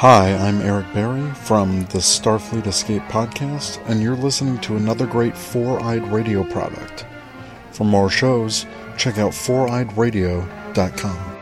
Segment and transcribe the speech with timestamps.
[0.00, 5.34] Hi, I'm Eric Berry from the Starfleet Escape Podcast, and you're listening to another great
[5.34, 7.06] Four Eyed Radio product.
[7.70, 8.66] For more shows,
[8.98, 11.35] check out foureyedradio.com.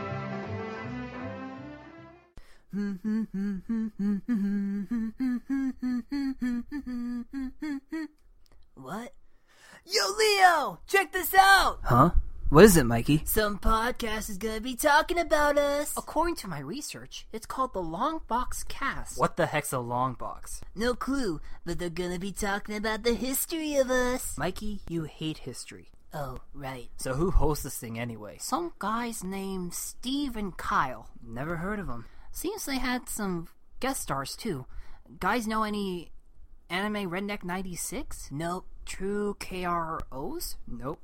[12.65, 13.21] is it, Mikey?
[13.25, 15.93] Some podcast is going to be talking about us.
[15.95, 19.19] According to my research, it's called the Long Box Cast.
[19.19, 20.61] What the heck's a long box?
[20.73, 24.35] No clue, but they're going to be talking about the history of us.
[24.35, 25.91] Mikey, you hate history.
[26.11, 26.89] Oh, right.
[26.97, 28.37] So who hosts this thing anyway?
[28.39, 31.09] Some guys named Steve and Kyle.
[31.23, 32.07] Never heard of them.
[32.31, 33.47] Seems they had some
[33.79, 34.65] guest stars too.
[35.19, 36.09] Guys know any
[36.71, 38.29] anime Redneck 96?
[38.31, 38.65] Nope.
[38.87, 40.55] True KROs?
[40.67, 40.99] Nope.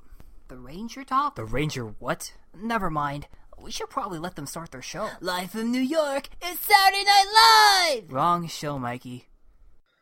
[0.52, 1.38] The Ranger Top?
[1.38, 2.34] The Ranger what?
[2.62, 3.26] Never mind.
[3.62, 5.08] We should probably let them start their show.
[5.22, 8.12] Live from New York, it's Saturday Night Live!
[8.12, 9.30] Wrong show, Mikey.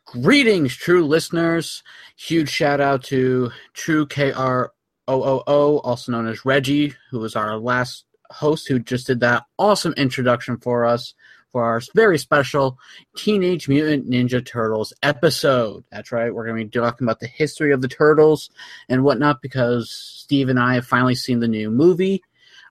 [0.08, 1.84] Greetings, true listeners.
[2.18, 4.70] Huge shout out to True KROOO,
[5.08, 10.58] also known as Reggie, who was our last host who just did that awesome introduction
[10.58, 11.14] for us
[11.52, 12.78] for our very special
[13.18, 15.84] Teenage Mutant Ninja Turtles episode.
[15.92, 18.50] That's right, we're going to be talking about the history of the Turtles
[18.88, 22.22] and whatnot because Steve and I have finally seen the new movie.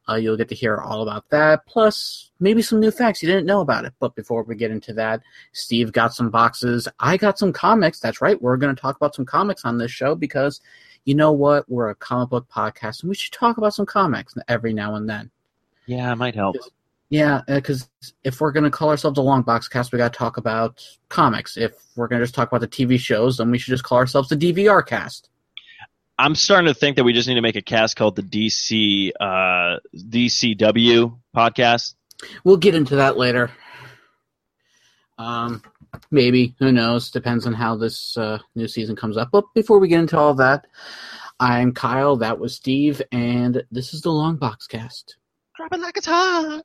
[0.09, 3.45] Uh, you'll get to hear all about that, plus maybe some new facts you didn't
[3.45, 3.93] know about it.
[4.01, 5.21] But before we get into that,
[5.53, 6.89] Steve got some boxes.
[6.99, 8.01] I got some comics.
[8.01, 8.41] That's right.
[8.41, 10.63] We're going to talk about some comics on this show because
[11.05, 11.71] you know what?
[11.71, 15.07] We're a comic book podcast and we should talk about some comics every now and
[15.11, 15.31] then.
[15.85, 16.57] Yeah, it might help.
[17.11, 20.13] Yeah, because uh, if we're going to call ourselves a long box cast, we got
[20.13, 21.57] to talk about comics.
[21.57, 23.99] If we're going to just talk about the TV shows, then we should just call
[23.99, 25.31] ourselves the DVR cast.
[26.19, 29.13] I'm starting to think that we just need to make a cast called the DC
[29.19, 31.95] uh, DCW podcast.
[32.45, 33.51] We'll get into that later.
[35.17, 35.63] Um,
[36.11, 37.11] maybe who knows?
[37.11, 39.31] Depends on how this uh, new season comes up.
[39.33, 40.67] But before we get into all that,
[41.41, 42.17] I'm Kyle.
[42.17, 45.17] That was Steve, and this is the Long Box Cast.
[45.57, 46.65] Dropping like it's hot.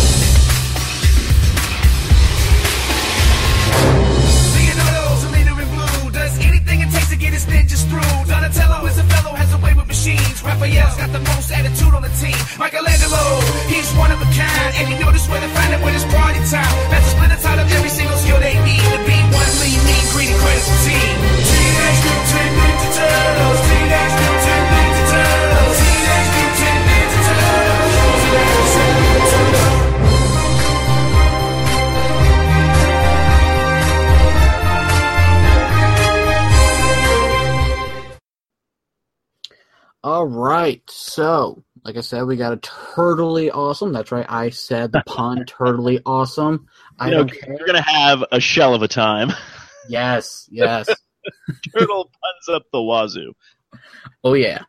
[7.31, 8.09] greatest ninjas through.
[8.27, 10.43] Donatello is a fellow, has a way with machines.
[10.43, 12.35] Raphael's got the most attitude on the team.
[12.59, 13.23] Michelangelo,
[13.71, 14.71] he's one of a kind.
[14.75, 16.75] And he notice where to find it when it's party time.
[16.91, 20.03] That's a splinter out of every single skill they need to be one lean, mean,
[20.11, 21.15] greedy, critical team.
[21.47, 24.60] Teenage Mutant Ninja Turtles, Teenage Mutant
[40.03, 40.81] All right.
[40.89, 43.93] So, like I said, we got a turtly awesome.
[43.93, 44.25] That's right.
[44.27, 46.65] I said the pun turtly awesome.
[46.99, 47.49] I you know, don't care.
[47.53, 49.29] You're going to have a shell of a time.
[49.87, 50.47] Yes.
[50.51, 50.87] Yes.
[51.73, 53.33] Turtle puns up the wazoo.
[54.23, 54.63] Oh, yeah.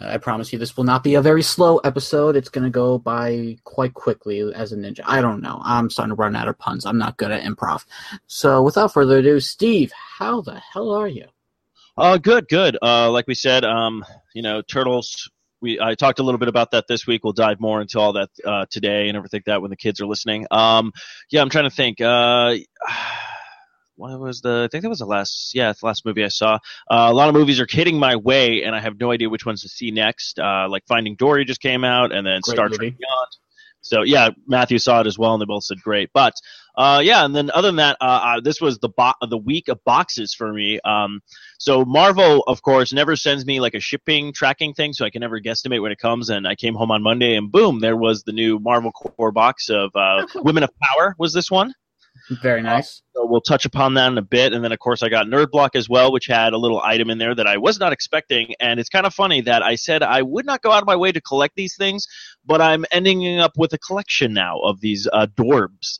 [0.00, 2.34] Uh, I promise you, this will not be a very slow episode.
[2.34, 5.00] It's going to go by quite quickly as a ninja.
[5.04, 5.60] I don't know.
[5.62, 6.86] I'm starting to run out of puns.
[6.86, 7.84] I'm not good at improv.
[8.28, 11.26] So, without further ado, Steve, how the hell are you?
[11.96, 12.78] Uh, good, good.
[12.80, 14.04] Uh, like we said, um,
[14.34, 15.30] you know, turtles.
[15.60, 17.22] We I talked a little bit about that this week.
[17.22, 20.06] We'll dive more into all that uh, today and everything that when the kids are
[20.06, 20.46] listening.
[20.50, 20.92] Um,
[21.30, 22.00] yeah, I'm trying to think.
[22.00, 22.54] Uh,
[23.96, 24.66] what was the?
[24.66, 25.54] I think that was the last.
[25.54, 26.54] Yeah, the last movie I saw.
[26.90, 29.44] Uh, a lot of movies are hitting my way, and I have no idea which
[29.44, 30.38] ones to see next.
[30.38, 32.78] Uh, like Finding Dory just came out, and then Great Star movie.
[32.78, 33.28] Trek Beyond.
[33.82, 36.08] So yeah, Matthew saw it as well, and they both said great.
[36.14, 36.32] But
[36.74, 39.68] uh, yeah, and then other than that, uh, uh, this was the bo- the week
[39.68, 40.80] of boxes for me.
[40.84, 41.20] Um,
[41.58, 45.20] so Marvel, of course, never sends me like a shipping tracking thing, so I can
[45.20, 46.30] never guesstimate when it comes.
[46.30, 49.68] And I came home on Monday, and boom, there was the new Marvel Corps box
[49.68, 51.14] of uh, oh, Women of Power.
[51.18, 51.74] Was this one?
[52.42, 52.98] Very uh, nice.
[53.14, 55.26] Uh, so we'll touch upon that in a bit, and then of course I got
[55.26, 57.92] Nerd Block as well, which had a little item in there that I was not
[57.92, 60.86] expecting, and it's kind of funny that I said I would not go out of
[60.86, 62.06] my way to collect these things,
[62.46, 65.98] but I'm ending up with a collection now of these uh, Dorbz.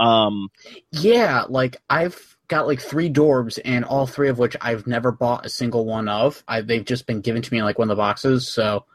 [0.00, 0.48] Um,
[0.92, 5.44] yeah, like I've got like three Dorbz, and all three of which I've never bought
[5.46, 6.42] a single one of.
[6.48, 8.86] I, they've just been given to me in like one of the boxes, so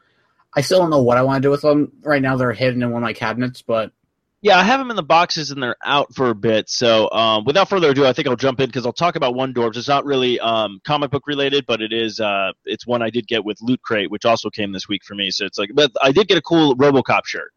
[0.52, 1.92] I still don't know what I want to do with them.
[2.02, 3.92] Right now, they're hidden in one of my cabinets, but
[4.42, 6.68] yeah, I have them in the boxes and they're out for a bit.
[6.68, 9.54] So, um, without further ado, I think I'll jump in because I'll talk about One
[9.54, 9.76] Dorbz.
[9.76, 12.18] It's not really um, comic book related, but it is.
[12.18, 15.14] Uh, it's one I did get with Loot Crate, which also came this week for
[15.14, 15.30] me.
[15.30, 17.52] So it's like, but I did get a cool RoboCop shirt.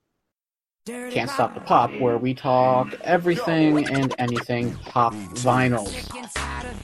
[1.12, 5.96] Can't Stop the Pop, where we talk everything and anything pop vinyls.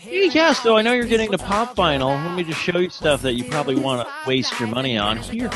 [0.07, 2.09] Yeah, so I know you're getting the pop vinyl.
[2.23, 5.17] Let me just show you stuff that you probably want to waste your money on
[5.17, 5.49] here.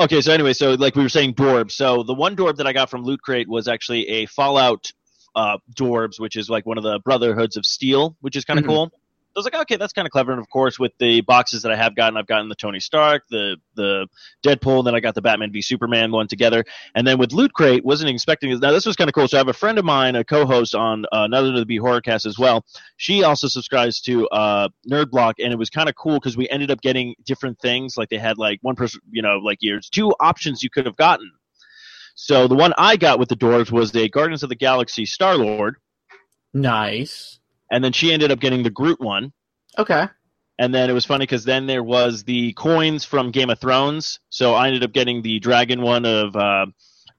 [0.00, 1.70] Okay, so anyway, so like we were saying, Dorb.
[1.72, 4.90] So the one Dorb that I got from Loot Crate was actually a Fallout
[5.36, 8.64] uh, Dorbz, which is like one of the Brotherhoods of Steel, which is kind of
[8.64, 8.72] mm-hmm.
[8.72, 8.92] cool.
[9.36, 10.30] I was like, okay, that's kind of clever.
[10.30, 13.24] And of course, with the boxes that I have gotten, I've gotten the Tony Stark,
[13.30, 14.06] the the
[14.44, 16.64] Deadpool, and then I got the Batman v Superman one together.
[16.94, 18.60] And then with Loot Crate, wasn't expecting this.
[18.60, 19.26] Now this was kind of cool.
[19.26, 22.26] So I have a friend of mine, a co-host on uh, another B Horror Cast
[22.26, 22.64] as well.
[22.96, 26.48] She also subscribes to uh, Nerd Block, and it was kind of cool because we
[26.48, 27.96] ended up getting different things.
[27.96, 30.96] Like they had like one person, you know, like years two options you could have
[30.96, 31.32] gotten.
[32.14, 35.34] So the one I got with the Dorbz was the Guardians of the Galaxy Star
[35.36, 35.74] Lord.
[36.56, 37.40] Nice
[37.70, 39.32] and then she ended up getting the Groot one.
[39.78, 40.06] Okay.
[40.58, 44.20] And then it was funny because then there was the coins from Game of Thrones.
[44.28, 46.66] So I ended up getting the dragon one of uh,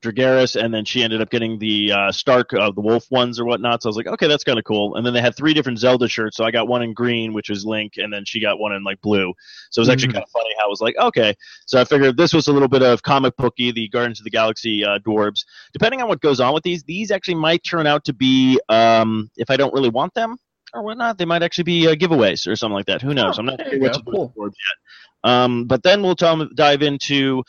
[0.01, 3.39] Dragarys, and then she ended up getting the uh, Stark of uh, the Wolf ones
[3.39, 3.81] or whatnot.
[3.81, 4.95] So I was like, okay, that's kind of cool.
[4.95, 6.37] And then they had three different Zelda shirts.
[6.37, 8.83] So I got one in green, which was Link, and then she got one in
[8.83, 9.33] like blue.
[9.71, 10.13] So it was actually mm-hmm.
[10.15, 11.33] kind of funny how I was like, okay.
[11.65, 14.29] So I figured this was a little bit of comic booky, the Guardians of the
[14.31, 15.45] Galaxy uh, Dorbz.
[15.73, 19.31] Depending on what goes on with these, these actually might turn out to be um,
[19.37, 20.37] if I don't really want them
[20.73, 23.01] or whatnot, they might actually be uh, giveaways or something like that.
[23.01, 23.37] Who knows?
[23.39, 24.33] Oh, I'm not sure what's cool.
[24.37, 25.31] yet.
[25.31, 27.41] Um, but then we'll t- dive into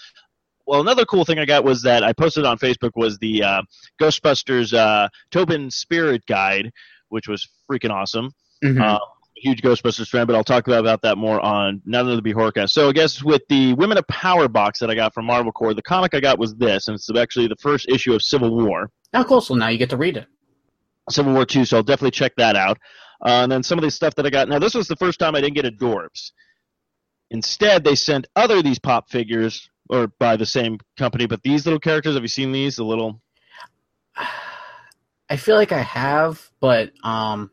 [0.67, 3.63] well, another cool thing I got was that I posted on Facebook was the uh,
[4.01, 6.73] Ghostbusters uh, Tobin Spirit Guide,
[7.09, 8.33] which was freaking awesome.
[8.65, 8.81] Mm-hmm.
[8.83, 8.99] Uh,
[9.37, 12.69] huge Ghostbusters fan, but I'll talk about that more on None of the Behorka.
[12.69, 15.75] So I guess with the Women of Power box that I got from Marvel Corps,
[15.75, 18.91] the comic I got was this, and it's actually the first issue of Civil War.
[19.13, 19.41] Now, oh, cool!
[19.41, 20.27] So now you get to read it.
[21.11, 22.79] Civil War two, so I'll definitely check that out.
[23.25, 24.49] Uh, and then some of the stuff that I got.
[24.49, 26.33] Now this was the first time I didn't get a Dorbz.
[27.31, 31.27] Instead, they sent other these pop figures or by the same company.
[31.27, 32.77] But these little characters, have you seen these?
[32.77, 33.21] The little.
[35.29, 37.51] I feel like I have, but um,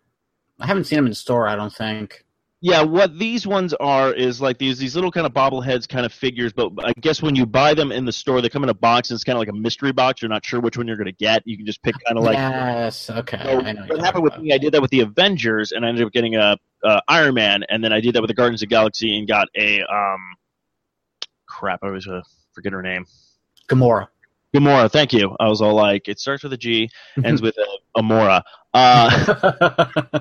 [0.59, 1.47] I haven't seen them in store.
[1.47, 2.23] I don't think.
[2.65, 6.13] Yeah, what these ones are is like these these little kind of bobbleheads kind of
[6.13, 8.73] figures, but I guess when you buy them in the store, they come in a
[8.75, 10.21] box and it's kind of like a mystery box.
[10.21, 11.41] You're not sure which one you're going to get.
[11.45, 13.41] You can just pick kind of like yes, okay.
[13.43, 13.57] So
[13.95, 14.53] what happened with me?
[14.53, 16.55] I did that with the Avengers, and I ended up getting a,
[17.09, 19.47] Iron Man, and then I did that with the Guardians of the Galaxy and got
[19.57, 20.19] a um
[21.63, 21.79] crap.
[21.81, 22.21] I always uh,
[22.51, 23.05] forget her name.
[23.69, 24.07] Gamora.
[24.53, 24.91] Gamora.
[24.91, 25.33] Thank you.
[25.39, 26.89] I was all like, it starts with a G,
[27.23, 28.41] ends with a Amora.
[28.73, 29.85] Uh,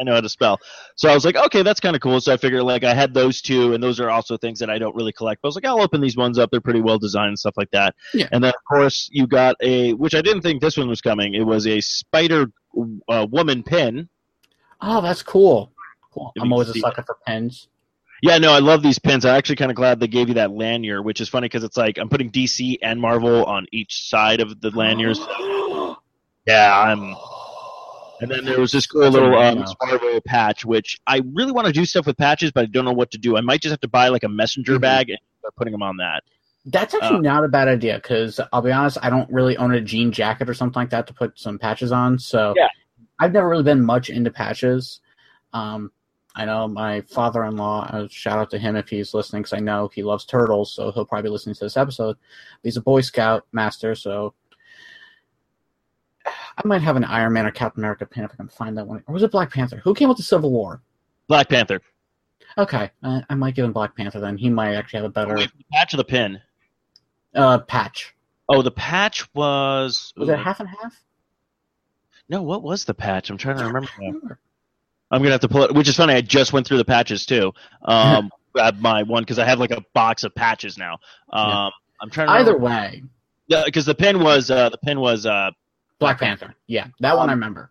[0.00, 0.58] I know how to spell.
[0.94, 2.20] So I was like, okay, that's kind of cool.
[2.20, 4.78] So I figured like I had those two, and those are also things that I
[4.78, 5.42] don't really collect.
[5.42, 6.50] But I was like, I'll open these ones up.
[6.50, 7.94] They're pretty well designed and stuff like that.
[8.12, 8.28] Yeah.
[8.30, 11.34] And then of course you got a, which I didn't think this one was coming.
[11.34, 12.52] It was a Spider
[13.08, 14.08] uh, Woman pin.
[14.80, 15.72] Oh, that's cool.
[16.12, 16.32] cool.
[16.40, 17.66] I'm always a sucker for pins.
[18.26, 19.26] Yeah, no, I love these pins.
[19.26, 21.76] I'm actually kind of glad they gave you that lanyard, which is funny because it's
[21.76, 25.18] like I'm putting DC and Marvel on each side of the lanyards.
[26.46, 27.14] yeah, I'm.
[28.22, 31.72] And then there was this cool little um, Marvel patch, which I really want to
[31.74, 33.36] do stuff with patches, but I don't know what to do.
[33.36, 34.80] I might just have to buy like a messenger mm-hmm.
[34.80, 36.22] bag and start putting them on that.
[36.64, 39.58] That's uh, actually uh, not a bad idea because I'll be honest, I don't really
[39.58, 42.18] own a jean jacket or something like that to put some patches on.
[42.18, 42.68] So yeah.
[43.18, 45.00] I've never really been much into patches.
[45.52, 45.92] Um,
[46.36, 49.52] I know my father in law, uh, shout out to him if he's listening, because
[49.52, 52.16] I know he loves turtles, so he'll probably be listening to this episode.
[52.64, 54.34] He's a Boy Scout master, so
[56.26, 58.86] I might have an Iron Man or Captain America pin if I can find that
[58.86, 59.04] one.
[59.06, 59.76] Or was it Black Panther?
[59.84, 60.82] Who came with the Civil War?
[61.28, 61.80] Black Panther.
[62.58, 64.36] Okay, I might give him Black Panther then.
[64.36, 65.34] He might actually have a better.
[65.34, 66.40] Wait, patch of the pin?
[67.34, 68.14] Uh, patch.
[68.48, 70.12] Oh, the patch was.
[70.16, 70.32] Was ooh.
[70.32, 71.00] it half and half?
[72.28, 73.28] No, what was the patch?
[73.30, 74.38] I'm trying to remember.
[75.14, 76.12] I'm gonna have to pull it, which is funny.
[76.14, 77.52] I just went through the patches too.
[78.56, 80.92] Um, my one because I have like a box of patches now.
[81.30, 81.68] Um, yeah.
[82.00, 82.28] I'm trying.
[82.28, 82.64] Either remember.
[82.66, 83.02] way.
[83.48, 85.50] Yeah, because the pin was uh, the pin was uh,
[85.98, 86.54] Black Panther.
[86.68, 87.70] Yeah, that um, one I remember.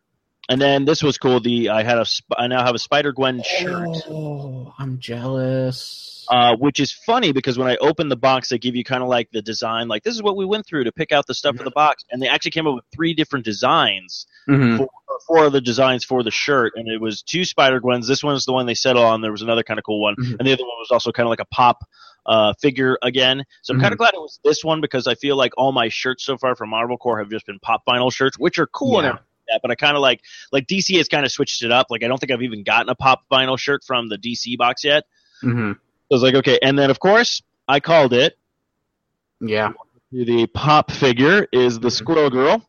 [0.53, 1.39] And then this was cool.
[1.39, 2.05] The I had a
[2.37, 3.87] I now have a Spider Gwen shirt.
[4.07, 6.27] Oh, I'm jealous.
[6.29, 9.09] Uh, which is funny because when I opened the box, they give you kind of
[9.09, 11.55] like the design, like this is what we went through to pick out the stuff
[11.57, 11.79] for the mm-hmm.
[11.79, 14.77] box, and they actually came up with three different designs, mm-hmm.
[14.77, 18.07] for, uh, four of the designs for the shirt, and it was two Spider Gwens.
[18.07, 19.21] This one was the one they settled on.
[19.21, 20.35] There was another kind of cool one, mm-hmm.
[20.37, 21.83] and the other one was also kind of like a pop
[22.27, 23.43] uh, figure again.
[23.63, 23.85] So I'm mm-hmm.
[23.85, 26.37] kind of glad it was this one because I feel like all my shirts so
[26.37, 29.09] far from Marvel Corps have just been pop vinyl shirts, which are cool yeah.
[29.09, 29.19] and
[29.49, 30.21] that, but I kind of like
[30.51, 31.87] like DC has kind of switched it up.
[31.89, 34.83] Like I don't think I've even gotten a pop vinyl shirt from the DC box
[34.83, 35.05] yet.
[35.43, 35.73] Mm-hmm.
[35.73, 38.37] So I was like, okay, and then of course I called it.
[39.41, 39.73] Yeah.
[40.11, 41.89] The pop figure is the mm-hmm.
[41.89, 42.61] Squirrel Girl.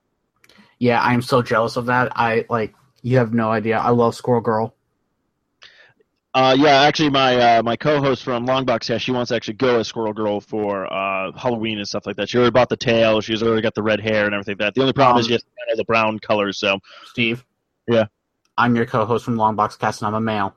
[0.78, 2.12] Yeah, I'm so jealous of that.
[2.16, 3.78] I like you have no idea.
[3.78, 4.74] I love Squirrel Girl.
[6.34, 9.78] Uh, yeah, actually, my uh, my co-host from Longbox, yeah, she wants to actually go
[9.78, 12.28] as Squirrel Girl for uh, Halloween and stuff like that.
[12.28, 13.20] She already bought the tail.
[13.20, 14.74] She's already got the red hair and everything like that.
[14.74, 16.58] The only problem um, is just kind of the brown colors.
[16.58, 17.44] So, Steve,
[17.86, 18.06] yeah,
[18.58, 20.56] I'm your co-host from Longbox Cast, and I'm a male.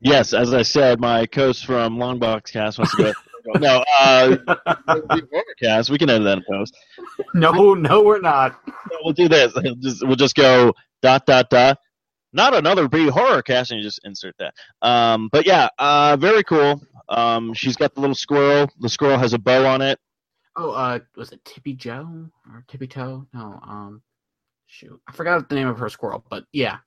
[0.00, 3.14] Yes, as I said, my co-host from Longbox Cast wants to
[3.54, 3.58] go.
[3.58, 4.36] no, uh,
[5.88, 6.76] We can edit that in post.
[7.32, 8.60] No, no, we're not.
[9.02, 9.54] we'll do this.
[9.54, 11.78] We'll just, we'll just go dot dot dot
[12.32, 14.54] not another B horror cast, and you just insert that.
[14.82, 16.80] Um, but yeah, uh, very cool.
[17.08, 18.68] Um, she's got the little squirrel.
[18.80, 19.98] The squirrel has a bow on it.
[20.56, 23.26] Oh, uh, was it Tippy Joe or Tippy Toe?
[23.32, 24.02] No, um,
[24.66, 26.78] shoot, I forgot the name of her squirrel, but yeah,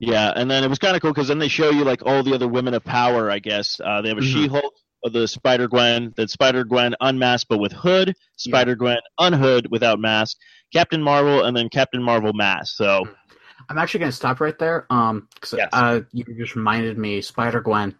[0.00, 0.32] yeah.
[0.34, 2.34] And then it was kind of cool because then they show you like all the
[2.34, 3.30] other women of power.
[3.30, 4.42] I guess uh, they have a mm-hmm.
[4.42, 9.26] She-Hulk, the Spider Gwen, that Spider Gwen unmasked but with hood, Spider Gwen yeah.
[9.30, 10.36] unhood without mask,
[10.72, 12.76] Captain Marvel, and then Captain Marvel mask.
[12.76, 13.02] So.
[13.04, 13.12] Mm-hmm
[13.68, 14.86] I'm actually going to stop right there.
[14.90, 15.68] Um, yes.
[15.72, 17.94] uh, you just reminded me, Spider Gwen.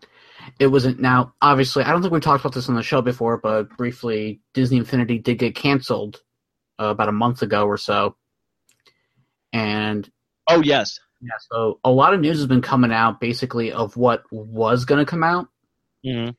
[0.58, 1.34] It wasn't now.
[1.40, 4.78] Obviously, I don't think we talked about this on the show before, but briefly, Disney
[4.78, 6.20] Infinity did get canceled
[6.80, 8.16] uh, about a month ago or so.
[9.52, 10.08] And
[10.50, 11.28] oh yes, yeah.
[11.50, 15.08] So a lot of news has been coming out, basically, of what was going to
[15.08, 15.46] come out.
[16.04, 16.30] Mm-hmm.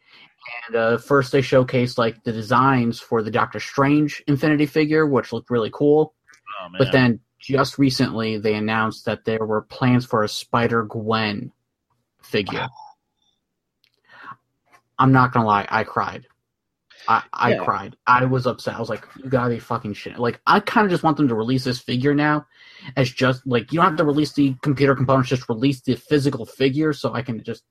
[0.67, 5.31] And uh, first, they showcased like the designs for the Doctor Strange Infinity figure, which
[5.31, 6.13] looked really cool.
[6.61, 11.51] Oh, but then just recently they announced that there were plans for a Spider Gwen
[12.21, 12.59] figure.
[12.61, 12.69] Wow.
[14.97, 16.25] I'm not gonna lie, I cried.
[17.05, 17.65] I, I yeah.
[17.65, 17.97] cried.
[18.07, 18.75] I was upset.
[18.77, 20.17] I was like, you gotta be fucking shit.
[20.17, 22.47] Like, I kind of just want them to release this figure now
[22.95, 26.45] as just like, you don't have to release the computer components, just release the physical
[26.45, 27.63] figure so I can just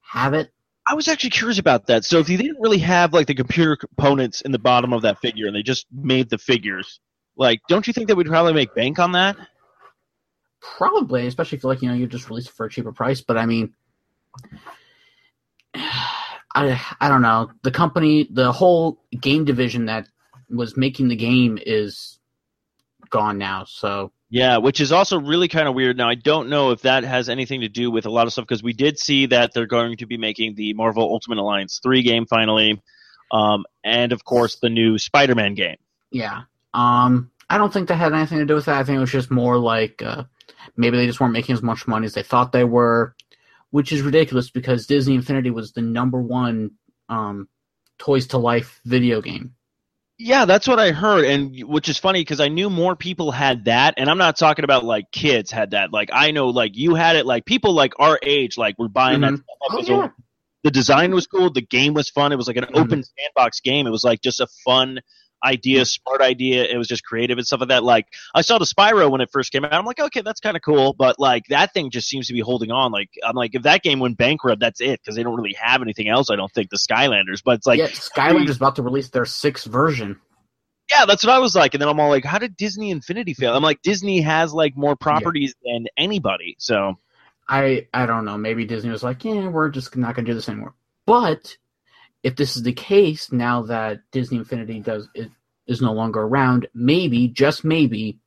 [0.00, 0.50] have it.
[0.88, 2.04] I was actually curious about that.
[2.04, 5.20] So, if they didn't really have like the computer components in the bottom of that
[5.20, 6.98] figure and they just made the figures,
[7.40, 9.34] like, don't you think that we'd probably make bank on that?
[10.60, 13.22] Probably, especially if like you know you just release it for a cheaper price.
[13.22, 13.72] But I mean,
[15.74, 17.50] I I don't know.
[17.62, 20.06] The company, the whole game division that
[20.50, 22.18] was making the game is
[23.08, 23.64] gone now.
[23.64, 25.96] So yeah, which is also really kind of weird.
[25.96, 28.46] Now, I don't know if that has anything to do with a lot of stuff
[28.46, 32.02] because we did see that they're going to be making the Marvel Ultimate Alliance 3
[32.02, 32.82] game finally,
[33.32, 35.78] um, and of course the new Spider Man game.
[36.12, 36.42] Yeah.
[36.74, 38.76] Um, I don't think that had anything to do with that.
[38.78, 40.24] I think it was just more like uh,
[40.76, 43.14] maybe they just weren't making as much money as they thought they were,
[43.70, 46.72] which is ridiculous because Disney Infinity was the number one
[47.08, 47.48] um,
[47.98, 49.54] Toys to Life video game.
[50.22, 53.64] Yeah, that's what I heard, and which is funny because I knew more people had
[53.64, 55.94] that, and I'm not talking about like kids had that.
[55.94, 57.24] Like I know, like you had it.
[57.24, 59.36] Like people like our age, like were buying mm-hmm.
[59.36, 59.82] that.
[59.84, 60.08] Stuff oh, yeah.
[60.62, 61.50] the design was cool.
[61.50, 62.32] The game was fun.
[62.32, 62.76] It was like an mm-hmm.
[62.76, 63.86] open sandbox game.
[63.86, 65.00] It was like just a fun
[65.44, 66.64] idea, smart idea.
[66.64, 67.84] It was just creative and stuff like that.
[67.84, 69.72] Like I saw the Spyro when it first came out.
[69.72, 72.40] I'm like, okay, that's kind of cool, but like that thing just seems to be
[72.40, 72.92] holding on.
[72.92, 75.82] Like I'm like, if that game went bankrupt, that's it because they don't really have
[75.82, 76.30] anything else.
[76.30, 79.66] I don't think the Skylanders, but it's like yeah, Skylanders about to release their sixth
[79.66, 80.18] version.
[80.90, 83.34] Yeah, that's what I was like, and then I'm all like, how did Disney Infinity
[83.34, 83.54] fail?
[83.54, 85.74] I'm like, Disney has like more properties yeah.
[85.74, 86.98] than anybody, so.
[87.48, 88.36] I, I don't know.
[88.38, 90.74] Maybe Disney was like, yeah, we're just not gonna do this anymore.
[91.06, 91.56] But
[92.22, 95.30] if this is the case now that Disney Infinity does it
[95.66, 98.18] is no longer around, maybe just maybe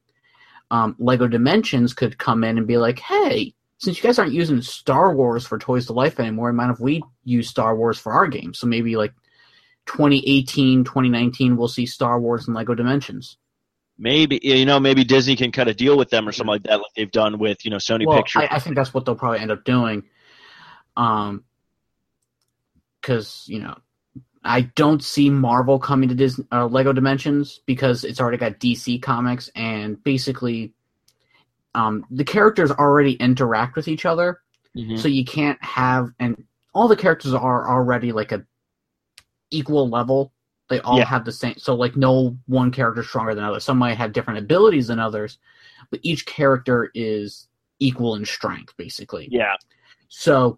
[0.71, 4.61] um, Lego Dimensions could come in and be like, hey, since you guys aren't using
[4.61, 8.27] Star Wars for Toys to Life anymore, why if we use Star Wars for our
[8.27, 8.53] game?
[8.53, 9.13] So maybe like
[9.85, 13.37] 2018, 2019, we'll see Star Wars and Lego Dimensions.
[13.99, 16.77] Maybe you know, maybe Disney can cut a deal with them or something like that,
[16.79, 18.43] like they've done with you know Sony well, Pictures.
[18.49, 20.03] I, I think that's what they'll probably end up doing.
[20.97, 21.43] Um,
[23.03, 23.75] because you know
[24.43, 29.01] I don't see Marvel coming to Disney uh, Lego Dimensions because it's already got DC
[29.01, 30.73] Comics and basically
[31.75, 34.41] um, the characters already interact with each other,
[34.75, 34.95] mm-hmm.
[34.95, 36.43] so you can't have and
[36.73, 38.43] all the characters are already like a
[39.51, 40.31] equal level.
[40.69, 41.03] They all yeah.
[41.05, 43.63] have the same, so like no one character stronger than others.
[43.65, 45.37] Some might have different abilities than others,
[45.91, 47.47] but each character is
[47.79, 49.27] equal in strength, basically.
[49.29, 49.55] Yeah.
[50.07, 50.57] So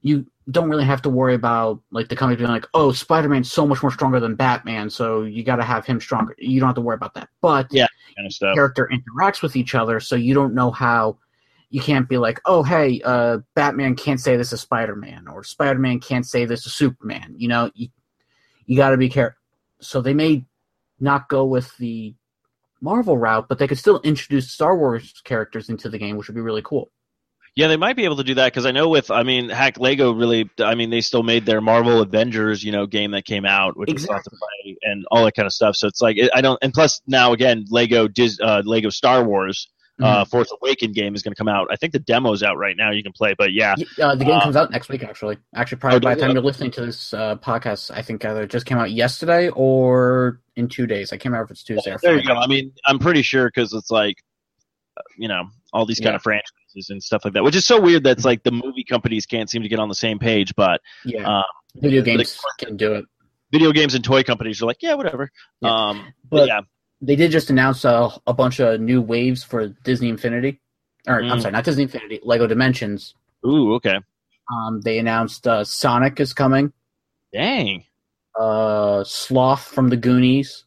[0.00, 3.50] you don't really have to worry about like the company being like, oh, Spider Man's
[3.52, 6.34] so much more stronger than Batman, so you got to have him stronger.
[6.38, 7.28] You don't have to worry about that.
[7.40, 11.18] But yeah, kind of character interacts with each other, so you don't know how.
[11.70, 15.42] You can't be like, oh, hey, uh, Batman can't say this is Spider Man, or
[15.42, 17.32] Spider Man can't say this is Superman.
[17.38, 17.88] You know, you,
[18.66, 19.40] you got to be careful.
[19.80, 20.44] So they may
[21.00, 22.14] not go with the
[22.82, 26.34] Marvel route, but they could still introduce Star Wars characters into the game, which would
[26.34, 26.90] be really cool.
[27.54, 29.78] Yeah, they might be able to do that because I know with I mean Hack
[29.78, 33.44] Lego really I mean they still made their Marvel Avengers you know game that came
[33.44, 34.14] out which exactly.
[34.14, 35.76] was fun to play and all that kind of stuff.
[35.76, 39.68] So it's like I don't and plus now again Lego Dis, uh, Lego Star Wars.
[40.00, 40.22] Uh, mm-hmm.
[40.22, 41.68] Uh, Force Awakened game is going to come out.
[41.70, 42.92] I think the demo's out right now.
[42.92, 45.04] You can play, but yeah, uh, the game uh, comes out next week.
[45.04, 48.24] Actually, actually, probably oh, by the time you're listening to this uh, podcast, I think
[48.24, 51.12] either it just came out yesterday or in two days.
[51.12, 51.94] I can't remember if it's Tuesday.
[52.02, 52.32] there you go.
[52.32, 54.16] I mean, I'm pretty sure because it's like,
[55.18, 56.04] you know, all these yeah.
[56.06, 58.04] kind of franchises and stuff like that, which is so weird.
[58.04, 61.38] That's like the movie companies can't seem to get on the same page, but yeah,
[61.38, 61.44] um,
[61.76, 63.04] video games the, can do it.
[63.52, 65.30] Video games and toy companies are like, yeah, whatever.
[65.60, 65.68] Yeah.
[65.70, 66.60] Um, but, but, yeah,
[67.00, 70.60] they did just announce a bunch of new waves for Disney Infinity,
[71.06, 71.30] or mm.
[71.30, 73.14] I'm sorry, not Disney Infinity, Lego Dimensions.
[73.46, 73.98] Ooh, okay.
[74.52, 76.72] Um, they announced uh, Sonic is coming.
[77.32, 77.84] Dang.
[78.38, 80.64] Uh, Sloth from the Goonies.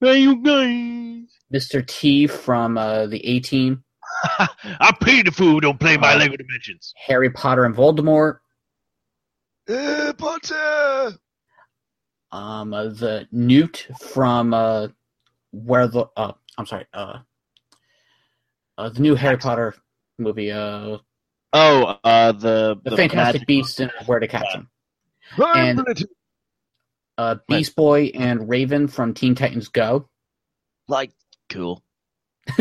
[0.00, 1.28] Hey, you guys.
[1.52, 1.86] Mr.
[1.86, 3.84] T from uh, the A Team.
[4.80, 6.94] I pay the fool who don't play my uh, Lego Dimensions.
[6.96, 8.38] Harry Potter and Voldemort.
[9.68, 11.16] Potter.
[12.32, 14.88] Um, uh, the Newt from uh,
[15.52, 17.18] where the uh, I'm sorry, uh,
[18.78, 19.74] uh the new Harry Potter
[20.18, 20.50] movie.
[20.52, 20.98] Uh,
[21.52, 24.68] oh, uh, the the, the Fantastic Beast and Where to Catch him.
[25.38, 25.52] Them.
[25.88, 26.06] And,
[27.18, 30.08] uh, Beast Boy and Raven from Teen Titans Go.
[30.88, 31.12] Like,
[31.48, 31.84] cool.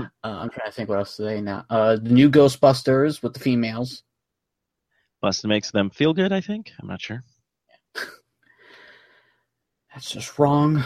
[0.00, 1.64] uh, I'm trying to think what else today now.
[1.70, 4.02] Uh, the new Ghostbusters with the females.
[5.20, 6.32] Plus, makes them feel good.
[6.32, 6.72] I think.
[6.80, 7.22] I'm not sure.
[9.94, 10.82] That's just wrong.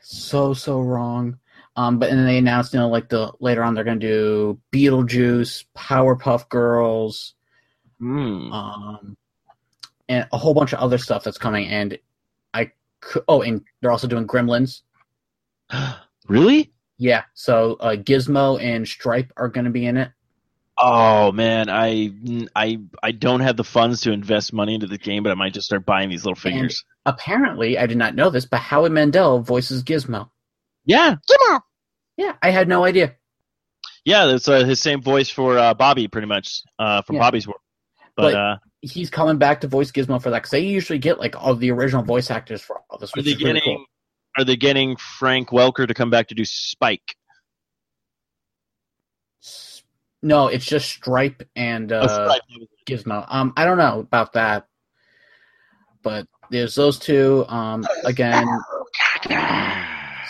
[0.00, 1.38] So so wrong.
[1.76, 5.64] Um, but and they announced, you know, like the later on they're gonna do Beetlejuice,
[5.76, 7.34] Powerpuff Girls,
[8.00, 8.50] mm.
[8.52, 9.16] um,
[10.08, 11.68] and a whole bunch of other stuff that's coming.
[11.68, 11.98] And
[12.54, 12.72] I
[13.28, 14.82] oh, and they're also doing Gremlins.
[16.26, 16.72] really?
[16.98, 20.10] Yeah, so uh, Gizmo and Stripe are going to be in it.
[20.78, 22.10] Oh man, I
[22.54, 25.54] I I don't have the funds to invest money into the game, but I might
[25.54, 26.84] just start buying these little figures.
[27.06, 30.28] And apparently, I did not know this, but Howie Mandel voices Gizmo.
[30.84, 31.60] Yeah, Gizmo.
[32.18, 33.14] Yeah, I had no idea.
[34.04, 37.22] Yeah, that's uh, his same voice for uh, Bobby, pretty much uh, from yeah.
[37.22, 37.60] Bobby's World.
[38.14, 41.18] But, but uh, he's coming back to voice Gizmo for that because they usually get
[41.18, 43.12] like all the original voice actors for all this.
[43.16, 43.46] Are they getting?
[43.54, 43.84] Really cool
[44.36, 47.16] are they getting Frank Welker to come back to do Spike?
[50.22, 52.38] No, it's just Stripe and oh, uh, oh,
[52.86, 53.04] Stripe.
[53.04, 53.24] Gizmo.
[53.28, 54.66] Um, I don't know about that,
[56.02, 57.44] but there's those two.
[57.48, 58.46] Um, again,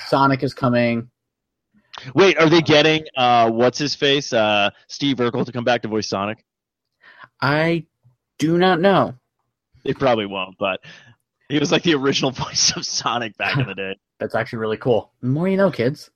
[0.08, 1.10] Sonic is coming.
[2.14, 5.88] Wait, are they getting uh, what's his face, uh, Steve Urkel, to come back to
[5.88, 6.44] voice Sonic?
[7.40, 7.86] I
[8.38, 9.14] do not know.
[9.84, 10.80] They probably won't, but
[11.48, 13.96] he was like the original voice of Sonic back in the day.
[14.18, 15.12] That's actually really cool.
[15.20, 16.10] The more you know, kids.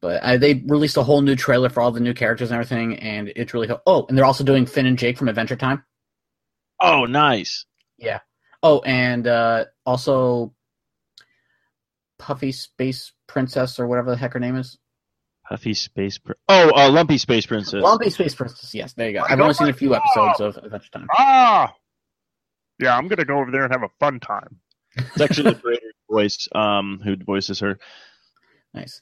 [0.00, 2.96] But uh, they released a whole new trailer for all the new characters and everything,
[2.98, 3.80] and it's really cool.
[3.86, 5.84] Oh, and they're also doing Finn and Jake from Adventure Time.
[6.80, 7.64] Oh, nice.
[7.96, 8.18] Yeah.
[8.62, 10.52] Oh, and uh, also
[12.18, 14.76] Puffy Space Princess or whatever the heck her name is.
[15.48, 16.42] Puffy Space Princess.
[16.48, 17.82] Oh, uh, Lumpy Space Princess.
[17.82, 18.74] Lumpy Space Princess.
[18.74, 19.20] Yes, there you go.
[19.22, 19.98] Oh I've only seen a few oh!
[19.98, 21.06] episodes of Adventure Time.
[21.16, 21.72] Ah
[22.78, 24.60] yeah, I'm gonna go over there and have a fun time.
[24.96, 27.78] It's actually the creator voice, um, who voices her.
[28.72, 29.00] Nice.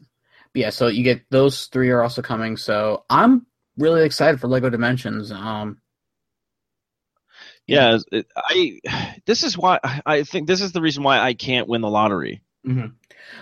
[0.52, 2.56] But yeah, so you get those three are also coming.
[2.56, 5.30] So I'm really excited for Lego Dimensions.
[5.32, 5.78] Um,
[7.66, 8.80] yeah, it, I.
[9.24, 12.42] This is why I think this is the reason why I can't win the lottery.
[12.66, 12.87] Mm-hmm.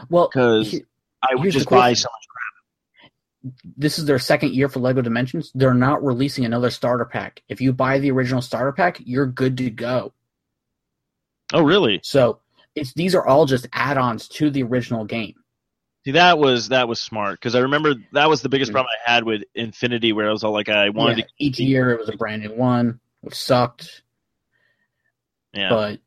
[0.09, 0.85] Well, because he,
[1.23, 3.53] I would just buy so much crap.
[3.77, 5.51] This is their second year for Lego Dimensions.
[5.55, 7.43] They're not releasing another starter pack.
[7.49, 10.13] If you buy the original starter pack, you're good to go.
[11.53, 12.01] Oh, really?
[12.03, 12.41] So
[12.75, 15.35] it's these are all just add-ons to the original game.
[16.05, 19.11] See, that was that was smart because I remember that was the biggest problem I
[19.11, 21.31] had with Infinity, where I was all like, I wanted yeah, to.
[21.39, 24.03] Each year it was a brand new one, which sucked.
[25.55, 25.69] Yeah.
[25.69, 26.01] But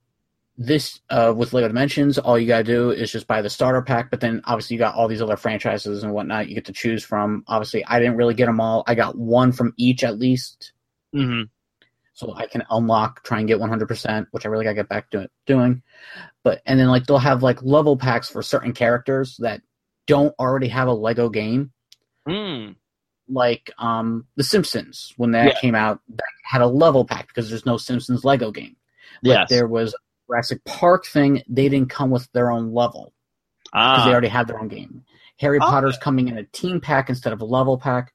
[0.57, 4.09] this uh, with Lego Dimensions, all you gotta do is just buy the starter pack.
[4.09, 7.03] But then obviously you got all these other franchises and whatnot you get to choose
[7.03, 7.45] from.
[7.47, 8.83] Obviously, I didn't really get them all.
[8.87, 10.73] I got one from each at least.
[11.15, 11.43] Mm-hmm
[12.15, 15.09] so I can unlock, try and get 100%, which I really got to get back
[15.11, 15.83] to doing.
[16.43, 19.61] But and then like they'll have like level packs for certain characters that
[20.07, 21.71] don't already have a Lego game.
[22.27, 22.75] Mm.
[23.27, 25.59] Like um The Simpsons when that yeah.
[25.59, 28.77] came out, that had a level pack because there's no Simpsons Lego game.
[29.21, 29.49] But yes.
[29.49, 29.93] there was
[30.29, 33.11] Jurassic Park thing, they didn't come with their own level.
[33.73, 34.05] Because ah.
[34.05, 35.03] they already had their own game.
[35.37, 35.65] Harry oh.
[35.65, 38.13] Potter's coming in a team pack instead of a level pack.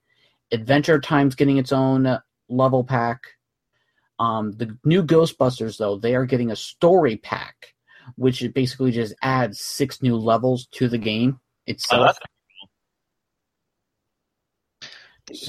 [0.53, 3.25] Adventure Time's getting its own level pack.
[4.21, 7.73] Um, the new Ghostbusters, though, they are getting a story pack,
[8.17, 12.19] which basically just adds six new levels to the game oh, itself.
[12.21, 12.25] Oh,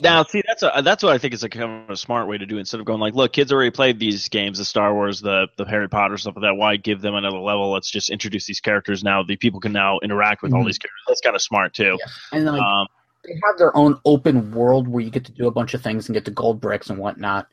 [0.04, 2.38] now, see, that's a that's what I think is a kind of a smart way
[2.38, 2.58] to do.
[2.58, 2.62] It.
[2.62, 5.66] Instead of going like, look, kids already played these games, the Star Wars, the the
[5.66, 6.54] Harry Potter stuff like that.
[6.54, 7.72] Why give them another level?
[7.72, 9.24] Let's just introduce these characters now.
[9.24, 10.60] The people can now interact with mm-hmm.
[10.60, 11.02] all these characters.
[11.08, 11.98] That's kind of smart too.
[12.00, 12.06] Yeah.
[12.38, 12.86] And then, like, um,
[13.26, 16.08] they have their own open world where you get to do a bunch of things
[16.08, 17.48] and get the gold bricks and whatnot.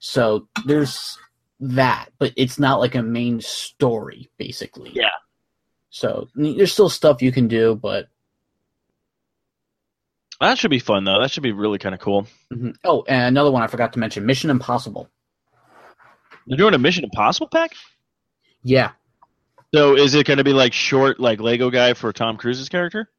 [0.00, 1.16] So there's
[1.60, 4.90] that, but it's not like a main story, basically.
[4.94, 5.10] Yeah.
[5.90, 8.08] So there's still stuff you can do, but
[10.40, 11.20] that should be fun though.
[11.20, 12.22] That should be really kind of cool.
[12.52, 12.70] Mm-hmm.
[12.84, 15.08] Oh, and another one I forgot to mention: Mission Impossible.
[16.46, 17.72] They're doing a Mission Impossible pack.
[18.62, 18.92] Yeah.
[19.74, 23.10] So is it going to be like short, like Lego guy for Tom Cruise's character?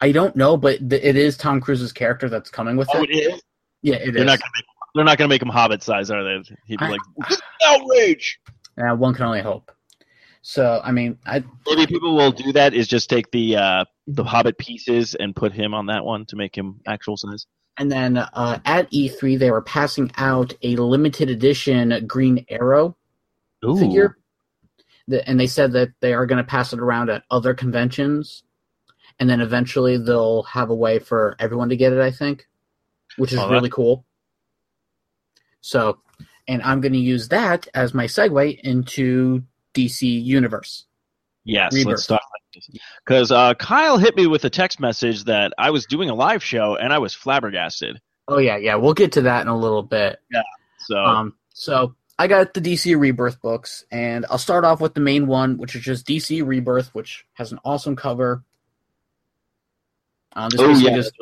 [0.00, 3.10] I don't know, but th- it is Tom Cruise's character that's coming with oh, it.
[3.10, 3.42] it is.
[3.82, 4.26] Yeah, it They're is.
[4.26, 4.64] not going to make
[4.98, 6.42] they're not going to make him hobbit size, are they?
[6.66, 7.00] He'd be I, like,
[7.66, 8.40] outrage.
[8.76, 9.70] Yeah, uh, one can only hope.
[10.42, 14.24] So I mean, I maybe people will do that is just take the uh, the
[14.24, 17.46] Hobbit pieces and put him on that one to make him actual size.
[17.76, 22.96] And then uh, at E3, they were passing out a limited edition Green Arrow
[23.64, 23.78] Ooh.
[23.78, 24.18] figure,
[25.26, 28.42] and they said that they are going to pass it around at other conventions,
[29.20, 32.00] and then eventually they'll have a way for everyone to get it.
[32.00, 32.48] I think,
[33.16, 34.04] which is oh, really cool.
[35.60, 35.98] So,
[36.46, 39.42] and I'm going to use that as my segue into
[39.74, 40.84] DC Universe.
[41.44, 41.88] Yes, Rebirth.
[41.90, 42.20] let's talk
[43.06, 46.42] because uh, Kyle hit me with a text message that I was doing a live
[46.42, 48.00] show and I was flabbergasted.
[48.26, 50.18] Oh yeah, yeah, we'll get to that in a little bit.
[50.30, 50.42] Yeah.
[50.80, 55.00] So, um, so I got the DC Rebirth books, and I'll start off with the
[55.00, 58.42] main one, which is just DC Rebirth, which has an awesome cover.
[60.36, 60.96] Um, this oh, yeah.
[60.96, 61.12] just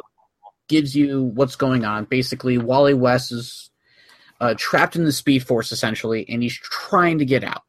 [0.68, 2.04] gives you what's going on.
[2.06, 3.70] Basically, Wally West is
[4.40, 7.62] uh, trapped in the Speed Force essentially, and he's trying to get out.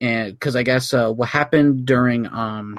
[0.00, 2.78] And because I guess uh, what happened during um,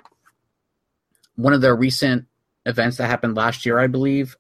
[1.36, 2.26] one of the recent
[2.66, 4.38] events that happened last year, I believe.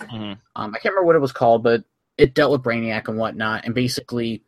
[0.00, 0.14] Mm-hmm.
[0.56, 1.84] Um, I can't remember what it was called, but
[2.18, 3.64] it dealt with Brainiac and whatnot.
[3.64, 4.42] And basically,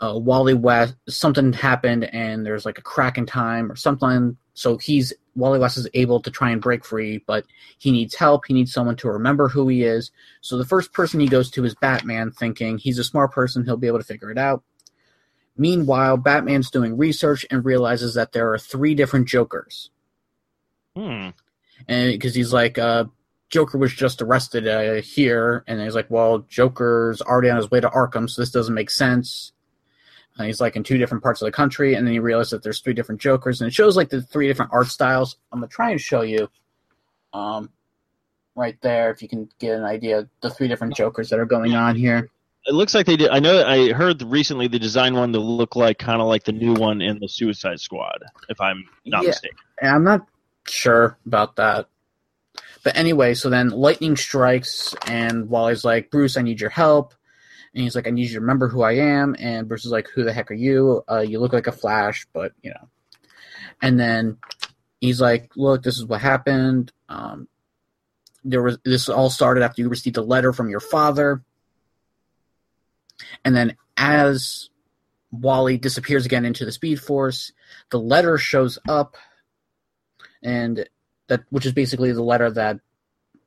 [0.00, 4.36] uh, Wally West, something happened and there's like a crack in time or something.
[4.54, 7.44] So he's Wally West is able to try and break free, but
[7.78, 8.44] he needs help.
[8.46, 10.10] He needs someone to remember who he is.
[10.40, 13.76] So the first person he goes to is Batman, thinking he's a smart person, he'll
[13.76, 14.62] be able to figure it out.
[15.56, 19.90] Meanwhile, Batman's doing research and realizes that there are three different Jokers.
[20.96, 21.30] Hmm.
[21.88, 23.04] And because he's like, uh,
[23.50, 27.80] Joker was just arrested uh, here, and he's like, well, Joker's already on his way
[27.80, 29.52] to Arkham, so this doesn't make sense
[30.38, 32.62] and he's like in two different parts of the country, and then you realize that
[32.62, 35.36] there's three different Jokers, and it shows like the three different art styles.
[35.50, 36.48] I'm gonna try and show you,
[37.34, 37.70] um,
[38.54, 41.74] right there if you can get an idea the three different Jokers that are going
[41.74, 42.28] on here.
[42.66, 43.30] It looks like they did.
[43.30, 46.52] I know I heard recently the design one to look like kind of like the
[46.52, 49.58] new one in the Suicide Squad, if I'm not yeah, mistaken.
[49.82, 50.24] I'm not
[50.68, 51.88] sure about that.
[52.84, 57.14] But anyway, so then lightning strikes, and Wally's like, Bruce, I need your help
[57.74, 60.08] and he's like, "I need you to remember who I am." And Bruce is like,
[60.10, 61.04] "Who the heck are you?
[61.10, 62.88] Uh, you look like a Flash, but you know."
[63.82, 64.38] And then
[65.00, 66.92] he's like, "Look, this is what happened.
[67.08, 67.48] Um,
[68.44, 71.42] there was this all started after you received a letter from your father."
[73.44, 74.70] And then as
[75.30, 77.52] Wally disappears again into the Speed Force,
[77.90, 79.16] the letter shows up,
[80.42, 80.88] and
[81.28, 82.80] that which is basically the letter that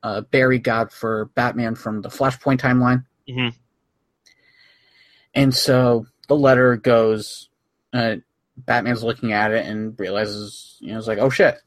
[0.04, 3.06] uh, Barry got for Batman from the Flashpoint timeline.
[3.30, 3.50] Mm-hmm.
[5.34, 7.50] And so the letter goes.
[7.94, 8.18] Uh,
[8.58, 11.58] Batman's looking at it and realizes, you know, it's like, oh shit.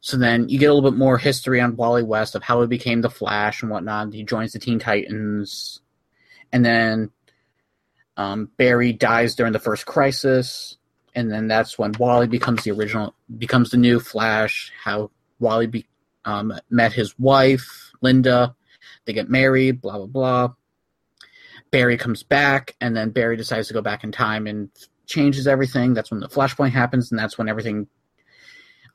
[0.00, 2.66] So then you get a little bit more history on Wally West of how he
[2.66, 4.14] became the Flash and whatnot.
[4.14, 5.80] He joins the Teen Titans,
[6.52, 7.10] and then
[8.16, 10.78] um, Barry dies during the first crisis,
[11.14, 14.72] and then that's when Wally becomes the original, becomes the new Flash.
[14.82, 15.86] How Wally be,
[16.24, 18.54] um, met his wife Linda,
[19.04, 20.52] they get married, blah blah blah.
[21.70, 24.70] Barry comes back, and then Barry decides to go back in time and
[25.06, 25.94] changes everything.
[25.94, 27.86] That's when the flashpoint happens, and that's when everything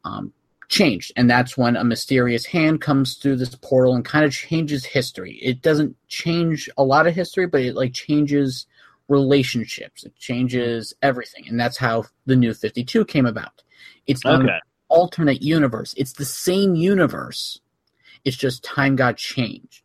[0.04, 0.34] um,
[0.68, 1.14] changed.
[1.16, 5.36] And that's when a mysterious hand comes through this portal and kind of changes history.
[5.42, 8.68] It doesn't change a lot of history, but it like changes
[9.08, 10.04] relationships.
[10.04, 13.64] It changes everything, and that's how the new Fifty Two came about.
[14.06, 14.50] It's okay.
[14.50, 14.60] an
[14.90, 15.94] alternate universe.
[15.98, 17.62] It's the same universe.
[18.26, 19.84] It's just time got changed.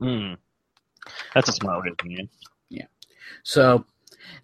[0.00, 0.34] Hmm.
[1.34, 2.28] That's a smart way of doing it.
[2.68, 2.86] Yeah.
[3.42, 3.84] So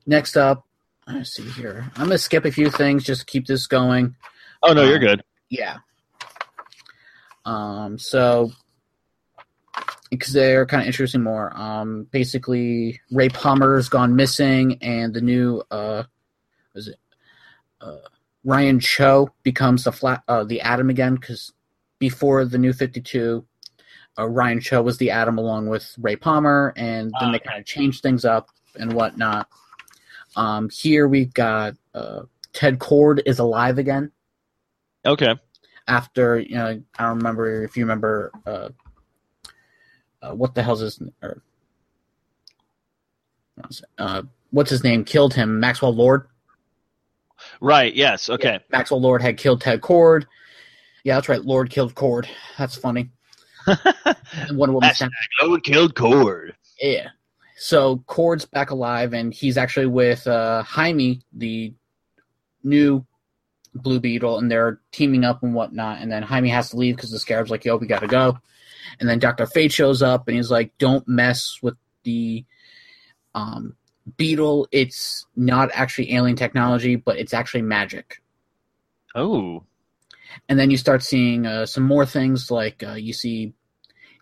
[0.07, 0.67] next up,
[1.07, 1.91] let's see here.
[1.97, 4.15] I'm gonna skip a few things just to keep this going.
[4.63, 5.23] Oh no, um, you're good.
[5.51, 5.79] Yeah.
[7.45, 7.99] Um.
[7.99, 8.53] So
[10.11, 11.57] because they're kind of introducing more.
[11.57, 12.07] Um.
[12.11, 16.05] Basically, Ray Palmer's gone missing, and the new uh,
[16.75, 16.97] was it
[17.81, 17.97] uh
[18.45, 21.53] Ryan Choi becomes the flat uh, the Atom again because
[21.99, 23.45] before the new Fifty Two
[24.19, 27.59] uh, Ryan Choi was the Atom along with Ray Palmer, and then uh, they kind
[27.59, 29.49] of changed things up and whatnot.
[30.37, 32.23] Um, here we've got uh,
[32.53, 34.13] Ted Kord is alive again.
[35.05, 35.35] Okay.
[35.89, 38.69] After you know, I don't remember if you remember uh,
[40.23, 41.43] uh what the hell's his or
[43.99, 46.29] uh, what's his name killed him Maxwell Lord.
[47.61, 47.93] Right.
[47.93, 48.31] Yes.
[48.31, 48.53] Okay.
[48.53, 50.27] Yeah, Maxwell Lord had killed Ted Kord.
[51.03, 51.45] Yeah, that's right.
[51.45, 52.29] Lord killed Kord.
[52.57, 53.11] That's funny
[53.67, 53.77] and
[54.59, 54.91] Wonder Woman.
[54.91, 56.53] Hashtag Lowen killed Kord.
[56.81, 57.09] Yeah.
[57.57, 61.73] So Kord's back alive, and he's actually with uh, Jaime, the
[62.65, 63.05] new
[63.75, 66.01] Blue Beetle, and they're teaming up and whatnot.
[66.01, 68.39] And then Jaime has to leave because the Scarab's like, "Yo, we gotta go."
[69.01, 72.45] And then Doctor Fate shows up, and he's like, "Don't mess with the
[73.35, 73.77] um,
[74.17, 74.67] Beetle.
[74.73, 78.21] It's not actually alien technology, but it's actually magic."
[79.15, 79.63] Oh
[80.49, 83.53] and then you start seeing uh, some more things like uh, you see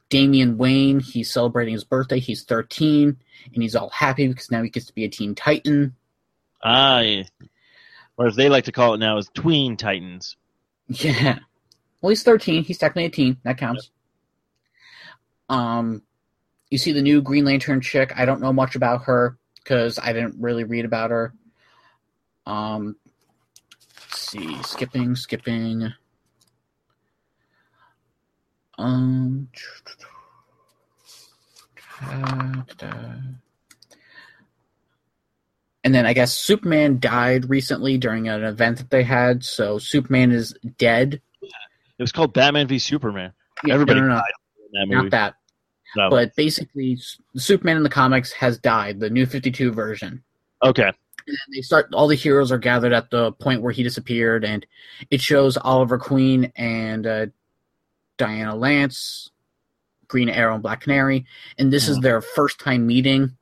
[0.08, 1.00] Damian Wayne.
[1.00, 2.18] He's celebrating his birthday.
[2.20, 3.16] He's 13,
[3.54, 5.94] and he's all happy because now he gets to be a Teen Titan.
[6.62, 7.04] Ah,
[8.16, 10.36] or as they like to call it now, is Tween Titans.
[10.92, 11.38] Yeah.
[12.00, 12.64] Well, he's 13.
[12.64, 13.36] He's technically a teen.
[13.44, 13.90] That counts.
[15.50, 15.58] Yep.
[15.60, 16.02] Um,
[16.70, 18.12] you see the new Green Lantern chick.
[18.16, 21.32] I don't know much about her because I didn't really read about her.
[22.46, 22.96] Um,
[24.10, 25.92] see, skipping, skipping.
[28.80, 29.48] Um,
[35.84, 40.32] and then I guess Superman died recently during an event that they had, so Superman
[40.32, 41.20] is dead.
[41.42, 43.34] It was called Batman v Superman.
[43.66, 44.20] Yeah, Everybody no, no, no.
[44.30, 45.34] That Not that.
[45.96, 46.08] No.
[46.08, 46.98] But basically,
[47.36, 50.22] Superman in the comics has died, the new 52 version.
[50.64, 50.90] Okay.
[51.26, 54.64] And they start, all the heroes are gathered at the point where he disappeared, and
[55.10, 57.26] it shows Oliver Queen and uh,
[58.20, 59.30] Dinah Lance,
[60.06, 61.24] Green Arrow, and Black Canary,
[61.59, 62.02] and this is hmm.
[62.02, 63.37] their first time meeting.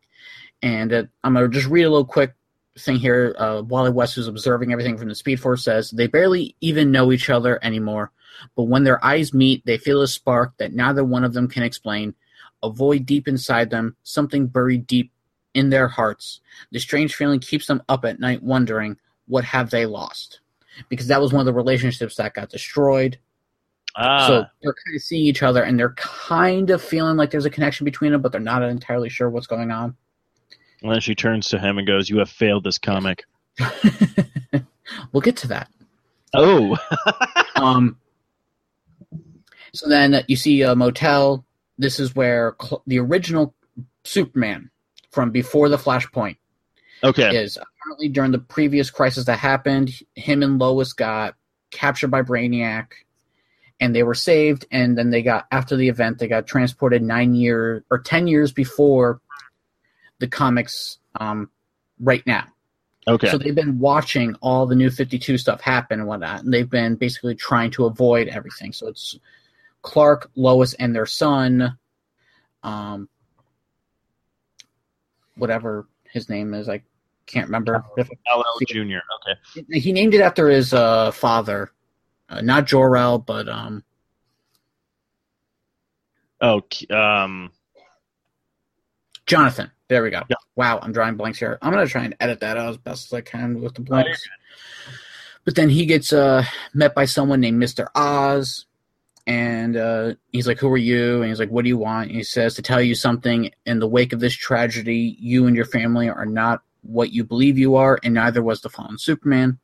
[0.62, 2.34] And uh, I'm gonna just read a little quick
[2.78, 3.34] thing here.
[3.36, 7.10] Uh, Wally West, who's observing everything from the Speed Force, says they barely even know
[7.10, 8.12] each other anymore.
[8.54, 11.64] But when their eyes meet, they feel a spark that neither one of them can
[11.64, 12.14] explain.
[12.62, 15.12] A void deep inside them, something buried deep
[15.54, 16.40] in their hearts.
[16.72, 20.40] The strange feeling keeps them up at night wondering what have they lost?
[20.88, 23.18] Because that was one of the relationships that got destroyed.
[24.00, 24.50] So ah.
[24.62, 27.84] they're kind of seeing each other and they're kind of feeling like there's a connection
[27.84, 29.96] between them, but they're not entirely sure what's going on.
[30.82, 33.24] And then she turns to him and goes, You have failed this comic.
[35.12, 35.68] we'll get to that.
[36.32, 36.76] Oh.
[37.56, 37.98] um,
[39.72, 41.44] so then you see a motel.
[41.76, 43.52] This is where cl- the original
[44.04, 44.70] Superman
[45.10, 46.36] from before the Flashpoint
[47.02, 47.36] okay.
[47.36, 51.34] is apparently during the previous crisis that happened, him and Lois got
[51.72, 52.92] captured by Brainiac
[53.80, 57.34] and they were saved and then they got after the event they got transported nine
[57.34, 59.20] years or ten years before
[60.18, 61.50] the comics um,
[62.00, 62.44] right now
[63.06, 66.68] okay so they've been watching all the new 52 stuff happen and whatnot and they've
[66.68, 69.18] been basically trying to avoid everything so it's
[69.82, 71.78] clark lois and their son
[72.62, 73.08] um,
[75.36, 76.82] whatever his name is i
[77.26, 77.84] can't remember
[78.26, 78.42] L.
[78.66, 79.02] junior
[79.60, 81.70] okay he named it after his uh, father
[82.28, 83.84] uh, not Jor-El, but um.
[86.40, 87.50] Oh, um.
[89.26, 89.70] Jonathan.
[89.88, 90.22] There we go.
[90.28, 90.36] Yeah.
[90.54, 91.58] Wow, I'm drawing blanks here.
[91.62, 93.84] I'm gonna try and edit that out as best as I can with the oh,
[93.84, 94.22] blanks.
[95.44, 98.66] but then he gets uh, met by someone named Mister Oz,
[99.26, 102.16] and uh, he's like, "Who are you?" And he's like, "What do you want?" And
[102.16, 103.50] he says, "To tell you something.
[103.64, 107.56] In the wake of this tragedy, you and your family are not what you believe
[107.56, 109.58] you are, and neither was the fallen Superman."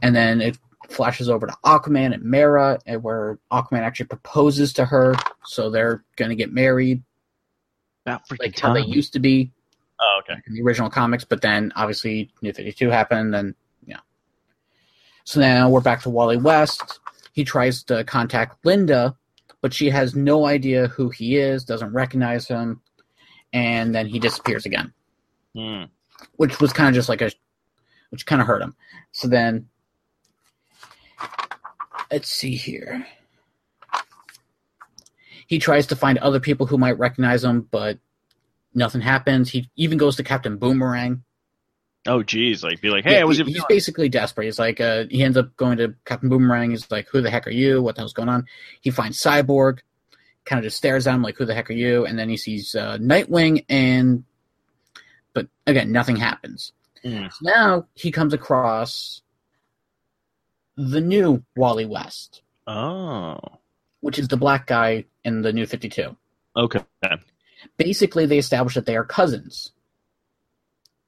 [0.00, 0.56] And then it
[0.90, 6.04] flashes over to Aquaman and Mera, and where Aquaman actually proposes to her, so they're
[6.16, 7.02] gonna get married.
[8.06, 8.68] About freaking like time.
[8.68, 9.50] how they used to be.
[10.00, 10.40] Oh, okay.
[10.46, 13.54] In the original comics, but then obviously New Fifty Two happened, and
[13.86, 14.00] yeah.
[15.24, 17.00] So now we're back to Wally West.
[17.32, 19.16] He tries to contact Linda,
[19.60, 22.80] but she has no idea who he is, doesn't recognize him,
[23.52, 24.92] and then he disappears again.
[25.56, 25.88] Mm.
[26.36, 27.30] Which was kind of just like a,
[28.10, 28.74] which kind of hurt him.
[29.12, 29.68] So then
[32.10, 33.06] Let's see here.
[35.46, 37.98] He tries to find other people who might recognize him, but
[38.74, 39.50] nothing happens.
[39.50, 41.22] He even goes to Captain Boomerang.
[42.06, 42.62] Oh, geez.
[42.62, 43.38] Like, be like, hey, yeah, I was.
[43.38, 44.44] He, he's basically desperate.
[44.46, 46.70] He's like, uh, he ends up going to Captain Boomerang.
[46.70, 47.82] He's like, who the heck are you?
[47.82, 48.46] What the hell's going on?
[48.80, 49.78] He finds Cyborg,
[50.44, 52.04] kind of just stares at him, like, who the heck are you?
[52.04, 54.24] And then he sees uh, Nightwing, and.
[55.32, 56.70] But again, nothing happens.
[57.04, 57.32] Mm.
[57.32, 59.20] So now he comes across
[60.76, 62.42] the new Wally West.
[62.66, 63.38] Oh.
[64.00, 66.14] Which is the black guy in the new 52.
[66.56, 66.80] Okay.
[67.76, 69.72] Basically, they establish that they are cousins.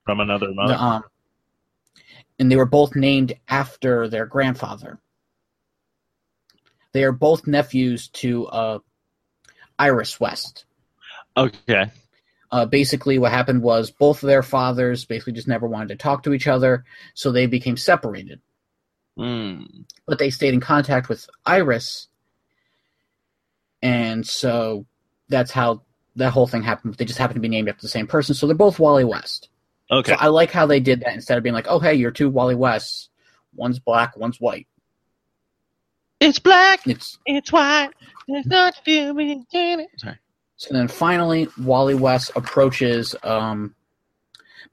[0.05, 0.73] From another mother?
[0.75, 1.05] The, um,
[2.39, 4.99] and they were both named after their grandfather.
[6.93, 8.79] They are both nephews to uh,
[9.79, 10.65] Iris West.
[11.37, 11.91] Okay.
[12.51, 16.23] Uh, basically, what happened was both of their fathers basically just never wanted to talk
[16.23, 18.41] to each other, so they became separated.
[19.19, 19.85] Mm.
[20.07, 22.09] But they stayed in contact with Iris,
[23.83, 24.87] and so
[25.29, 25.83] that's how
[26.17, 26.95] that whole thing happened.
[26.95, 29.49] They just happened to be named after the same person, so they're both Wally West.
[29.91, 30.13] Okay.
[30.13, 32.29] So I like how they did that instead of being like, "Oh, hey, you're two
[32.29, 33.09] Wally Wests.
[33.55, 34.67] One's black, one's white."
[36.21, 36.87] It's black.
[36.87, 37.91] It's it's white.
[38.29, 39.89] There's not doing it.
[39.99, 40.19] Sorry.
[40.59, 43.75] So then finally, Wally West approaches um,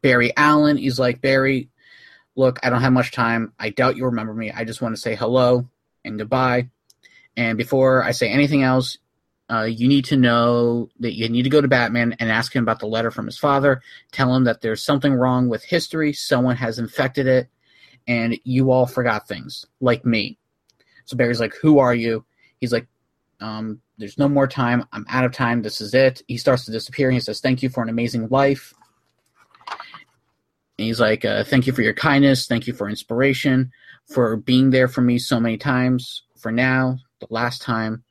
[0.02, 0.78] Barry Allen.
[0.78, 1.70] He's like, Barry,
[2.36, 3.54] look, I don't have much time.
[3.60, 4.52] I doubt you remember me.
[4.52, 5.68] I just want to say hello
[6.04, 6.70] and goodbye.
[7.36, 8.98] And before I say anything else,
[9.50, 12.64] uh, you need to know that you need to go to Batman and ask him
[12.64, 13.82] about the letter from his father.
[14.12, 16.14] Tell him that there's something wrong with history.
[16.14, 17.50] Someone has infected it,
[18.08, 20.38] and you all forgot things, like me.
[21.06, 22.24] So Barry's like, Who are you?
[22.58, 22.88] He's like,
[23.42, 24.86] um, There's no more time.
[24.94, 25.62] I'm out of time.
[25.62, 26.24] This is it.
[26.28, 27.12] He starts to disappear.
[27.12, 28.74] He says, Thank you for an amazing life.
[30.78, 32.48] And he's like, uh, Thank you for your kindness.
[32.48, 33.72] Thank you for inspiration,
[34.08, 36.24] for being there for me so many times.
[36.38, 38.04] For now, the last time.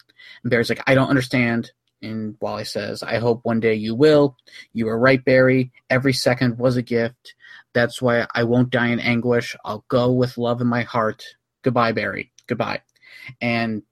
[0.42, 1.72] And Barry's like, I don't understand.
[2.02, 4.36] And Wally says, I hope one day you will.
[4.72, 5.72] You were right, Barry.
[5.90, 7.34] Every second was a gift.
[7.74, 9.56] That's why I won't die in anguish.
[9.64, 11.24] I'll go with love in my heart.
[11.62, 12.32] Goodbye, Barry.
[12.46, 12.80] Goodbye.
[13.40, 13.82] And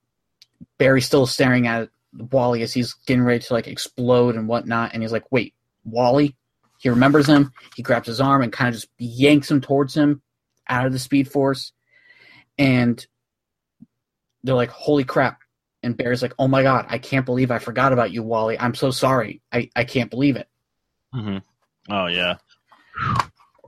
[0.79, 4.91] Barry's still staring at Wally as he's getting ready to like explode and whatnot.
[4.93, 5.55] And he's like, wait,
[5.85, 6.35] Wally?
[6.81, 7.53] He remembers him.
[7.77, 10.23] He grabs his arm and kind of just yanks him towards him
[10.67, 11.73] out of the Speed Force.
[12.57, 13.07] And
[14.43, 15.41] they're like, holy crap.
[15.83, 18.59] And Barry's like, oh my God, I can't believe I forgot about you, Wally.
[18.59, 19.43] I'm so sorry.
[19.53, 20.49] I, I can't believe it.
[21.15, 21.93] Mm-hmm.
[21.93, 22.37] Oh, yeah.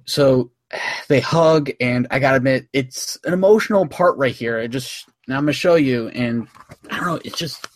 [0.07, 0.51] So
[1.09, 4.59] they hug, and I gotta admit, it's an emotional part right here.
[4.59, 6.49] I just, now I'm gonna show you, and
[6.91, 7.69] I don't know, it's just,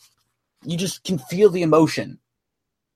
[0.65, 2.19] you just can feel the emotion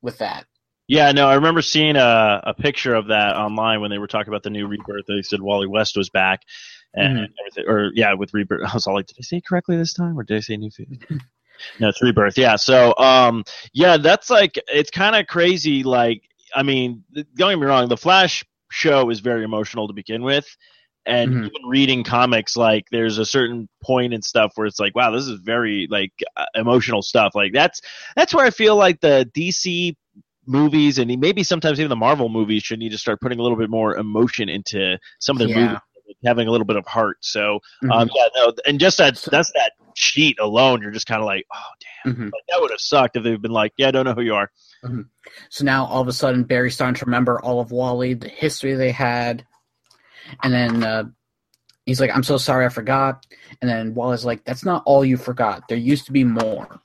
[0.00, 0.46] with that.
[0.90, 4.26] Yeah, no, I remember seeing a, a picture of that online when they were talking
[4.26, 5.04] about the new rebirth.
[5.06, 6.42] They said Wally West was back,
[6.92, 7.24] and mm-hmm.
[7.40, 8.62] everything, or yeah, with rebirth.
[8.70, 10.68] I was all like, did I say correctly this time, or did I say new?
[11.78, 12.36] no, it's rebirth.
[12.36, 15.84] Yeah, so um, yeah, that's like it's kind of crazy.
[15.84, 16.22] Like,
[16.56, 20.56] I mean, don't get me wrong, the Flash show is very emotional to begin with.
[21.06, 21.38] And mm-hmm.
[21.46, 25.26] even reading comics, like there's a certain point and stuff where it's like, wow, this
[25.28, 27.36] is very like uh, emotional stuff.
[27.36, 27.80] Like that's
[28.16, 29.94] that's where I feel like the DC
[30.46, 33.58] movies and maybe sometimes even the Marvel movies should need to start putting a little
[33.58, 35.62] bit more emotion into some of their yeah.
[35.64, 37.18] movies, having a little bit of heart.
[37.20, 37.90] So, um, mm-hmm.
[37.92, 41.44] um, yeah, no, and just that that's that sheet alone, you're just kind of like,
[41.54, 41.60] oh
[42.06, 42.24] damn, mm-hmm.
[42.24, 44.34] like, that would have sucked if they've been like, yeah, I don't know who you
[44.34, 44.50] are.
[44.84, 45.02] Mm-hmm.
[45.50, 48.74] So now all of a sudden, Barry's starting to remember all of Wally, the history
[48.74, 49.46] they had,
[50.42, 50.84] and then.
[50.84, 51.04] Uh,
[51.86, 53.26] he's like, I'm so sorry, I forgot.
[53.60, 55.66] And then Wally's like, That's not all you forgot.
[55.68, 56.78] There used to be more.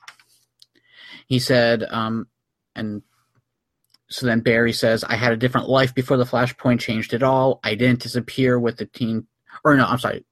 [1.28, 2.28] He said, um,
[2.76, 3.04] and
[4.08, 7.60] so then Barry says, I had a different life before the Flashpoint changed it all.
[7.64, 9.26] I didn't disappear with the Teen,
[9.64, 10.26] or no, I'm sorry.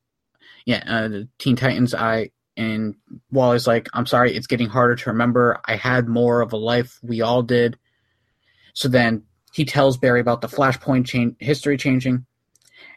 [0.66, 1.94] Yeah, uh, the Teen Titans.
[1.94, 2.96] I, and
[3.32, 5.60] Wally's like, I'm sorry, it's getting harder to remember.
[5.66, 7.00] I had more of a life.
[7.02, 7.78] We all did.
[8.76, 12.26] So then he tells Barry about the Flashpoint change, history changing.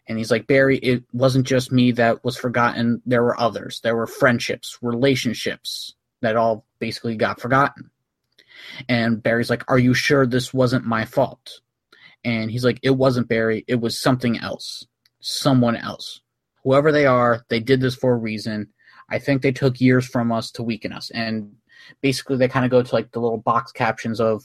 [0.09, 3.01] And he's like, Barry, it wasn't just me that was forgotten.
[3.07, 3.81] There were others.
[3.81, 7.91] There were friendships, relationships that all basically got forgotten.
[8.89, 11.61] And Barry's like, Are you sure this wasn't my fault?
[12.25, 13.65] And he's like, It wasn't Barry.
[13.69, 14.87] It was something else.
[15.21, 16.21] Someone else.
[16.65, 18.69] Whoever they are, they did this for a reason.
[19.09, 21.11] I think they took years from us to weaken us.
[21.11, 21.55] And
[22.01, 24.45] basically, they kind of go to like the little box captions of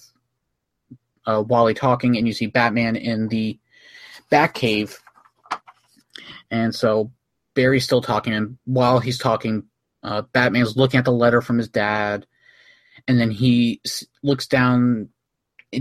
[1.25, 3.57] uh, Wally talking, and you see Batman in the
[4.31, 4.95] Batcave.
[6.51, 7.11] And so
[7.55, 9.63] Barry's still talking, and while he's talking,
[10.03, 12.27] uh, Batman's looking at the letter from his dad,
[13.11, 13.81] and then he
[14.23, 15.09] looks down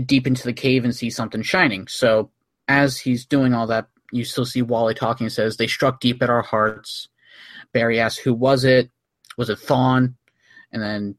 [0.05, 1.87] deep into the cave and sees something shining.
[1.87, 2.29] So
[2.67, 5.29] as he's doing all that, you still see Wally talking.
[5.29, 7.07] Says they struck deep at our hearts.
[7.71, 8.91] Barry asks, "Who was it?
[9.37, 10.15] Was it Thawne?"
[10.73, 11.15] And then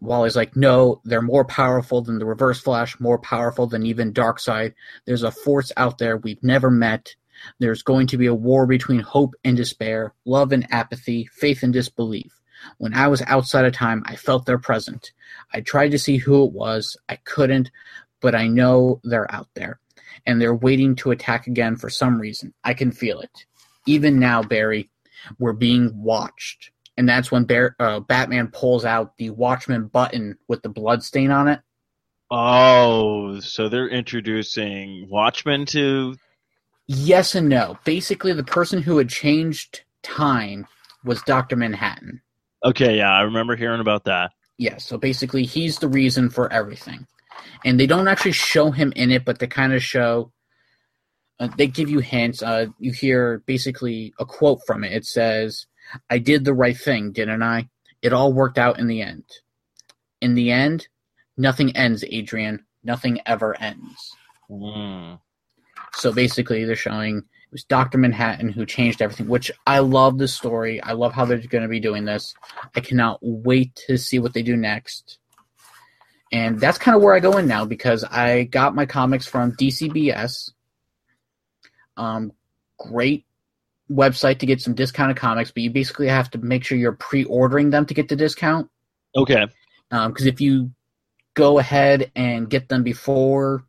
[0.00, 2.98] Wally's like, "No, they're more powerful than the Reverse Flash.
[2.98, 4.74] More powerful than even Darkseid.
[5.06, 7.14] There's a force out there we've never met."
[7.60, 11.72] There's going to be a war between hope and despair, love and apathy, faith and
[11.72, 12.40] disbelief.
[12.78, 15.10] When I was outside of time, I felt their presence.
[15.52, 16.96] I tried to see who it was.
[17.08, 17.70] I couldn't,
[18.20, 19.80] but I know they're out there.
[20.26, 22.54] And they're waiting to attack again for some reason.
[22.62, 23.46] I can feel it.
[23.86, 24.90] Even now, Barry,
[25.40, 26.70] we're being watched.
[26.96, 31.30] And that's when Bear, uh, Batman pulls out the Watchman button with the blood stain
[31.32, 31.60] on it.
[32.30, 36.16] Oh, so they're introducing Watchmen to.
[36.86, 37.76] Yes and no.
[37.84, 40.66] Basically, the person who had changed time
[41.04, 41.56] was Dr.
[41.56, 42.22] Manhattan.
[42.64, 44.30] Okay, yeah, I remember hearing about that.
[44.58, 47.06] Yeah, so basically he's the reason for everything.
[47.64, 50.32] And they don't actually show him in it, but they kind of show
[51.40, 52.42] uh, they give you hints.
[52.42, 54.92] Uh, you hear basically a quote from it.
[54.92, 55.66] It says,
[56.10, 57.68] "I did the right thing, didn't I?
[58.00, 59.24] It all worked out in the end.
[60.20, 60.86] In the end,
[61.36, 62.64] nothing ends, Adrian.
[62.84, 64.10] Nothing ever ends."
[64.50, 65.18] Mm.
[65.94, 67.22] So basically, they're showing
[67.52, 67.98] was Dr.
[67.98, 70.82] Manhattan who changed everything, which I love the story.
[70.82, 72.34] I love how they're going to be doing this.
[72.74, 75.18] I cannot wait to see what they do next.
[76.32, 79.52] And that's kind of where I go in now because I got my comics from
[79.52, 80.52] DCBS.
[81.98, 82.32] Um,
[82.78, 83.26] great
[83.90, 87.24] website to get some discounted comics, but you basically have to make sure you're pre
[87.24, 88.70] ordering them to get the discount.
[89.14, 89.46] Okay.
[89.90, 90.70] Because um, if you
[91.34, 93.64] go ahead and get them before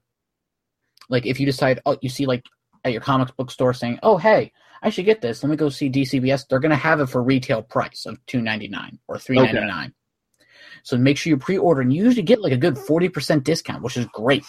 [1.09, 2.43] like if you decide oh you see like
[2.83, 5.43] at your comic book store saying, "Oh, hey, I should get this.
[5.43, 6.47] Let me go see DCBS.
[6.47, 9.59] They're going to have it for retail price of two ninety nine or three ninety
[9.61, 9.93] nine.
[10.41, 10.47] Okay.
[10.83, 13.43] So make sure you pre order, and you usually get like a good forty percent
[13.43, 14.45] discount, which is great.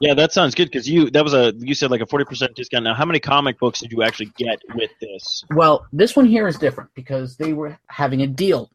[0.00, 2.54] Yeah, that sounds good because you that was a you said like a forty percent
[2.56, 2.84] discount.
[2.84, 5.44] Now, how many comic books did you actually get with this?
[5.54, 8.70] Well, this one here is different because they were having a deal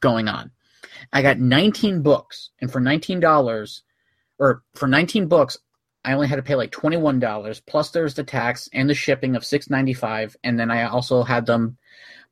[0.00, 0.50] going on.
[1.12, 3.82] I got nineteen books, and for nineteen dollars,
[4.38, 5.58] or for nineteen books,
[6.08, 8.94] I only had to pay like twenty one dollars plus there's the tax and the
[8.94, 11.76] shipping of six ninety five, and then I also had them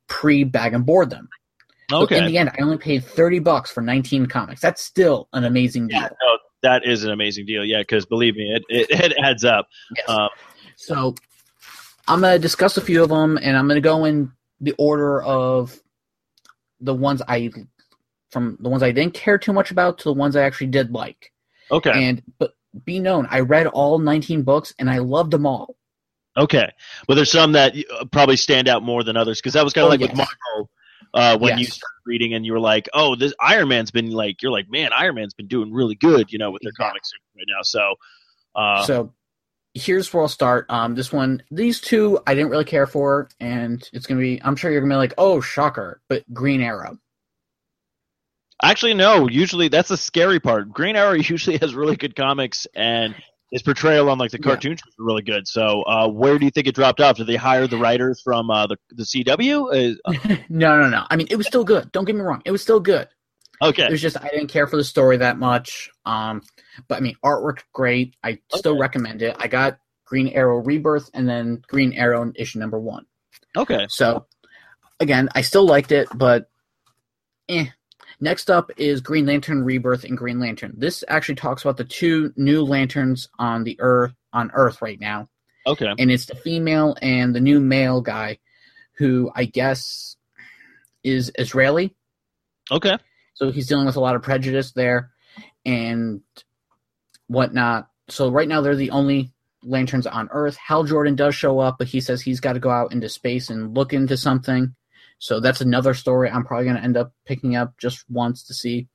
[0.07, 1.29] pre bag and board them.
[1.93, 2.17] Okay.
[2.17, 4.61] So in the end, I only paid thirty bucks for nineteen comics.
[4.61, 5.99] That's still an amazing deal.
[6.01, 7.63] Yeah, no, that is an amazing deal.
[7.63, 9.67] Yeah, because believe me, it, it, it adds up.
[9.95, 10.09] Yes.
[10.09, 10.29] Um,
[10.75, 11.13] so
[12.07, 15.79] I'm gonna discuss a few of them, and I'm gonna go in the order of
[16.81, 17.51] the ones I
[18.31, 20.91] from the ones I didn't care too much about to the ones I actually did
[20.91, 21.31] like.
[21.69, 21.91] Okay.
[21.93, 22.53] And but
[22.85, 25.75] be known, I read all 19 books and I loved them all.
[26.35, 26.69] Okay.
[27.07, 29.83] Well, there's some that uh, probably stand out more than others because that was kind
[29.85, 30.09] of oh, like yes.
[30.09, 30.69] with Marvel
[31.13, 31.59] uh, when yes.
[31.59, 34.69] you started reading and you were like, oh, this Iron Man's been like, you're like,
[34.69, 36.85] man, Iron Man's been doing really good, you know, with their yeah.
[36.87, 37.63] comics right now.
[37.63, 37.95] So,
[38.55, 39.13] uh, so
[39.73, 40.67] here's where I'll start.
[40.69, 44.39] Um, this one, these two, I didn't really care for, and it's gonna be.
[44.43, 46.97] I'm sure you're gonna be like, oh, shocker, but Green Arrow.
[48.61, 49.27] Actually, no.
[49.29, 50.71] Usually, that's the scary part.
[50.71, 53.15] Green Arrow usually has really good comics, and
[53.51, 54.89] his portrayal on like the cartoons yeah.
[54.89, 55.47] is really good.
[55.47, 57.17] So, uh, where do you think it dropped off?
[57.17, 59.97] Did they hire the writers from uh, the the CW?
[60.07, 60.13] Uh,
[60.49, 61.05] no, no, no.
[61.09, 61.91] I mean, it was still good.
[61.91, 62.41] Don't get me wrong.
[62.45, 63.07] It was still good.
[63.61, 63.85] Okay.
[63.85, 65.89] It was just I didn't care for the story that much.
[66.05, 66.41] Um,
[66.87, 68.15] but I mean, artwork great.
[68.23, 68.41] I okay.
[68.55, 69.35] still recommend it.
[69.39, 73.05] I got Green Arrow Rebirth and then Green Arrow issue number one.
[73.55, 73.85] Okay.
[73.89, 74.25] So,
[74.99, 76.51] again, I still liked it, but
[77.49, 77.65] eh,
[78.19, 80.73] Next up is Green Lantern Rebirth and Green Lantern.
[80.75, 85.29] This actually talks about the two new lanterns on the Earth on Earth right now.
[85.67, 85.91] Okay.
[85.99, 88.39] And it's the female and the new male guy
[88.97, 90.15] who I guess
[91.03, 91.93] is Israeli.
[92.71, 92.97] Okay.
[93.35, 95.11] So he's dealing with a lot of prejudice there
[95.63, 96.21] and
[97.27, 97.87] whatnot.
[98.09, 100.55] So right now they're the only lanterns on Earth.
[100.57, 103.51] Hal Jordan does show up, but he says he's got to go out into space
[103.51, 104.73] and look into something.
[105.19, 108.53] So that's another story I'm probably going to end up picking up just once to
[108.53, 108.87] see.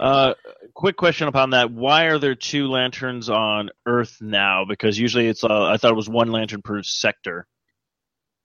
[0.00, 0.34] Uh,
[0.74, 4.64] quick question upon that: Why are there two lanterns on Earth now?
[4.64, 7.46] Because usually it's uh, I thought it was one lantern per sector.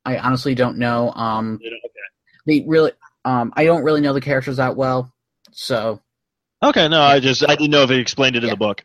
[0.06, 1.12] I honestly don't know.
[1.12, 1.74] Um, okay.
[2.46, 2.92] they really,
[3.26, 5.12] um, I don't really know the characters that well,
[5.52, 6.02] so.
[6.62, 8.54] Okay, no, I just I didn't know if it explained it in yeah.
[8.54, 8.84] the book.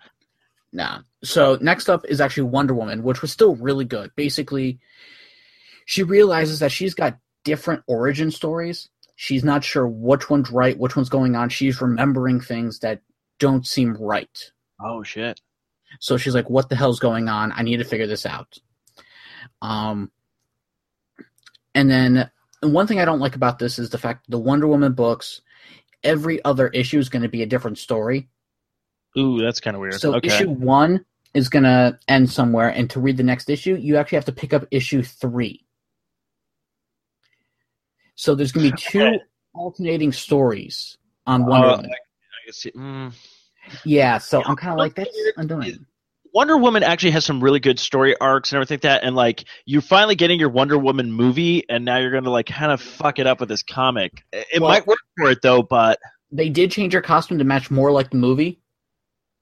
[0.73, 1.01] Nah.
[1.23, 4.11] So next up is actually Wonder Woman, which was still really good.
[4.17, 4.81] Basically,
[5.87, 7.19] she realizes that she's got
[7.49, 8.91] different origin stories.
[9.17, 11.49] She's not sure which one's right, which one's going on.
[11.49, 13.01] She's remembering things that
[13.39, 14.51] don't seem right.
[14.79, 15.41] Oh shit.
[15.99, 17.53] So she's like, what the hell's going on?
[17.57, 18.59] I need to figure this out.
[19.63, 20.11] Um
[21.75, 22.31] and then
[22.63, 25.41] one thing I don't like about this is the fact the Wonder Woman books,
[26.05, 28.29] every other issue is going to be a different story.
[29.17, 29.95] Ooh, that's kind of weird.
[29.95, 30.27] So okay.
[30.29, 31.03] issue one
[31.35, 34.33] is going to end somewhere, and to read the next issue, you actually have to
[34.33, 35.68] pick up issue three.
[38.19, 39.21] So there's going to be two okay.
[39.55, 41.87] alternating stories on oh, Wonder uh, Woman.
[41.93, 42.71] I, I see.
[42.73, 43.13] Mm.
[43.85, 45.87] Yeah, so yeah, I'm kind of like that's undoing.
[46.35, 49.45] Wonder Woman actually has some really good story arcs and everything like that, and like
[49.67, 52.81] you're finally getting your Wonder Woman movie, and now you're going to like kind of
[52.81, 54.25] fuck it up with this comic.
[54.33, 55.99] It well, might work for it though, but
[56.33, 58.59] they did change her costume to match more like the movie,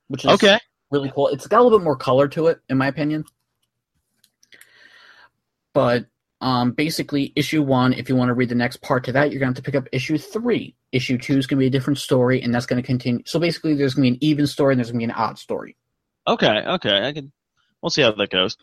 [0.08, 0.58] which is okay.
[0.90, 1.28] really cool.
[1.28, 3.24] It's got a little bit more color to it, in my opinion.
[5.72, 6.06] But
[6.46, 9.40] um, basically, issue one, if you want to read the next part to that, you're
[9.40, 10.76] going to have to pick up issue three.
[10.92, 13.20] Issue two is going to be a different story, and that's going to continue.
[13.26, 15.18] So basically, there's going to be an even story and there's going to be an
[15.18, 15.76] odd story.
[16.28, 17.04] Okay, okay.
[17.04, 17.32] I can.
[17.82, 18.56] We'll see how that goes.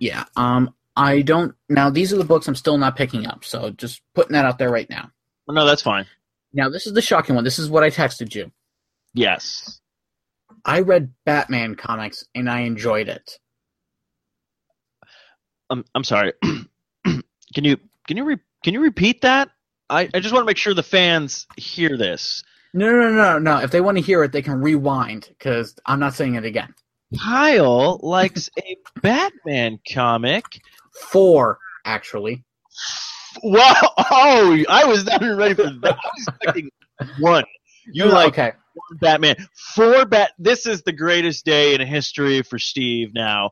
[0.00, 0.24] Yeah.
[0.36, 1.54] Um, I don't.
[1.68, 4.58] Now, these are the books I'm still not picking up, so just putting that out
[4.58, 5.10] there right now.
[5.50, 6.06] No, that's fine.
[6.54, 7.44] Now, this is the shocking one.
[7.44, 8.50] This is what I texted you.
[9.12, 9.82] Yes.
[10.64, 13.38] I read Batman comics and I enjoyed it.
[15.68, 16.32] I'm, I'm sorry.
[17.58, 19.48] Can you can you re- can you repeat that?
[19.90, 22.44] I, I just want to make sure the fans hear this.
[22.72, 23.56] No, no, no, no.
[23.60, 26.72] If they want to hear it, they can rewind because I'm not saying it again.
[27.20, 30.44] Kyle likes a Batman comic.
[31.10, 32.44] Four, actually.
[33.42, 33.74] Wow!
[34.12, 35.84] Oh, I was not even ready for that.
[36.00, 36.70] I was expecting
[37.18, 37.42] one.
[37.92, 38.52] You no, like okay.
[39.00, 39.34] Batman?
[39.74, 40.30] Four bat.
[40.38, 43.14] This is the greatest day in history for Steve.
[43.14, 43.50] Now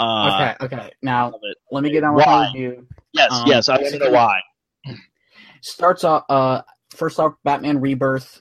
[0.00, 0.90] uh, okay, okay.
[1.02, 1.30] Now
[1.70, 2.46] let me get on why?
[2.46, 2.86] with you.
[3.12, 4.40] Yes, um, yes, I want to know why.
[5.60, 6.62] Starts off uh
[6.94, 8.40] first off Batman Rebirth.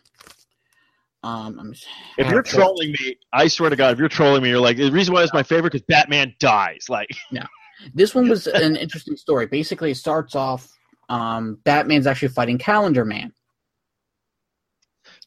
[1.22, 1.86] Um, just,
[2.18, 4.90] if you're trolling me, I swear to God, if you're trolling me, you're like the
[4.90, 6.86] reason why it's my favorite because Batman dies.
[6.88, 7.42] Like, no,
[7.94, 9.46] this one was an interesting story.
[9.48, 10.72] Basically, it starts off
[11.10, 13.34] um, Batman's actually fighting Calendar Man.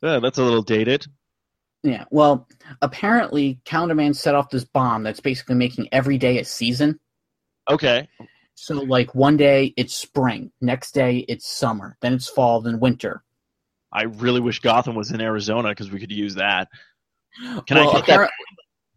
[0.03, 1.07] Yeah, that's a little dated.
[1.83, 2.47] Yeah, well,
[2.81, 7.01] apparently Calendar Man set off this bomb that's basically making every day a season.
[7.69, 8.09] Okay.
[8.55, 13.25] So like one day it's spring, next day it's summer, then it's fall, then winter.
[13.93, 16.69] I really wish Gotham was in Arizona because we could use that.
[17.67, 18.29] Can well, I appara-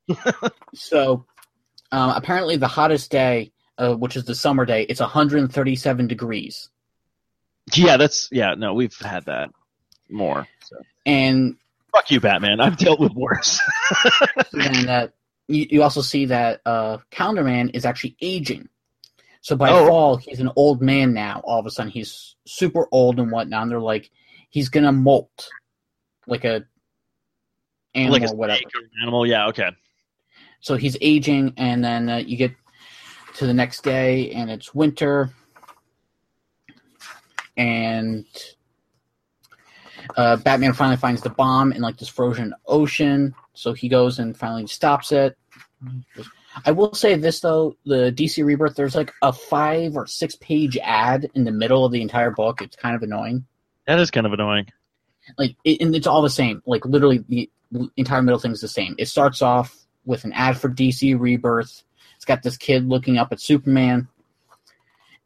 [0.09, 0.53] that?
[0.75, 1.25] so
[1.91, 6.69] um, apparently the hottest day, uh, which is the summer day, it's 137 degrees.
[7.73, 8.53] Yeah, that's yeah.
[8.53, 9.49] No, we've had that
[10.09, 10.47] more.
[10.69, 10.77] So.
[11.05, 11.55] And
[11.95, 12.59] fuck you, Batman.
[12.59, 13.59] I've dealt with worse.
[14.53, 15.07] and uh,
[15.47, 18.67] you, you also see that uh, Calendar Man is actually aging.
[19.41, 19.87] So by oh.
[19.87, 21.41] fall, he's an old man now.
[21.45, 23.63] All of a sudden, he's super old and whatnot.
[23.63, 24.09] And they're like,
[24.49, 25.49] he's gonna molt
[26.27, 26.65] like a
[27.93, 28.59] animal, like a whatever.
[29.03, 29.69] animal, yeah, okay.
[30.61, 32.55] So he's aging, and then uh, you get
[33.35, 35.29] to the next day, and it's winter,
[37.55, 38.25] and
[40.17, 44.37] uh, Batman finally finds the bomb in like this frozen ocean, so he goes and
[44.37, 45.37] finally stops it.
[46.65, 50.77] I will say this though, the DC Rebirth, there's like a five or six page
[50.81, 52.61] ad in the middle of the entire book.
[52.61, 53.45] It's kind of annoying.
[53.85, 54.67] That is kind of annoying.
[55.37, 56.61] Like, it, and it's all the same.
[56.65, 57.49] Like, literally, the
[57.97, 58.95] entire middle thing is the same.
[58.97, 61.83] It starts off with an ad for DC Rebirth.
[62.15, 64.07] It's got this kid looking up at Superman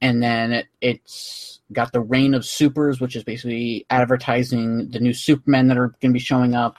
[0.01, 5.13] and then it, it's got the reign of supers, which is basically advertising the new
[5.13, 6.77] Supermen that are going to be showing up.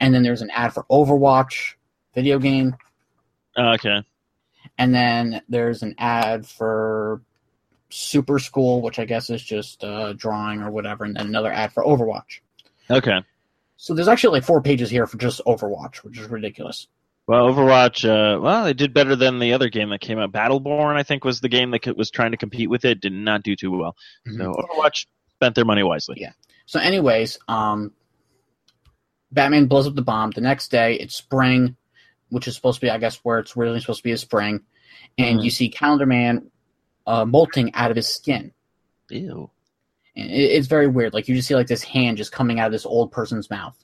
[0.00, 1.74] And then there's an ad for Overwatch
[2.14, 2.76] video game.
[3.56, 4.02] Oh, okay.
[4.78, 7.20] And then there's an ad for
[7.90, 11.72] Super School, which I guess is just uh, drawing or whatever, and then another ad
[11.72, 12.40] for Overwatch.
[12.90, 13.20] Okay.
[13.76, 16.86] So there's actually like four pages here for just Overwatch, which is ridiculous.
[17.28, 20.32] Well, Overwatch, uh, well, they did better than the other game that came out.
[20.32, 23.00] Battleborn, I think, was the game that was trying to compete with it.
[23.00, 23.96] Did not do too well.
[24.26, 24.38] Mm-hmm.
[24.38, 25.06] So Overwatch
[25.36, 26.16] spent their money wisely.
[26.18, 26.32] Yeah.
[26.66, 27.92] So, anyways, um,
[29.30, 30.30] Batman blows up the bomb.
[30.32, 31.76] The next day, it's spring,
[32.30, 34.60] which is supposed to be, I guess, where it's really supposed to be a spring,
[35.16, 35.44] and mm-hmm.
[35.44, 36.50] you see Calendar Man
[37.06, 38.52] uh, molting out of his skin.
[39.10, 39.48] Ew.
[40.16, 41.14] And it, it's very weird.
[41.14, 43.76] Like you just see like this hand just coming out of this old person's mouth.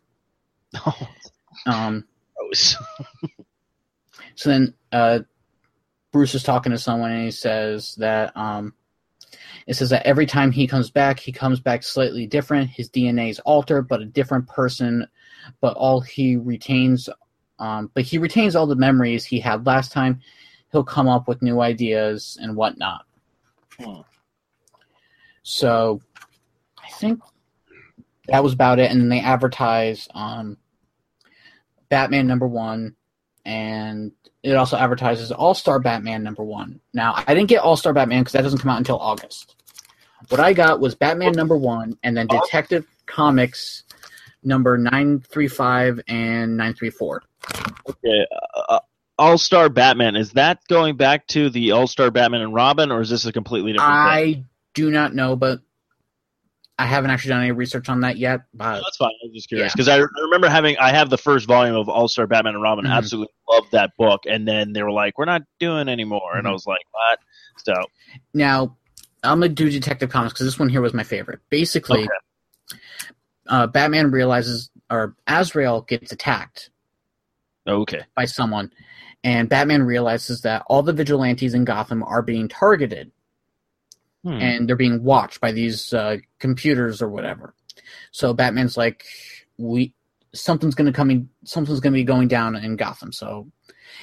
[1.66, 2.04] um
[2.38, 2.76] gross.
[4.34, 5.20] so then uh,
[6.12, 8.74] Bruce is talking to someone and he says that um,
[9.66, 12.70] it says that every time he comes back, he comes back slightly different.
[12.70, 15.06] His DNA is altered, but a different person.
[15.60, 17.08] But all he retains,
[17.58, 20.20] um, but he retains all the memories he had last time.
[20.70, 23.06] He'll come up with new ideas and whatnot.
[23.80, 24.00] Hmm.
[25.42, 26.02] So,
[26.76, 27.20] I think
[28.26, 28.90] that was about it.
[28.90, 30.58] And they advertise um,
[31.88, 32.94] Batman number one,
[33.44, 34.12] and
[34.42, 36.80] it also advertises All Star Batman number one.
[36.92, 39.54] Now, I didn't get All Star Batman because that doesn't come out until August.
[40.28, 43.84] What I got was Batman number one, and then Detective Comics
[44.44, 47.22] number nine three five and nine three four.
[47.88, 48.78] Okay, uh, uh
[49.18, 53.00] All Star Batman is that going back to the All Star Batman and Robin, or
[53.00, 53.92] is this a completely different?
[53.92, 54.48] I thing?
[54.74, 55.60] do not know, but
[56.80, 58.42] I haven't actually done any research on that yet.
[58.54, 59.10] But no, that's fine.
[59.24, 59.94] I'm just curious because yeah.
[59.94, 62.84] I, I, remember having I have the first volume of All Star Batman and Robin.
[62.84, 62.92] Mm-hmm.
[62.94, 66.38] Absolutely loved that book, and then they were like, "We're not doing anymore," mm-hmm.
[66.38, 66.54] and I mm-hmm.
[66.54, 67.18] was like, "What?"
[67.64, 67.74] So
[68.32, 68.76] now
[69.24, 71.40] I'm gonna do Detective Comics because this one here was my favorite.
[71.50, 72.76] Basically, okay.
[73.48, 76.70] uh, Batman realizes or Azrael gets attacked.
[77.66, 78.02] Okay.
[78.14, 78.72] By someone,
[79.24, 83.10] and Batman realizes that all the vigilantes in Gotham are being targeted
[84.24, 84.32] hmm.
[84.32, 87.54] and they're being watched by these uh, computers or whatever.
[88.12, 89.04] So Batman's like,
[89.56, 89.92] we
[90.34, 93.12] something's gonna coming something's gonna be going down in Gotham.
[93.12, 93.48] So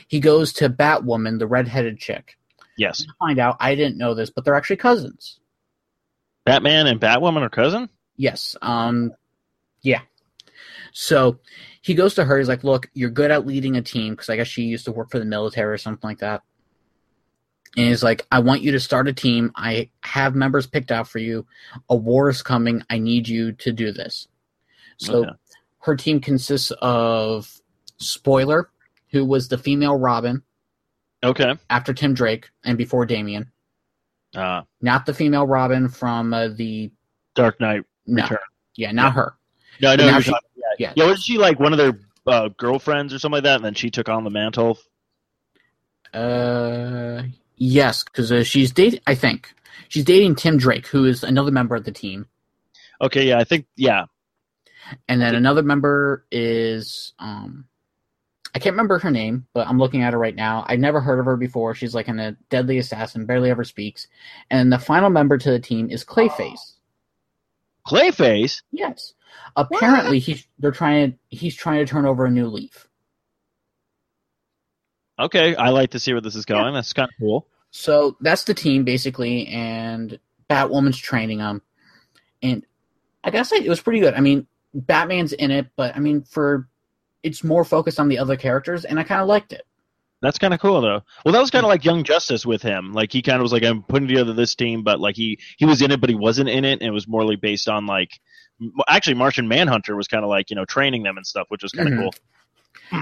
[0.07, 2.38] he goes to Batwoman, the redheaded chick.
[2.78, 2.99] Yes.
[2.99, 5.39] To find out, I didn't know this, but they're actually cousins.
[6.45, 7.89] Batman and Batwoman are cousin.
[8.18, 8.55] Yes.
[8.61, 9.13] Um.
[9.82, 10.01] Yeah.
[10.93, 11.39] So
[11.82, 12.38] he goes to her.
[12.38, 14.91] He's like, "Look, you're good at leading a team because I guess she used to
[14.91, 16.41] work for the military or something like that."
[17.78, 19.51] and he's like, I want you to start a team.
[19.55, 21.45] I have members picked out for you.
[21.89, 22.82] A war is coming.
[22.89, 24.28] I need you to do this.
[24.97, 25.32] So okay.
[25.80, 27.61] her team consists of
[27.97, 28.69] Spoiler,
[29.11, 30.43] who was the female Robin.
[31.23, 31.55] Okay.
[31.69, 33.51] After Tim Drake and before Damian.
[34.36, 36.91] Uh, not the female Robin from uh, the
[37.36, 38.23] Dark Knight no.
[38.23, 38.38] Return.
[38.76, 39.11] Yeah, not yeah.
[39.11, 39.36] her.
[39.82, 40.38] No, no, she, yeah.
[40.78, 40.93] yeah.
[40.95, 41.05] yeah.
[41.05, 41.97] was she like one of their
[42.28, 43.57] uh, girlfriends or something like that?
[43.57, 44.78] And then she took on the mantle.
[46.13, 47.23] Uh,
[47.57, 48.99] Yes, because uh, she's dating.
[49.07, 49.53] I think
[49.89, 52.27] she's dating Tim Drake, who is another member of the team.
[53.01, 54.05] Okay, yeah, I think yeah.
[55.07, 57.65] And then another member is um,
[58.53, 60.65] I can't remember her name, but I'm looking at her right now.
[60.67, 61.73] I never heard of her before.
[61.73, 64.07] She's like in a deadly assassin, barely ever speaks.
[64.51, 66.73] And the final member to the team is Clayface.
[67.87, 68.61] Clayface.
[68.71, 69.13] Yes.
[69.55, 70.23] Apparently, what?
[70.23, 71.17] he's they're trying.
[71.29, 72.87] He's trying to turn over a new leaf
[75.20, 76.66] okay, I like to see where this is going.
[76.66, 76.72] Yeah.
[76.72, 77.47] That's kind of cool.
[77.72, 80.18] So that's the team basically, and
[80.49, 81.61] Batwoman's training them,
[82.41, 82.66] and
[83.24, 84.13] I gotta say it was pretty good.
[84.13, 86.70] I mean, Batman's in it, but I mean, for
[87.24, 89.63] it's more focused on the other characters, and I kind of liked it.
[90.22, 91.01] That's kind of cool, though.
[91.26, 92.93] Well, that was kind of like Young Justice with him.
[92.93, 95.66] Like he kind of was like, I'm putting together this team, but like he he
[95.66, 97.86] was in it, but he wasn't in it, and it was more like based on
[97.86, 98.11] like
[98.88, 101.74] actually Martian Manhunter was kind of like you know training them and stuff, which was
[101.74, 102.03] kind of mm-hmm.
[102.03, 102.13] cool.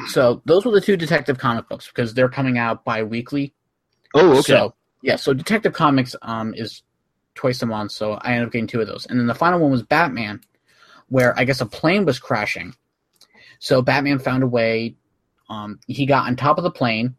[0.08, 3.54] So those were the two Detective Comic books because they're coming out bi-weekly.
[4.14, 4.42] Oh, okay.
[4.42, 6.84] So yeah, so Detective Comics um is
[7.36, 9.06] twice a month, so I ended up getting two of those.
[9.10, 10.42] And then the final one was Batman,
[11.10, 12.74] where I guess a plane was crashing.
[13.60, 14.96] So Batman found a way.
[15.50, 17.16] Um, he got on top of the plane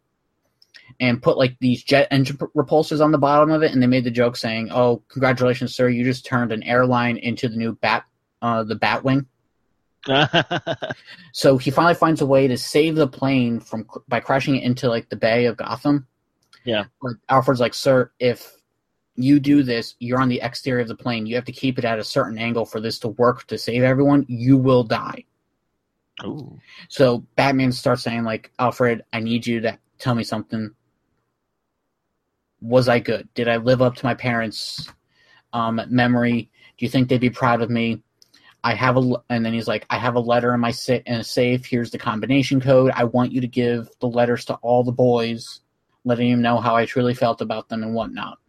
[0.99, 4.03] and put like these jet engine repulsors on the bottom of it, and they made
[4.03, 5.87] the joke saying, "Oh, congratulations, sir!
[5.89, 8.05] You just turned an airline into the new bat,
[8.41, 9.27] uh, the Batwing."
[11.31, 14.87] so he finally finds a way to save the plane from by crashing it into
[14.87, 16.07] like the bay of Gotham.
[16.63, 16.85] Yeah.
[17.01, 18.55] But Alfred's like, "Sir, if
[19.15, 21.25] you do this, you're on the exterior of the plane.
[21.25, 23.83] You have to keep it at a certain angle for this to work to save
[23.83, 24.25] everyone.
[24.27, 25.25] You will die."
[26.23, 26.59] Ooh.
[26.87, 30.71] So Batman starts saying like, "Alfred, I need you to tell me something.
[32.61, 33.27] Was I good?
[33.33, 34.87] Did I live up to my parents'
[35.51, 36.49] um, memory?
[36.77, 38.03] Do you think they'd be proud of me?
[38.65, 41.13] I have a, and then he's like, I have a letter in my sit in
[41.19, 41.67] a safe.
[41.67, 42.91] Here's the combination code.
[42.95, 45.59] I want you to give the letters to all the boys,
[46.03, 48.39] letting them know how I truly felt about them and whatnot.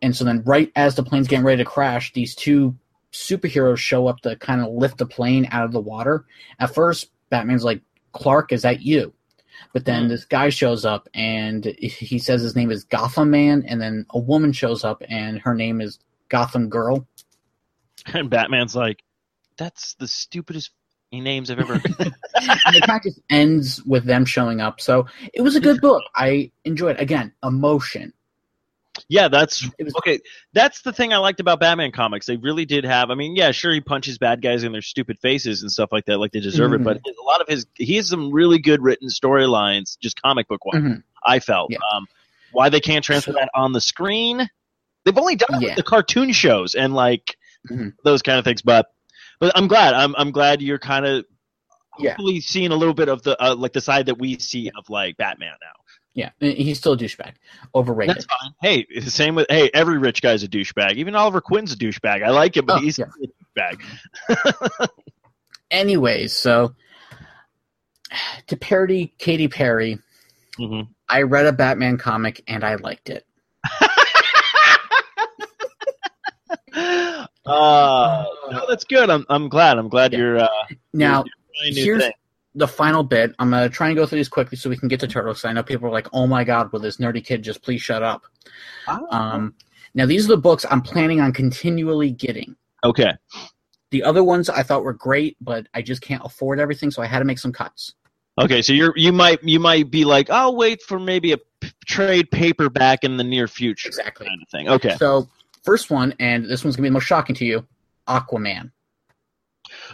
[0.00, 2.74] And so then, right as the plane's getting ready to crash, these two
[3.12, 6.24] superheroes show up to kind of lift the plane out of the water.
[6.58, 7.82] At first, Batman's like,
[8.12, 9.12] Clark, is that you?
[9.74, 10.08] But then mm-hmm.
[10.10, 14.18] this guy shows up and he says his name is Gotham Man, and then a
[14.18, 15.98] woman shows up and her name is
[16.30, 17.06] Gotham Girl
[18.14, 19.02] and Batman's like,
[19.56, 20.70] "That's the stupidest
[21.12, 25.56] names I've ever." and the fact just ends with them showing up, so it was
[25.56, 26.02] a good book.
[26.14, 27.02] I enjoyed it.
[27.02, 28.12] again emotion.
[29.10, 30.18] Yeah, that's was, okay.
[30.52, 32.26] That's the thing I liked about Batman comics.
[32.26, 33.10] They really did have.
[33.10, 36.06] I mean, yeah, sure, he punches bad guys in their stupid faces and stuff like
[36.06, 36.86] that, like they deserve mm-hmm.
[36.88, 37.00] it.
[37.04, 40.64] But a lot of his, he has some really good written storylines, just comic book
[40.66, 40.82] wise.
[40.82, 40.94] Mm-hmm.
[41.24, 41.78] I felt yeah.
[41.94, 42.06] um,
[42.52, 44.46] why they can't transfer so, that on the screen.
[45.04, 45.74] They've only done yeah.
[45.74, 47.36] the cartoon shows and like
[47.70, 47.88] mm-hmm.
[48.04, 48.62] those kind of things.
[48.62, 48.86] But
[49.40, 49.94] but I'm glad.
[49.94, 51.24] I'm I'm glad you're kind of
[51.98, 52.10] yeah.
[52.10, 54.88] hopefully seeing a little bit of the uh, like the side that we see of
[54.88, 55.72] like Batman now.
[56.14, 57.34] Yeah, he's still a douchebag,
[57.76, 58.16] overrated.
[58.16, 58.50] That's fine.
[58.60, 60.94] Hey, same with hey, every rich guy's a douchebag.
[60.94, 62.24] Even Oliver Queen's a douchebag.
[62.24, 63.04] I like him, but oh, he's yeah.
[63.70, 63.76] a
[64.34, 64.88] douchebag.
[65.70, 66.74] Anyways, so
[68.48, 70.00] to parody Katy Perry,
[70.58, 70.90] mm-hmm.
[71.08, 73.24] I read a Batman comic and I liked it.
[77.48, 79.08] Uh, no, oh, that's good.
[79.08, 79.78] I'm I'm glad.
[79.78, 80.18] I'm glad yeah.
[80.18, 80.48] you're uh,
[80.92, 81.24] now.
[81.64, 82.12] You're here's thing.
[82.54, 83.34] the final bit.
[83.38, 85.44] I'm gonna try and go through these quickly so we can get to turtles.
[85.44, 88.02] I know people are like, "Oh my god, will this nerdy kid just please shut
[88.02, 88.22] up?"
[88.86, 89.06] Oh.
[89.10, 89.54] Um,
[89.94, 92.54] now these are the books I'm planning on continually getting.
[92.84, 93.12] Okay.
[93.90, 97.06] The other ones I thought were great, but I just can't afford everything, so I
[97.06, 97.94] had to make some cuts.
[98.38, 101.70] Okay, so you're you might you might be like, I'll wait for maybe a p-
[101.86, 104.68] trade paperback in the near future, exactly kind of thing.
[104.68, 104.94] Okay.
[104.96, 105.28] So
[105.68, 107.66] first one, and this one's gonna be the most shocking to you,
[108.06, 108.70] Aquaman.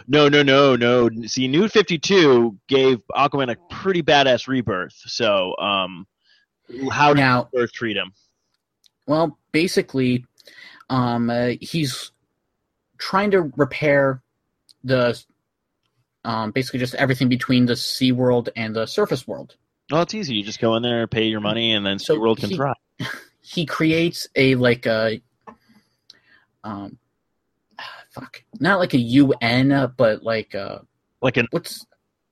[0.07, 1.09] No, no, no, no.
[1.25, 4.93] See, New Fifty Two gave Aquaman a pretty badass rebirth.
[4.93, 6.07] So, um,
[6.89, 8.13] how did now, Earth treat him?
[9.05, 10.25] Well, basically,
[10.89, 12.11] um, uh, he's
[12.97, 14.21] trying to repair
[14.85, 15.21] the
[16.23, 19.57] um, basically just everything between the sea world and the surface world.
[19.91, 20.35] Well, it's easy.
[20.35, 22.75] You just go in there, pay your money, and then so world can he, thrive.
[23.41, 25.21] He creates a like a
[26.65, 26.97] um,
[28.09, 30.79] fuck, not like a UN, uh, but like a uh,
[31.21, 31.85] like an what's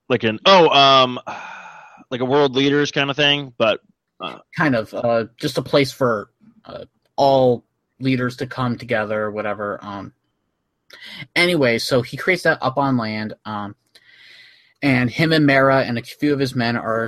[0.09, 1.17] like an oh um
[2.09, 3.79] like a world leaders kind of thing, but
[4.19, 6.29] uh, kind of uh, just a place for
[6.65, 6.83] uh,
[7.15, 7.63] all
[7.99, 9.79] leaders to come together, whatever.
[9.81, 10.13] Um,
[11.35, 13.75] anyway, so he creates that up on land, um,
[14.81, 17.07] and him and Mera and a few of his men are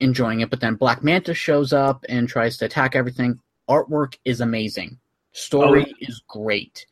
[0.00, 0.50] enjoying it.
[0.50, 3.38] But then Black Manta shows up and tries to attack everything.
[3.68, 4.98] Artwork is amazing.
[5.32, 5.92] Story oh.
[6.00, 6.86] is great.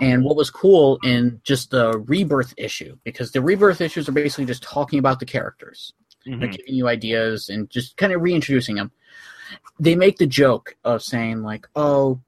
[0.00, 4.46] And what was cool in just the rebirth issue, because the rebirth issues are basically
[4.46, 5.92] just talking about the characters,
[6.26, 6.40] mm-hmm.
[6.40, 8.90] They're giving you ideas and just kind of reintroducing them.
[9.78, 12.20] They make the joke of saying, like, oh,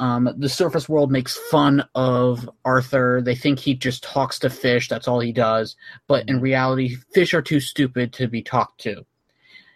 [0.00, 3.20] um, the surface world makes fun of Arthur.
[3.24, 4.88] They think he just talks to fish.
[4.88, 5.76] That's all he does.
[6.08, 9.04] But in reality, fish are too stupid to be talked to.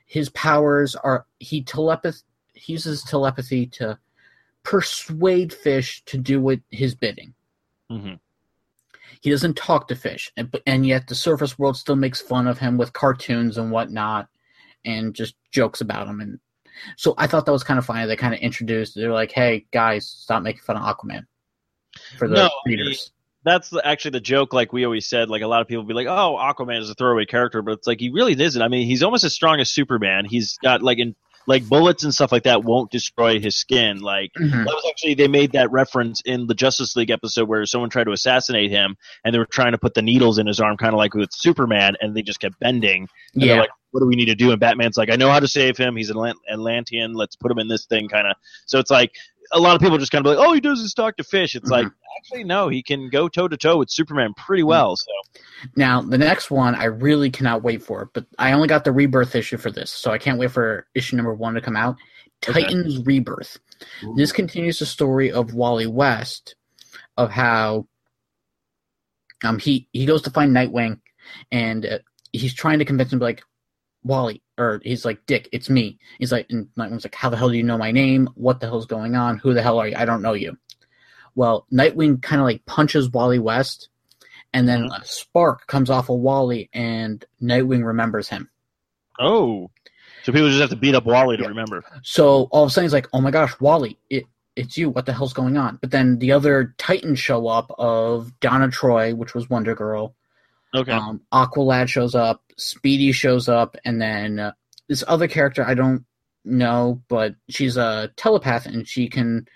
[0.07, 2.23] His powers are he telepath.
[2.55, 3.99] He uses telepathy to
[4.65, 7.35] persuade Fish to do what his bidding.
[7.91, 8.15] Mm-hmm.
[9.21, 12.59] He doesn't talk to Fish, and, and yet the surface world still makes fun of
[12.59, 14.29] him with cartoons and whatnot,
[14.85, 16.21] and just jokes about him.
[16.21, 16.41] And
[16.97, 18.05] so I thought that was kind of funny.
[18.07, 18.97] They kind of introduced.
[18.97, 21.25] They're like, "Hey guys, stop making fun of Aquaman."
[22.19, 23.13] For the no, readers.
[23.45, 24.53] that's actually the joke.
[24.53, 26.95] Like we always said, like a lot of people be like, "Oh, Aquaman is a
[26.95, 28.61] throwaway character," but it's like he really isn't.
[28.61, 30.25] I mean, he's almost as strong as Superman.
[30.25, 31.15] He's got like in
[31.47, 34.01] like bullets and stuff like that won't destroy his skin.
[34.01, 34.57] Like mm-hmm.
[34.65, 38.05] that was actually they made that reference in the Justice League episode where someone tried
[38.05, 40.93] to assassinate him and they were trying to put the needles in his arm, kind
[40.95, 43.09] of like with Superman, and they just kept bending.
[43.35, 43.61] yeah.
[43.61, 44.51] Like, what do we need to do?
[44.51, 45.97] And Batman's like, I know how to save him.
[45.97, 47.13] He's an Atlant- Atlantean.
[47.15, 48.37] Let's put him in this thing, kind of.
[48.67, 49.15] So it's like
[49.53, 51.55] a lot of people just kind of like, oh, he does his talk to fish.
[51.55, 51.85] It's mm-hmm.
[51.85, 54.97] like actually no, he can go toe to toe with Superman pretty well.
[54.97, 55.11] So
[55.77, 59.35] now the next one, I really cannot wait for, but I only got the rebirth
[59.35, 61.97] issue for this, so I can't wait for issue number one to come out.
[62.49, 62.63] Okay.
[62.63, 63.59] Titans Rebirth.
[64.03, 64.15] Ooh.
[64.17, 66.57] This continues the story of Wally West,
[67.17, 67.87] of how
[69.45, 70.99] um he he goes to find Nightwing,
[71.53, 71.99] and uh,
[72.33, 73.43] he's trying to convince him like
[74.05, 75.99] Wally, or he's like, Dick, it's me.
[76.19, 78.29] He's like, and Nightwing's like, how the hell do you know my name?
[78.35, 79.39] What the hell's going on?
[79.39, 79.97] Who the hell are you?
[79.97, 80.59] I don't know you.
[81.35, 83.89] Well, Nightwing kind of like punches Wally West,
[84.53, 85.03] and then mm-hmm.
[85.03, 88.51] a spark comes off of Wally, and Nightwing remembers him.
[89.21, 89.71] Oh,
[90.25, 91.49] so people just have to beat up Wally to yeah.
[91.49, 91.83] remember.
[92.03, 94.25] So all of a sudden he's like, oh my gosh, Wally, it,
[94.55, 94.89] it's you.
[94.91, 95.79] What the hell's going on?
[95.81, 100.15] But then the other Titans show up of Donna Troy, which was Wonder Girl,
[100.75, 100.93] Okay.
[100.93, 104.53] Um, Aqualad shows up, Speedy shows up, and then uh,
[104.89, 106.05] this other character I don't
[106.45, 109.47] know, but she's a telepath and she can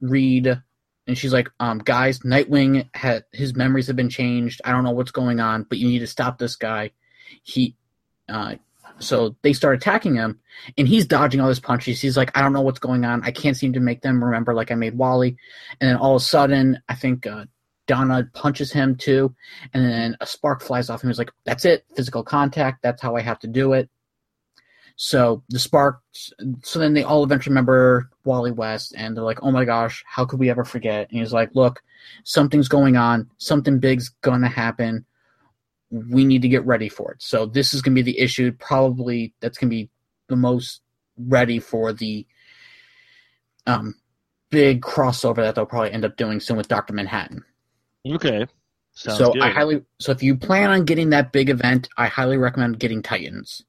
[0.00, 0.62] read.
[1.06, 4.60] And she's like, um, guys, Nightwing had his memories have been changed.
[4.64, 6.92] I don't know what's going on, but you need to stop this guy.
[7.42, 7.74] He,
[8.28, 8.54] uh,
[9.00, 10.38] so they start attacking him,
[10.78, 12.00] and he's dodging all his punches.
[12.00, 13.22] He's like, I don't know what's going on.
[13.24, 15.36] I can't seem to make them remember like I made Wally.
[15.80, 17.46] And then all of a sudden, I think uh,
[17.92, 19.34] Donna punches him too,
[19.74, 21.10] and then a spark flies off him.
[21.10, 22.80] He's like, "That's it, physical contact.
[22.82, 23.90] That's how I have to do it."
[24.96, 26.32] So the sparks.
[26.62, 30.24] So then they all eventually remember Wally West, and they're like, "Oh my gosh, how
[30.24, 31.82] could we ever forget?" And he's like, "Look,
[32.24, 33.28] something's going on.
[33.36, 35.04] Something big's gonna happen.
[35.90, 38.52] We need to get ready for it." So this is gonna be the issue.
[38.52, 39.90] Probably that's gonna be
[40.28, 40.80] the most
[41.18, 42.26] ready for the
[43.66, 43.96] um
[44.48, 47.44] big crossover that they'll probably end up doing soon with Doctor Manhattan.
[48.08, 48.46] Okay.
[48.94, 49.42] Sounds so good.
[49.42, 53.02] I highly so if you plan on getting that big event, I highly recommend getting
[53.02, 53.64] Titans.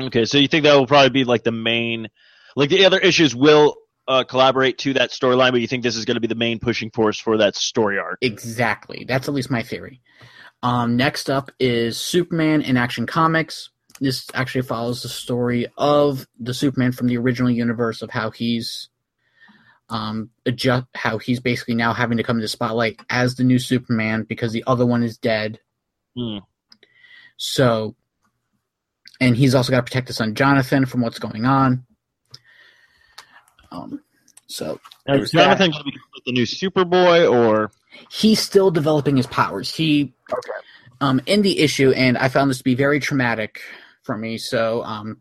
[0.00, 2.08] Okay, so you think that will probably be like the main,
[2.54, 6.04] like the other issues will uh, collaborate to that storyline, but you think this is
[6.04, 8.18] going to be the main pushing force for that story arc?
[8.20, 9.04] Exactly.
[9.08, 10.00] That's at least my theory.
[10.62, 13.70] Um, next up is Superman in Action Comics.
[13.98, 18.90] This actually follows the story of the Superman from the original universe of how he's
[19.88, 23.58] um, adjust how he's basically now having to come to the spotlight as the new
[23.58, 25.60] Superman because the other one is dead.
[26.16, 26.42] Mm.
[27.36, 27.94] So,
[29.20, 31.86] and he's also got to protect his son Jonathan from what's going on.
[33.70, 34.00] Um,
[34.46, 37.70] so is Jonathan going to be the new Superboy, or
[38.10, 39.72] he's still developing his powers?
[39.74, 40.50] He, okay.
[41.00, 43.60] um, in the issue, and I found this to be very traumatic
[44.02, 44.38] for me.
[44.38, 45.20] So, um,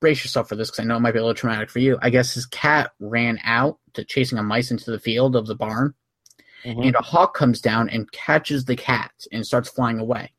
[0.00, 1.98] brace yourself for this because I know it might be a little traumatic for you.
[2.02, 5.54] I guess his cat ran out to chasing a mice into the field of the
[5.54, 5.94] barn,
[6.64, 6.80] mm-hmm.
[6.80, 10.32] and a hawk comes down and catches the cat and starts flying away.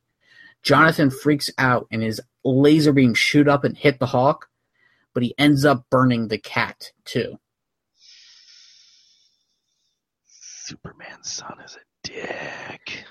[0.63, 4.47] Jonathan freaks out and his laser beam shoot up and hit the hawk,
[5.13, 7.39] but he ends up burning the cat too.
[10.25, 13.03] Superman's son is a dick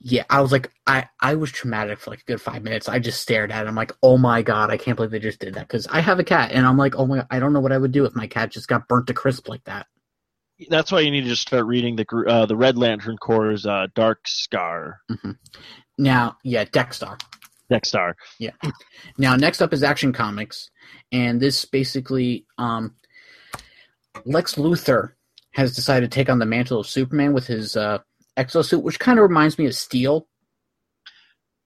[0.00, 2.88] yeah, I was like, I, I was traumatic for like a good five minutes.
[2.88, 5.54] I just stared at him, like, oh my God, I can't believe they just did
[5.54, 5.68] that.
[5.68, 7.72] Cause I have a cat and I'm like, oh my, God, I don't know what
[7.72, 9.86] I would do if my cat just got burnt to crisp like that.
[10.68, 13.86] That's why you need to just start reading the, uh, the Red Lantern Corps' uh,
[13.94, 14.98] Dark Scar.
[15.10, 15.30] Mm-hmm.
[15.98, 17.16] Now, yeah, Dex-Starr.
[17.84, 18.16] Star.
[18.40, 18.50] Yeah.
[19.18, 20.70] Now, next up is Action Comics.
[21.12, 22.94] And this basically, um,
[24.24, 25.12] Lex Luthor
[25.52, 27.98] has decided to take on the mantle of Superman with his, uh,
[28.38, 30.26] exosuit, which kind of reminds me of Steel.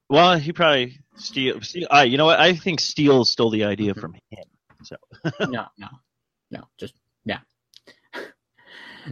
[0.09, 1.61] Well, he probably Steel.
[1.61, 2.41] Steel I, you know what?
[2.41, 4.01] I think Steel stole the idea mm-hmm.
[4.01, 4.45] from him.
[4.83, 4.97] So
[5.49, 5.89] no, no,
[6.51, 6.95] no, just
[7.25, 7.39] yeah.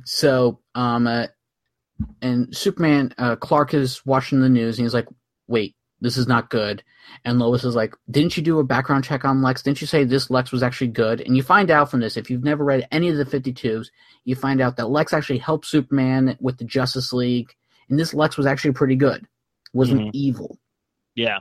[0.05, 1.27] so, um, uh,
[2.21, 5.07] and Superman uh, Clark is watching the news and he's like,
[5.47, 6.83] "Wait, this is not good.
[7.25, 9.63] And Lois is like, Didn't you do a background check on Lex?
[9.63, 11.21] Didn't you say this Lex was actually good?
[11.21, 13.89] And you find out from this, if you've never read any of the 52s,
[14.25, 17.55] you find out that Lex actually helped Superman with the Justice League.
[17.89, 19.27] And this Lex was actually pretty good,
[19.73, 20.11] wasn't mm-hmm.
[20.13, 20.59] evil.
[21.15, 21.41] Yeah.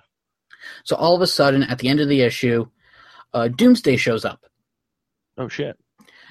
[0.83, 2.65] So all of a sudden, at the end of the issue,
[3.33, 4.43] uh, Doomsday shows up.
[5.37, 5.77] Oh, shit.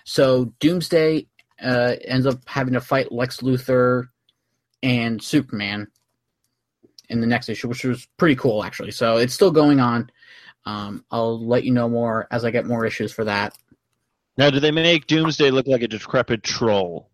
[0.04, 1.28] So Doomsday
[1.62, 4.08] uh, ends up having to fight Lex Luthor
[4.82, 5.86] and Superman
[7.08, 8.90] in the next issue, which was pretty cool actually.
[8.90, 10.10] So it's still going on.
[10.64, 13.56] Um, I'll let you know more as I get more issues for that.
[14.36, 17.10] Now, do they make Doomsday look like a decrepit troll?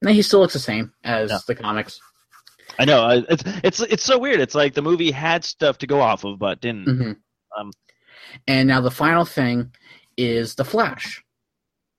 [0.00, 1.38] No, he still looks the same as no.
[1.46, 2.00] the comics.
[2.78, 4.40] I know it's it's it's so weird.
[4.40, 6.86] It's like the movie had stuff to go off of, but didn't.
[6.86, 7.60] Mm-hmm.
[7.60, 7.70] Um,
[8.46, 9.72] and now the final thing
[10.16, 11.22] is the Flash.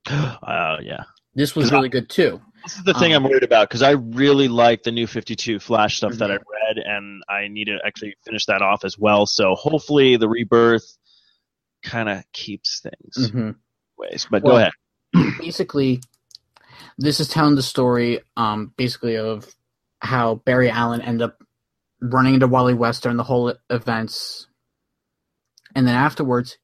[0.09, 1.03] Oh uh, yeah,
[1.35, 2.41] this was really I, good too.
[2.63, 5.59] This is the thing um, I'm worried about because I really like the new 52
[5.59, 6.19] Flash stuff mm-hmm.
[6.19, 6.77] that I mm-hmm.
[6.77, 9.25] read, and I need to actually finish that off as well.
[9.25, 10.97] So hopefully, the rebirth
[11.83, 13.51] kind of keeps things mm-hmm.
[13.97, 14.25] ways.
[14.31, 14.57] But well, go
[15.23, 15.33] ahead.
[15.39, 16.01] basically,
[16.97, 19.45] this is telling the story, um, basically of
[19.99, 21.43] how Barry Allen ended up
[22.01, 24.47] running into Wally West during the whole events,
[25.75, 26.57] and then afterwards,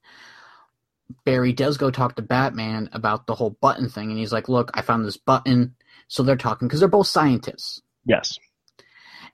[1.25, 4.71] Barry does go talk to Batman about the whole button thing, and he's like, "Look,
[4.75, 5.75] I found this button.
[6.09, 7.81] So they're talking because they're both scientists.
[8.03, 8.37] Yes.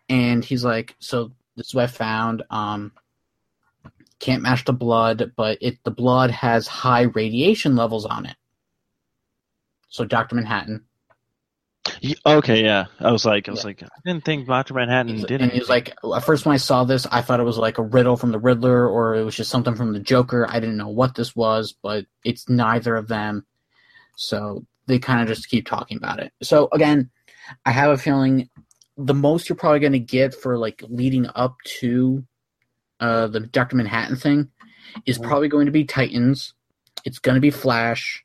[0.10, 2.44] And he's like, so this is what I found.
[2.52, 2.92] Um,
[4.20, 8.36] can't match the blood, but it the blood has high radiation levels on it.
[9.90, 10.86] So Doctor Manhattan.
[12.26, 12.86] Okay, yeah.
[13.00, 13.68] I was like, I was yeah.
[13.68, 15.42] like, I didn't think Doctor Manhattan did.
[15.42, 17.78] And he was like, at first when I saw this, I thought it was like
[17.78, 20.46] a riddle from the Riddler, or it was just something from the Joker.
[20.50, 23.46] I didn't know what this was, but it's neither of them.
[24.18, 26.32] So they kind of just keep talking about it.
[26.42, 27.10] So again,
[27.66, 28.50] I have a feeling
[28.98, 32.24] the most you're probably going to get for like leading up to
[33.00, 34.50] uh, the Doctor Manhattan thing
[35.06, 35.28] is mm-hmm.
[35.28, 36.54] probably going to be Titans.
[37.04, 38.24] It's going to be Flash,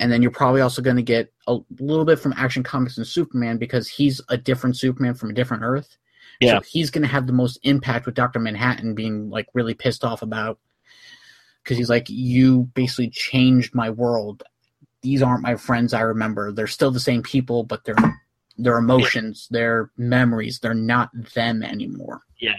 [0.00, 3.06] and then you're probably also going to get a little bit from Action Comics and
[3.06, 5.98] Superman because he's a different Superman from a different Earth.
[6.40, 6.58] Yeah.
[6.60, 10.04] So he's going to have the most impact with Doctor Manhattan being like really pissed
[10.04, 10.58] off about
[11.62, 14.42] because he's like, you basically changed my world
[15.04, 16.50] these aren't my friends I remember.
[16.50, 17.94] They're still the same people, but their
[18.56, 19.58] their emotions, yeah.
[19.58, 22.22] their memories, they're not them anymore.
[22.40, 22.54] Yeah.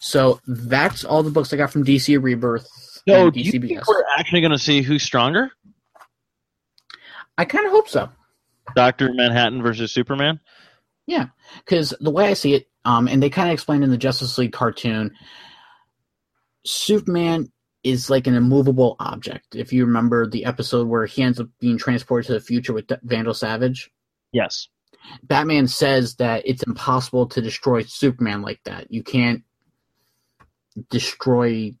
[0.00, 2.66] So that's all the books I got from DC Rebirth.
[3.06, 5.50] So do you think we're actually going to see who's stronger?
[7.36, 8.08] I kind of hope so.
[8.74, 10.40] Doctor Manhattan versus Superman.
[11.06, 11.26] Yeah,
[11.58, 14.38] because the way I see it, um, and they kind of explained in the Justice
[14.38, 15.12] League cartoon,
[16.64, 17.50] Superman
[17.82, 19.54] is like an immovable object.
[19.54, 22.90] If you remember the episode where he ends up being transported to the future with
[23.02, 23.90] Vandal Savage.
[24.32, 24.68] Yes.
[25.22, 28.90] Batman says that it's impossible to destroy Superman like that.
[28.92, 29.42] You can't
[30.90, 31.72] destroy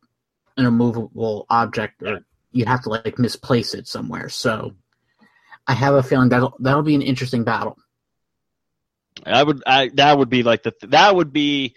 [0.56, 2.20] an immovable object or
[2.52, 4.28] you have to like misplace it somewhere.
[4.30, 4.72] So
[5.66, 7.76] I have a feeling that'll that'll be an interesting battle.
[9.24, 11.74] I would I that would be like the that would be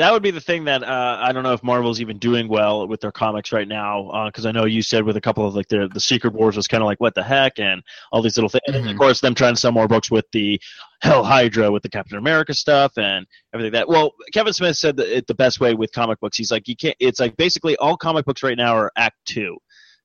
[0.00, 2.88] that would be the thing that uh, I don't know if Marvel's even doing well
[2.88, 5.54] with their comics right now, because uh, I know you said with a couple of
[5.54, 8.38] like the the Secret Wars was kind of like what the heck and all these
[8.38, 8.76] little things, mm-hmm.
[8.76, 8.98] and of mm-hmm.
[8.98, 10.58] course them trying to sell more books with the
[11.02, 13.88] Hail Hydra with the Captain America stuff and everything that.
[13.88, 16.96] Well, Kevin Smith said it, the best way with comic books, he's like you can't.
[16.98, 19.58] It's like basically all comic books right now are Act Two.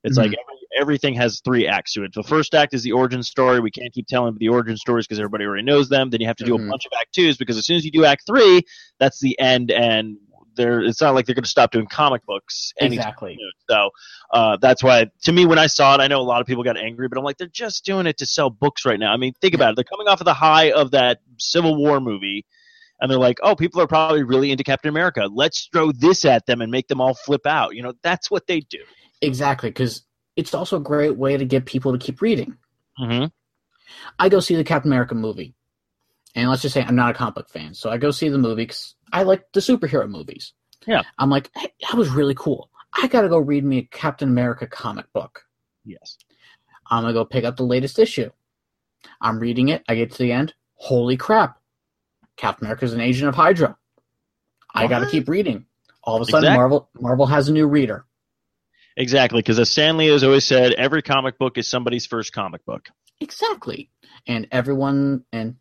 [0.06, 0.30] It's mm-hmm.
[0.30, 2.14] like every, everything has three acts to it.
[2.14, 3.60] The first act is the origin story.
[3.60, 6.12] We can't keep telling the origin stories because everybody already knows them.
[6.12, 6.68] Then you have to do mm-hmm.
[6.68, 8.62] a bunch of act twos because as soon as you do act three,
[9.00, 10.18] that's the end and
[10.56, 13.38] they're, it's not like they're going to stop doing comic books exactly
[13.70, 13.90] so
[14.32, 16.64] uh, that's why to me when i saw it i know a lot of people
[16.64, 19.18] got angry but i'm like they're just doing it to sell books right now i
[19.18, 22.46] mean think about it they're coming off of the high of that civil war movie
[23.02, 26.46] and they're like oh people are probably really into captain america let's throw this at
[26.46, 28.80] them and make them all flip out you know that's what they do
[29.22, 30.04] Exactly, because
[30.36, 32.58] it's also a great way to get people to keep reading.
[33.00, 33.26] Mm-hmm.
[34.20, 35.56] I go see the Captain America movie,
[36.36, 38.38] and let's just say I'm not a comic book fan, so I go see the
[38.38, 40.54] movie because I like the superhero movies.
[40.86, 42.70] Yeah, I'm like, hey, that was really cool.
[43.02, 45.44] I gotta go read me a Captain America comic book.
[45.86, 46.18] Yes,
[46.90, 48.30] I'm gonna go pick up the latest issue.
[49.22, 49.84] I'm reading it.
[49.88, 50.54] I get to the end.
[50.76, 51.58] Holy crap!
[52.38, 53.78] Captain America is an agent of Hydra.
[54.78, 55.66] I got to keep reading.
[56.04, 56.58] All of a sudden, exactly.
[56.58, 58.06] Marvel Marvel has a new reader.
[58.98, 62.66] Exactly, because as Stan Lee has always said, every comic book is somebody's first comic
[62.66, 62.88] book.
[63.20, 63.90] Exactly.
[64.26, 65.58] And everyone, and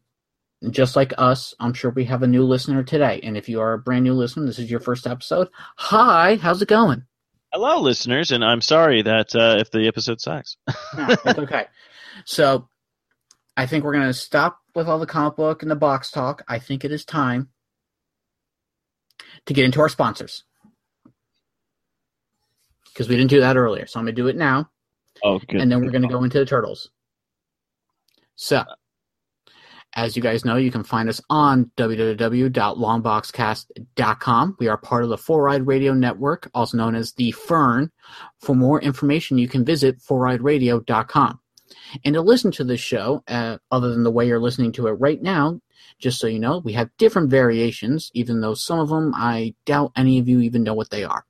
[0.70, 3.20] just like us, I'm sure we have a new listener today.
[3.24, 5.48] And if you are a brand new listener, this is your first episode.
[5.78, 7.06] Hi, how's it going?
[7.52, 10.56] Hello, listeners, and I'm sorry that uh, if the episode sucks.
[10.96, 11.66] no, okay.
[12.24, 12.68] So
[13.56, 16.42] I think we're going to stop with all the comic book and the box talk.
[16.48, 17.48] I think it is time
[19.46, 20.44] to get into our sponsors
[22.94, 23.86] because we didn't do that earlier.
[23.86, 24.68] So I'm going to do it now.
[25.22, 26.90] Oh, And then we're going to go into the turtles.
[28.36, 28.64] So,
[29.94, 34.56] as you guys know, you can find us on www.longboxcast.com.
[34.58, 37.90] We are part of the Four Ride Radio Network, also known as the Fern.
[38.40, 41.40] For more information, you can visit fourrideradio.com.
[42.04, 44.92] And to listen to this show, uh, other than the way you're listening to it
[44.92, 45.60] right now,
[46.00, 49.92] just so you know, we have different variations, even though some of them I doubt
[49.96, 51.24] any of you even know what they are.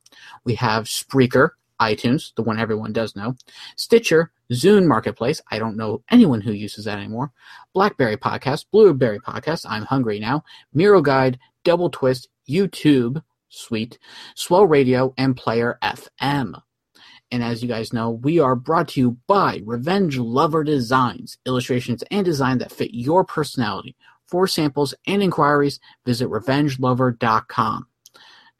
[0.44, 1.50] We have Spreaker,
[1.80, 3.36] iTunes, the one everyone does know,
[3.76, 5.40] Stitcher, Zune Marketplace.
[5.50, 7.32] I don't know anyone who uses that anymore.
[7.72, 9.64] Blackberry Podcast, Blueberry Podcast.
[9.68, 10.44] I'm hungry now.
[10.72, 13.98] Miro Guide, Double Twist, YouTube, Suite,
[14.34, 16.60] Swell Radio, and Player FM.
[17.30, 22.04] And as you guys know, we are brought to you by Revenge Lover Designs, illustrations
[22.10, 23.96] and design that fit your personality.
[24.26, 27.86] For samples and inquiries, visit revengelover.com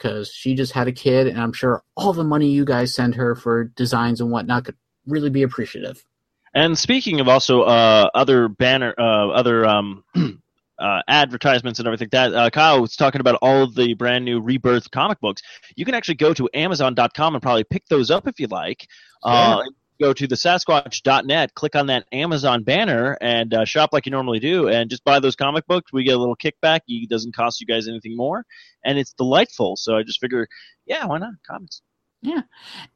[0.05, 3.14] because she just had a kid, and I'm sure all the money you guys send
[3.14, 4.76] her for designs and whatnot could
[5.07, 6.05] really be appreciative.
[6.52, 10.05] And speaking of also uh, other banner, uh, other um,
[10.78, 14.90] uh, advertisements and everything that uh, Kyle was talking about all the brand new rebirth
[14.90, 15.40] comic books.
[15.74, 18.86] You can actually go to Amazon.com and probably pick those up if you like.
[19.24, 19.30] Yeah.
[19.32, 19.62] Uh,
[20.01, 24.40] go to the Sasquatch.net, click on that Amazon banner, and uh, shop like you normally
[24.40, 25.92] do, and just buy those comic books.
[25.92, 26.80] We get a little kickback.
[26.88, 28.45] It doesn't cost you guys anything more,
[28.84, 29.76] and it's delightful.
[29.76, 30.49] So I just figure,
[30.86, 31.82] yeah, why not comics?
[32.22, 32.42] Yeah.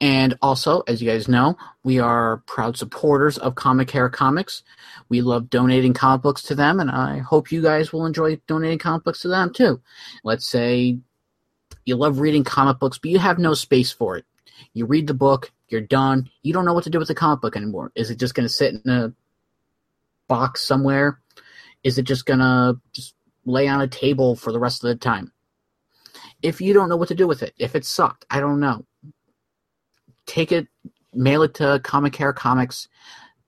[0.00, 4.62] And also, as you guys know, we are proud supporters of Comic Care Comics.
[5.10, 8.78] We love donating comic books to them, and I hope you guys will enjoy donating
[8.78, 9.80] comic books to them too.
[10.24, 10.96] Let's say
[11.84, 14.24] you love reading comic books, but you have no space for it.
[14.72, 16.30] You read the book, you're done.
[16.42, 17.92] You don't know what to do with the comic book anymore.
[17.94, 19.12] Is it just going to sit in a
[20.26, 21.20] box somewhere?
[21.84, 23.14] Is it just going to just
[23.44, 25.32] lay on a table for the rest of the time?
[26.42, 28.86] If you don't know what to do with it, if it sucked, I don't know.
[30.24, 30.68] Take it,
[31.12, 32.88] mail it to Comic Care Comics.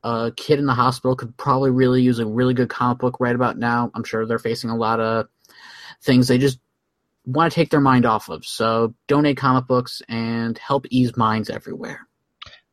[0.02, 3.34] A kid in the hospital could probably really use a really good comic book right
[3.34, 3.90] about now.
[3.94, 5.28] I'm sure they're facing a lot of
[6.02, 6.58] things they just
[7.26, 8.44] want to take their mind off of.
[8.44, 12.06] So donate comic books and help ease minds everywhere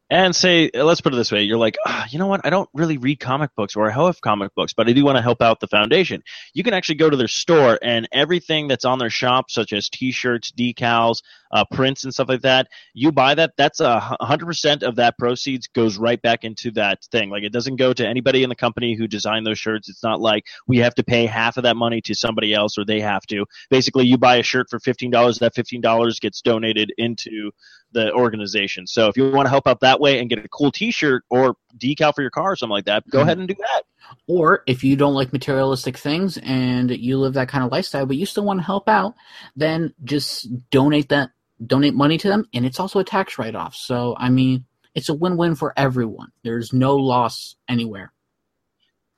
[0.09, 2.69] and say let's put it this way you're like oh, you know what i don't
[2.73, 5.41] really read comic books or i have comic books but i do want to help
[5.41, 9.09] out the foundation you can actually go to their store and everything that's on their
[9.09, 13.79] shop such as t-shirts decals uh, prints and stuff like that you buy that that's
[13.79, 17.93] a 100% of that proceeds goes right back into that thing like it doesn't go
[17.93, 21.03] to anybody in the company who designed those shirts it's not like we have to
[21.05, 24.37] pay half of that money to somebody else or they have to basically you buy
[24.37, 27.51] a shirt for $15 that $15 gets donated into
[27.93, 28.85] the organization.
[28.87, 31.55] So if you want to help out that way and get a cool T-shirt or
[31.77, 33.27] decal for your car or something like that, go mm-hmm.
[33.27, 33.83] ahead and do that.
[34.27, 38.17] Or if you don't like materialistic things and you live that kind of lifestyle, but
[38.17, 39.15] you still want to help out,
[39.55, 41.31] then just donate that
[41.65, 43.75] donate money to them, and it's also a tax write-off.
[43.75, 46.29] So I mean, it's a win-win for everyone.
[46.43, 48.13] There's no loss anywhere.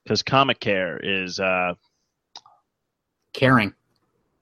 [0.03, 1.74] Because Comic Care is uh...
[3.34, 3.74] caring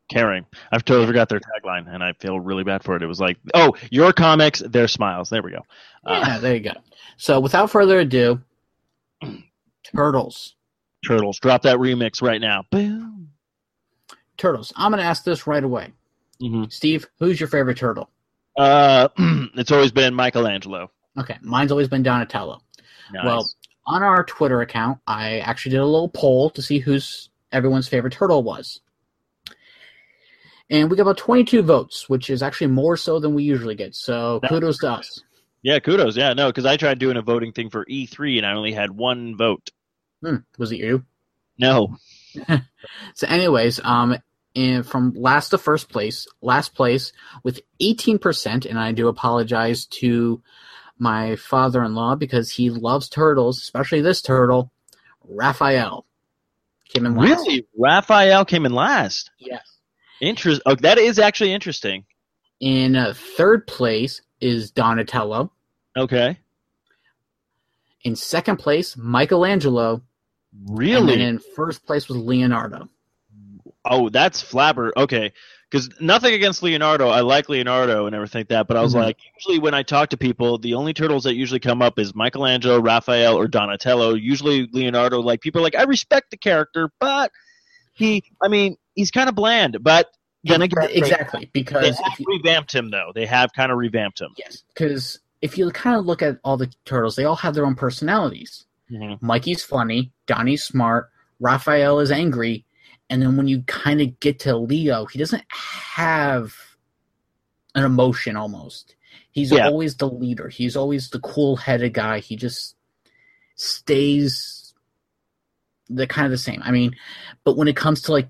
[0.10, 0.46] caring.
[0.72, 3.02] I've totally forgot their tagline, and I feel really bad for it.
[3.02, 5.66] It was like, "Oh, your comics, their smiles." There we go.
[6.06, 6.72] Uh, yeah, there you go.
[7.18, 8.42] So, without further ado,
[9.96, 10.56] Turtles.
[11.06, 11.40] Turtles.
[11.40, 12.64] Drop that remix right now.
[12.72, 13.32] Boom.
[14.38, 14.74] Turtles.
[14.76, 15.92] I'm going to ask this right away.
[16.42, 16.66] Mm-hmm.
[16.70, 18.10] Steve, who's your favorite turtle?
[18.58, 19.08] Uh,
[19.56, 20.92] it's always been Michelangelo.
[21.20, 22.62] Okay, mine's always been Donatello.
[23.12, 23.26] Nice.
[23.26, 23.48] Well,
[23.88, 28.14] on our Twitter account, I actually did a little poll to see who's everyone's favorite
[28.14, 28.82] turtle was
[30.70, 33.96] and we got about 22 votes, which is actually more so than we usually get.
[33.96, 35.24] So that kudos to us.
[35.64, 36.16] Yeah, kudos.
[36.18, 38.92] Yeah, no, because I tried doing a voting thing for E3 and I only had
[38.92, 39.72] one vote.
[40.24, 40.38] Hmm.
[40.58, 41.06] Was it you?
[41.58, 41.98] No.
[43.16, 44.18] so, anyways, um,
[44.56, 47.14] and from last to first place, last place
[47.44, 50.42] with 18%, and I do apologize to
[51.00, 54.72] my father-in-law because he loves turtles, especially this turtle,
[55.28, 56.06] Raphael.
[56.90, 57.46] Came in last.
[57.48, 59.32] Really, Raphael came in last.
[59.40, 59.77] Yes.
[60.22, 60.62] Interest.
[60.66, 62.06] Oh, that is actually interesting.
[62.60, 65.52] In uh, third place is Donatello.
[65.96, 66.38] Okay.
[68.04, 70.02] In second place, Michelangelo.
[70.70, 71.14] Really?
[71.14, 72.90] And in first place was Leonardo.
[73.86, 74.92] Oh, that's flabber.
[74.98, 75.32] Okay.
[75.70, 77.10] Because nothing against Leonardo.
[77.10, 78.68] I like Leonardo and everything like that.
[78.68, 79.04] But I was mm-hmm.
[79.04, 82.16] like, usually when I talk to people, the only turtles that usually come up is
[82.16, 84.14] Michelangelo, Raphael, or Donatello.
[84.16, 87.32] Usually Leonardo, like, people are like, I respect the character, but
[87.94, 90.08] he, I mean, he's kind of bland, but
[90.44, 93.12] then again, exactly because they you, revamped him though.
[93.16, 94.30] They have kind of revamped him.
[94.38, 97.66] Yes, because if you kind of look at all the turtles, they all have their
[97.66, 98.66] own personalities.
[98.92, 99.26] Mm-hmm.
[99.26, 102.66] Mikey's funny, Donnie's smart, Raphael is angry,
[103.10, 106.56] and then when you kind of get to Leo, he doesn't have
[107.76, 108.96] an emotion almost.
[109.32, 109.68] He's yeah.
[109.68, 110.48] always the leader.
[110.48, 112.20] He's always the cool-headed guy.
[112.20, 112.76] He just
[113.56, 114.74] stays
[115.90, 116.62] the kind of the same.
[116.64, 116.96] I mean,
[117.44, 118.30] but when it comes to like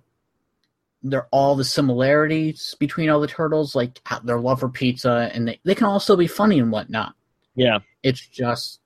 [1.09, 5.59] they're all the similarities between all the turtles, like their love for pizza, and they,
[5.63, 7.13] they can also be funny and whatnot.
[7.55, 7.79] Yeah.
[8.03, 8.79] It's just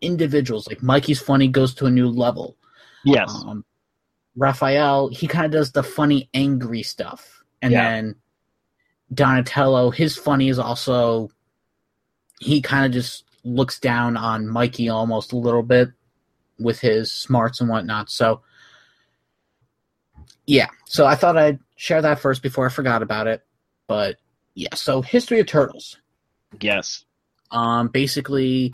[0.00, 0.66] individuals.
[0.66, 2.56] Like Mikey's funny goes to a new level.
[3.04, 3.32] Yes.
[3.46, 3.64] Um,
[4.36, 7.44] Raphael, he kind of does the funny, angry stuff.
[7.62, 7.90] And yeah.
[7.90, 8.16] then
[9.12, 11.30] Donatello, his funny is also,
[12.40, 15.88] he kind of just looks down on Mikey almost a little bit
[16.58, 18.10] with his smarts and whatnot.
[18.10, 18.40] So
[20.46, 23.42] yeah, so I thought I'd share that first before I forgot about it.
[23.86, 24.16] But
[24.54, 25.98] yeah, so history of turtles.
[26.60, 27.04] Yes.
[27.50, 28.72] Um, basically,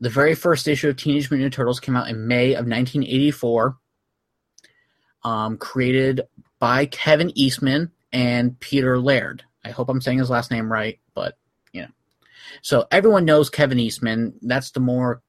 [0.00, 3.76] the very first issue of Teenage Mutant Turtles came out in May of 1984.
[5.24, 6.22] Um, created
[6.60, 9.42] by Kevin Eastman and Peter Laird.
[9.64, 11.36] I hope I'm saying his last name right, but
[11.72, 11.88] you know.
[12.62, 14.34] So everyone knows Kevin Eastman.
[14.42, 15.22] That's the more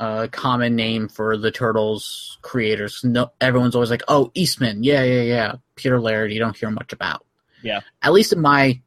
[0.00, 3.04] a common name for the Turtles creators.
[3.04, 6.94] No, everyone's always like, "Oh, Eastman, yeah, yeah, yeah." Peter Laird, you don't hear much
[6.94, 7.26] about.
[7.62, 8.80] Yeah, at least in my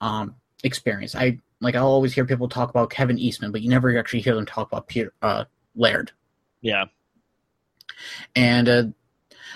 [0.00, 3.96] um, experience, I like I always hear people talk about Kevin Eastman, but you never
[3.96, 5.44] actually hear them talk about Peter uh,
[5.76, 6.10] Laird.
[6.62, 6.86] Yeah,
[8.34, 8.82] and uh,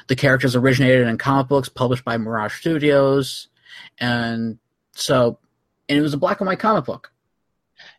[0.07, 3.49] the characters originated in comic books published by Mirage Studios,
[3.99, 4.61] and
[4.93, 5.41] so
[5.89, 7.13] and it was a black and white comic book.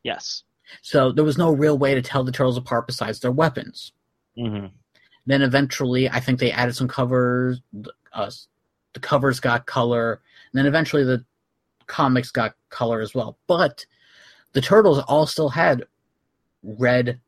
[0.02, 0.44] Yes,
[0.82, 3.92] so there was no real way to tell the turtles apart besides their weapons.
[4.38, 4.68] Mm-hmm.
[5.26, 7.62] Then eventually, I think they added some covers.
[8.12, 8.32] Uh,
[8.94, 11.24] the covers got color, and then eventually the
[11.88, 13.38] comics got color as well.
[13.48, 13.86] But
[14.52, 15.84] the turtles all still had
[16.62, 17.20] red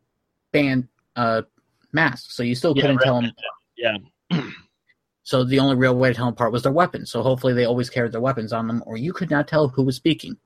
[0.52, 1.44] band uh,
[1.92, 3.32] masks, so you still couldn't tell them.
[3.78, 3.98] Yeah.
[5.24, 7.10] so the only real way to tell them apart was their weapons.
[7.10, 9.84] So hopefully they always carried their weapons on them, or you could not tell who
[9.84, 10.38] was speaking.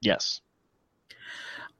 [0.00, 0.40] Yes.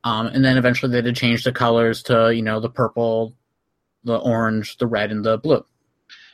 [0.04, 3.34] Um, and then eventually they did change the colors to you know the purple,
[4.04, 5.64] the orange, the red, and the blue.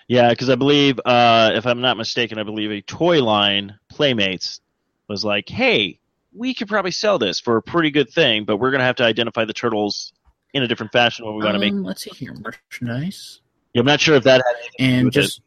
[0.07, 4.61] Yeah, because I believe, uh, if I'm not mistaken, I believe a toy line, Playmates,
[5.09, 5.99] was like, "Hey,
[6.35, 9.05] we could probably sell this for a pretty good thing, but we're gonna have to
[9.05, 10.13] identify the turtles
[10.53, 13.41] in a different fashion when we want to um, make." Let's see here, merchandise.
[13.73, 14.45] Yeah, I'm not sure if that
[14.79, 15.39] and just.
[15.39, 15.45] It.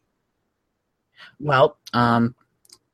[1.39, 2.34] Well, um,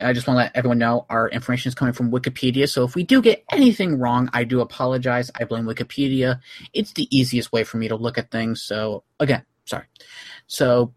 [0.03, 2.69] I just want to let everyone know our information is coming from Wikipedia.
[2.69, 5.31] So if we do get anything wrong, I do apologize.
[5.39, 6.39] I blame Wikipedia.
[6.73, 8.61] It's the easiest way for me to look at things.
[8.61, 9.85] So again, sorry.
[10.47, 10.93] So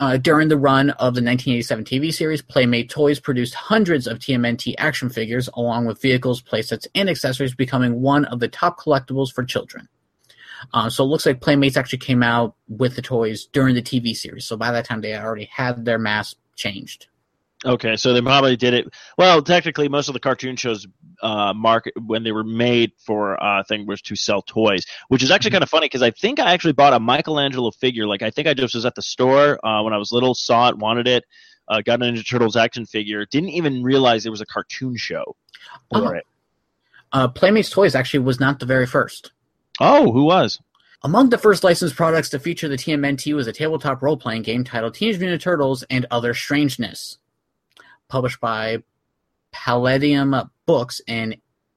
[0.00, 4.74] uh, during the run of the 1987 TV series, Playmate Toys produced hundreds of TMNT
[4.78, 9.44] action figures, along with vehicles, playsets, and accessories, becoming one of the top collectibles for
[9.44, 9.88] children.
[10.72, 14.16] Uh, so it looks like Playmates actually came out with the toys during the TV
[14.16, 14.46] series.
[14.46, 17.06] So by that time, they already had their mass changed.
[17.64, 18.92] Okay, so they probably did it.
[19.16, 20.86] Well, technically, most of the cartoon shows
[21.22, 25.30] uh, market when they were made for uh, thing was to sell toys, which is
[25.30, 25.54] actually mm-hmm.
[25.54, 28.06] kind of funny because I think I actually bought a Michelangelo figure.
[28.06, 30.68] Like I think I just was at the store uh, when I was little, saw
[30.68, 31.24] it, wanted it,
[31.66, 33.24] uh, got a Ninja Turtles action figure.
[33.24, 35.34] Didn't even realize it was a cartoon show
[35.90, 36.10] for uh-huh.
[36.16, 36.26] it.
[37.12, 39.32] Uh, Playmates Toys actually was not the very first.
[39.80, 40.60] Oh, who was?
[41.02, 44.64] Among the first licensed products to feature the TMNT was a tabletop role playing game
[44.64, 47.18] titled Teenage Mutant Turtles and Other Strangeness
[48.08, 48.82] published by
[49.52, 50.34] Palladium
[50.66, 51.36] Books and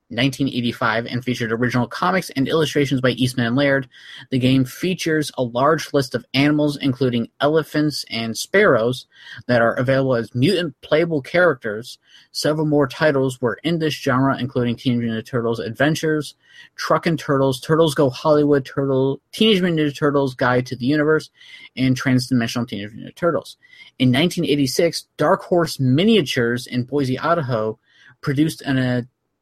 [0.09, 3.89] 1985 and featured original comics and illustrations by Eastman and Laird.
[4.31, 9.05] The game features a large list of animals, including elephants and sparrows,
[9.47, 11.99] that are available as mutant playable characters.
[12.31, 16.35] Several more titles were in this genre, including Teenage Mutant Turtles Adventures,
[16.77, 21.29] Truckin' Turtles, Turtles Go Hollywood, Turtle, Teenage Mutant Turtles Guide to the Universe,
[21.75, 23.57] and Transdimensional Teenage Mutant Turtles.
[23.99, 27.77] In 1986, Dark Horse Miniatures in Boise, Idaho
[28.21, 28.77] produced an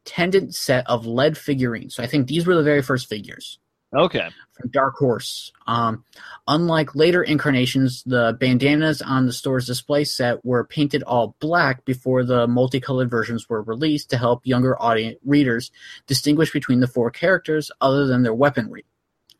[0.06, 1.94] tendon set of lead figurines.
[1.94, 3.58] So I think these were the very first figures.
[3.94, 4.26] Okay.
[4.52, 5.52] From Dark Horse.
[5.66, 6.04] Um,
[6.48, 12.24] unlike later incarnations, the bandanas on the store's display set were painted all black before
[12.24, 15.70] the multicolored versions were released to help younger audience readers
[16.06, 18.84] distinguish between the four characters other than their weaponry.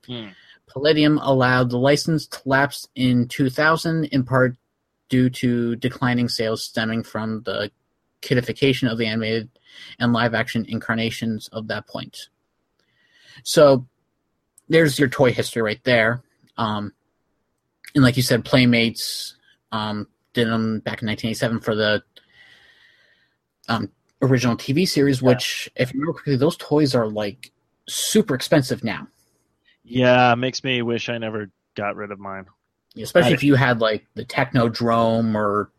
[0.06, 0.28] Hmm.
[0.70, 4.56] Palladium allowed the license to lapse in 2000, in part
[5.08, 7.70] due to declining sales stemming from the
[8.22, 9.48] kidification of the animated
[9.98, 12.28] and live action incarnations of that point.
[13.44, 13.86] So
[14.68, 16.22] there's your toy history right there.
[16.56, 16.92] Um,
[17.94, 19.36] and like you said, Playmates
[19.72, 22.02] um, did them back in 1987 for the
[23.68, 23.90] um,
[24.22, 25.28] original TV series, yeah.
[25.28, 27.52] which, if you remember correctly, those toys are like
[27.88, 29.06] super expensive now.
[29.84, 32.46] Yeah, makes me wish I never got rid of mine.
[32.98, 35.70] Especially I, if you had like the Technodrome or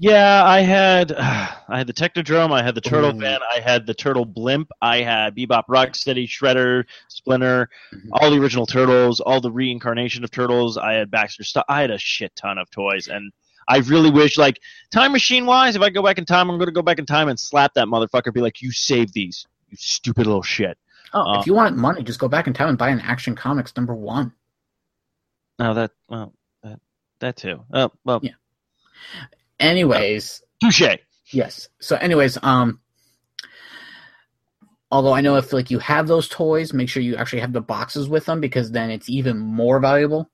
[0.00, 3.14] yeah, I had I had the Technodrome, I had the Turtle mm.
[3.14, 3.20] Mm-hmm.
[3.20, 8.08] Van, I had the Turtle Blimp, I had Bebop, Rocksteady, Shredder, Splinter, mm-hmm.
[8.12, 10.78] all the original Turtles, all the reincarnation of Turtles.
[10.78, 11.42] I had Baxter.
[11.42, 11.64] stuff.
[11.68, 13.32] I had a shit ton of toys, and
[13.66, 14.60] I really wish, like,
[14.92, 17.04] time machine wise, if I go back in time, I'm going to go back in
[17.06, 18.32] time and slap that motherfucker.
[18.32, 20.78] Be like, you saved these, you stupid little shit.
[21.12, 23.34] Oh, um, if you want money, just go back in time and buy an Action
[23.34, 24.32] Comics number one.
[25.58, 26.78] No, oh, that well, that,
[27.18, 27.64] that too.
[27.72, 28.30] Oh, well, yeah.
[29.60, 30.98] Anyways, oh, touche.
[31.32, 31.68] Yes.
[31.80, 32.80] So, anyways, um,
[34.90, 37.60] although I know if like you have those toys, make sure you actually have the
[37.60, 40.30] boxes with them because then it's even more valuable.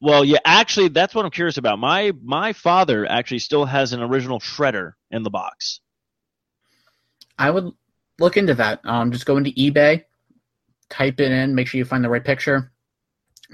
[0.00, 1.78] Well, yeah, actually, that's what I'm curious about.
[1.78, 5.80] My my father actually still has an original shredder in the box.
[7.38, 7.70] I would
[8.18, 8.80] look into that.
[8.84, 10.04] Um, just go into eBay,
[10.88, 12.72] type it in, make sure you find the right picture,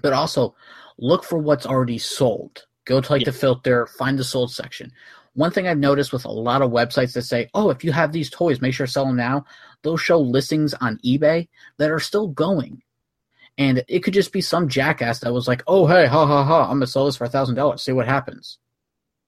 [0.02, 0.54] but also
[0.98, 2.64] look for what's already sold.
[2.90, 3.26] Go to like yeah.
[3.30, 4.90] the filter, find the sold section.
[5.34, 8.10] One thing I've noticed with a lot of websites that say, "Oh, if you have
[8.10, 9.44] these toys, make sure to sell them now."
[9.84, 11.46] They'll show listings on eBay
[11.78, 12.82] that are still going,
[13.56, 16.64] and it could just be some jackass that was like, "Oh, hey, ha ha ha,
[16.64, 17.80] I'm gonna sell this for a thousand dollars.
[17.80, 18.58] See what happens."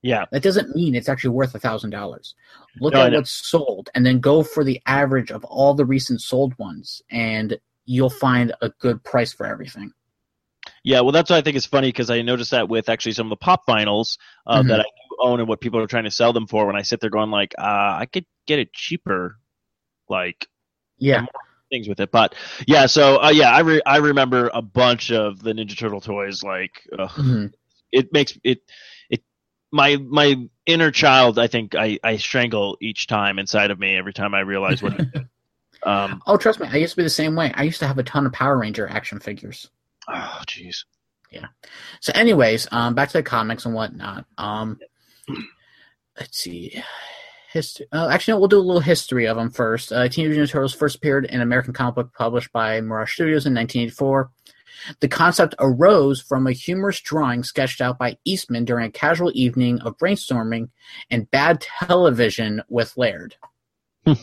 [0.02, 2.34] Yeah, that doesn't mean it's actually worth a thousand dollars.
[2.80, 6.20] Look no, at what's sold, and then go for the average of all the recent
[6.20, 9.92] sold ones, and you'll find a good price for everything.
[10.84, 13.26] Yeah, well, that's what I think is funny because I noticed that with actually some
[13.26, 14.68] of the pop vinyls uh, mm-hmm.
[14.68, 14.84] that I
[15.20, 16.66] own and what people are trying to sell them for.
[16.66, 17.62] When I sit there going like, uh,
[18.00, 19.36] I could get it cheaper,
[20.08, 20.48] like
[20.98, 21.26] yeah,
[21.70, 22.10] things with it.
[22.10, 22.34] But
[22.66, 26.42] yeah, so uh, yeah, I re- I remember a bunch of the Ninja Turtle toys.
[26.42, 27.46] Like mm-hmm.
[27.92, 28.62] it makes it
[29.08, 29.22] it
[29.70, 30.34] my my
[30.66, 31.38] inner child.
[31.38, 35.00] I think I I strangle each time inside of me every time I realize what.
[35.84, 37.50] Um, oh, trust me, I used to be the same way.
[37.56, 39.68] I used to have a ton of Power Ranger action figures.
[40.08, 40.84] Oh, jeez.
[41.30, 41.46] Yeah.
[42.00, 44.26] So, anyways, um, back to the comics and whatnot.
[44.36, 44.78] Um,
[46.18, 46.82] let's see.
[47.52, 47.86] History.
[47.92, 49.92] Uh, actually, no, we'll do a little history of them first.
[49.92, 53.54] Uh, Teenage Mutant Turtles first appeared in American comic book published by Mirage Studios in
[53.54, 54.30] 1984.
[55.00, 59.78] The concept arose from a humorous drawing sketched out by Eastman during a casual evening
[59.80, 60.70] of brainstorming
[61.10, 63.36] and bad television with Laird.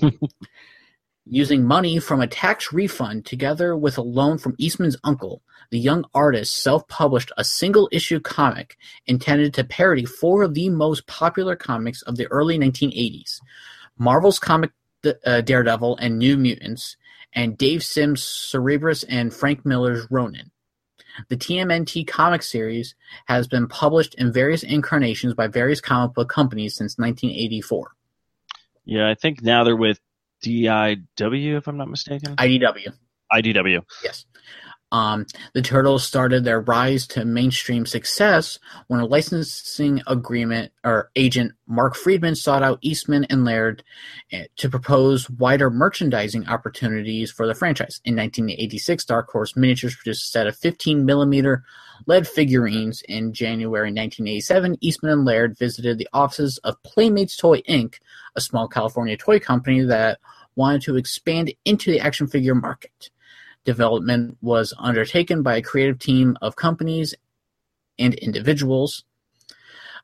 [1.32, 6.06] Using money from a tax refund together with a loan from Eastman's uncle, the young
[6.14, 12.16] artist self-published a single-issue comic intended to parody four of the most popular comics of
[12.18, 13.40] the early 1980s:
[13.98, 14.72] Marvel's comic
[15.26, 16.98] uh, Daredevil and New Mutants,
[17.34, 20.52] and Dave Sim's Cerebus and Frank Miller's Ronin.
[21.28, 26.76] The TMNT comic series has been published in various incarnations by various comic book companies
[26.76, 27.92] since 1984.
[28.86, 30.00] Yeah, I think now they're with
[30.44, 32.36] DIW, if I'm not mistaken.
[32.38, 32.94] IDW.
[33.32, 33.84] IDW.
[34.04, 34.26] Yes.
[34.92, 38.58] Um, the Turtles started their rise to mainstream success
[38.88, 43.84] when a licensing agreement or agent Mark Freedman sought out Eastman and Laird
[44.32, 48.02] eh, to propose wider merchandising opportunities for the franchise.
[48.04, 51.64] In 1986, Dark Horse Miniatures produced a set of 15 millimeter
[52.08, 53.04] lead figurines.
[53.08, 57.96] In January 1987, Eastman and Laird visited the offices of Playmates Toy Inc.,
[58.36, 60.20] a small California toy company that
[60.56, 63.12] wanted to expand into the action figure market
[63.70, 67.14] development was undertaken by a creative team of companies
[68.00, 69.04] and individuals.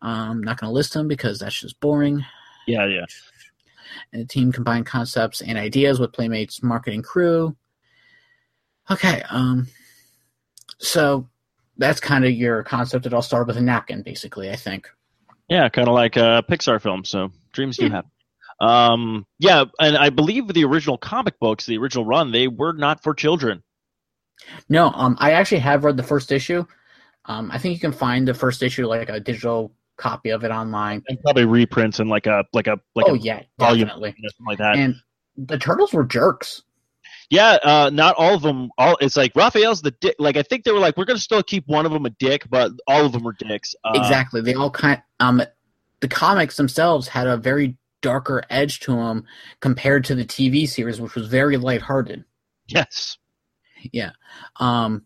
[0.04, 2.24] I'm um, not going to list them because that's just boring.
[2.68, 3.06] Yeah, yeah.
[4.14, 7.56] And the team combined concepts and ideas with Playmate's marketing crew.
[8.92, 9.66] Okay, um,
[10.78, 11.28] so
[11.78, 13.08] that's kind of your concept.
[13.08, 14.52] It all started with a napkin, basically.
[14.52, 14.88] I think.
[15.50, 17.04] Yeah, kind of like a Pixar film.
[17.04, 17.94] So dreams do hmm.
[17.94, 18.12] happen.
[18.60, 23.04] Um, yeah, and I believe the original comic books, the original run, they were not
[23.04, 23.64] for children.
[24.70, 26.66] No, um, I actually have read the first issue.
[27.26, 30.52] Um, I think you can find the first issue like a digital copy of it
[30.52, 34.16] online, and probably reprints in like a like a like oh a yeah, definitely
[34.46, 34.76] like that.
[34.76, 34.96] And
[35.36, 36.62] the turtles were jerks.
[37.30, 38.70] Yeah, uh, not all of them.
[38.78, 40.16] All it's like Raphael's the dick.
[40.20, 42.46] Like I think they were like, we're gonna still keep one of them a dick,
[42.50, 43.76] but all of them were dicks.
[43.84, 44.42] Uh, exactly.
[44.42, 45.02] They all kind.
[45.20, 45.42] Um,
[46.02, 49.24] the comics themselves had a very darker edge to him
[49.62, 52.24] compared to the TV series, which was very lighthearted.
[52.68, 53.18] Yes.
[53.92, 54.12] Yeah.
[54.58, 55.06] Um,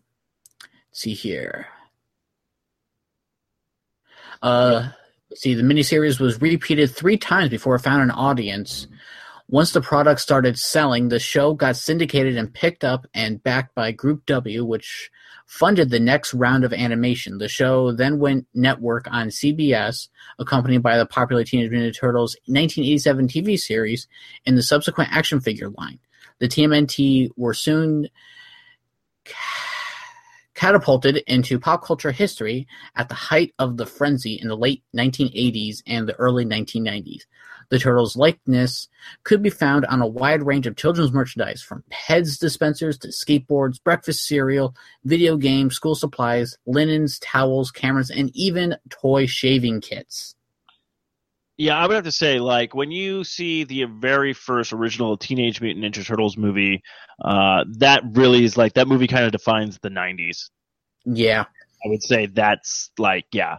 [0.92, 1.66] see here.
[4.42, 4.90] Uh,
[5.34, 8.86] see, the miniseries was repeated three times before it found an audience.
[9.48, 13.92] Once the product started selling, the show got syndicated and picked up and backed by
[13.92, 15.10] Group W, which
[15.50, 17.38] funded the next round of animation.
[17.38, 20.06] The show then went network on CBS,
[20.38, 24.06] accompanied by the popular Teenage Mutant Ninja Turtles 1987 TV series
[24.46, 25.98] and the subsequent action figure line.
[26.38, 28.06] The TMNT were soon
[30.54, 35.82] catapulted into pop culture history at the height of the frenzy in the late 1980s
[35.84, 37.24] and the early 1990s.
[37.70, 38.88] The turtle's likeness
[39.22, 43.82] could be found on a wide range of children's merchandise, from Pez dispensers to skateboards,
[43.82, 44.74] breakfast cereal,
[45.04, 50.34] video games, school supplies, linens, towels, cameras, and even toy shaving kits.
[51.56, 55.60] Yeah, I would have to say, like, when you see the very first original Teenage
[55.60, 56.82] Mutant Ninja Turtles movie,
[57.22, 60.50] uh, that really is like that movie kind of defines the 90s.
[61.04, 61.42] Yeah.
[61.84, 63.58] I would say that's like, yeah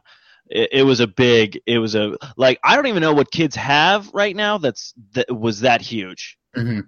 [0.51, 4.09] it, was a big it was a like i don't even know what kids have
[4.13, 6.81] right now that's that was that huge mm-hmm.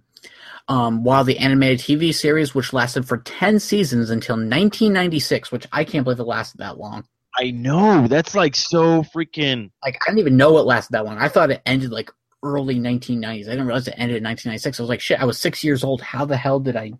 [0.67, 5.83] um, while the animated tv series which lasted for 10 seasons until 1996 which i
[5.83, 7.05] can't believe it lasted that long
[7.39, 11.17] i know that's like so freaking like i didn't even know it lasted that long
[11.17, 12.11] i thought it ended like
[12.43, 15.39] early 1990s i didn't realize it ended in 1996 i was like shit i was
[15.39, 16.91] six years old how the hell did i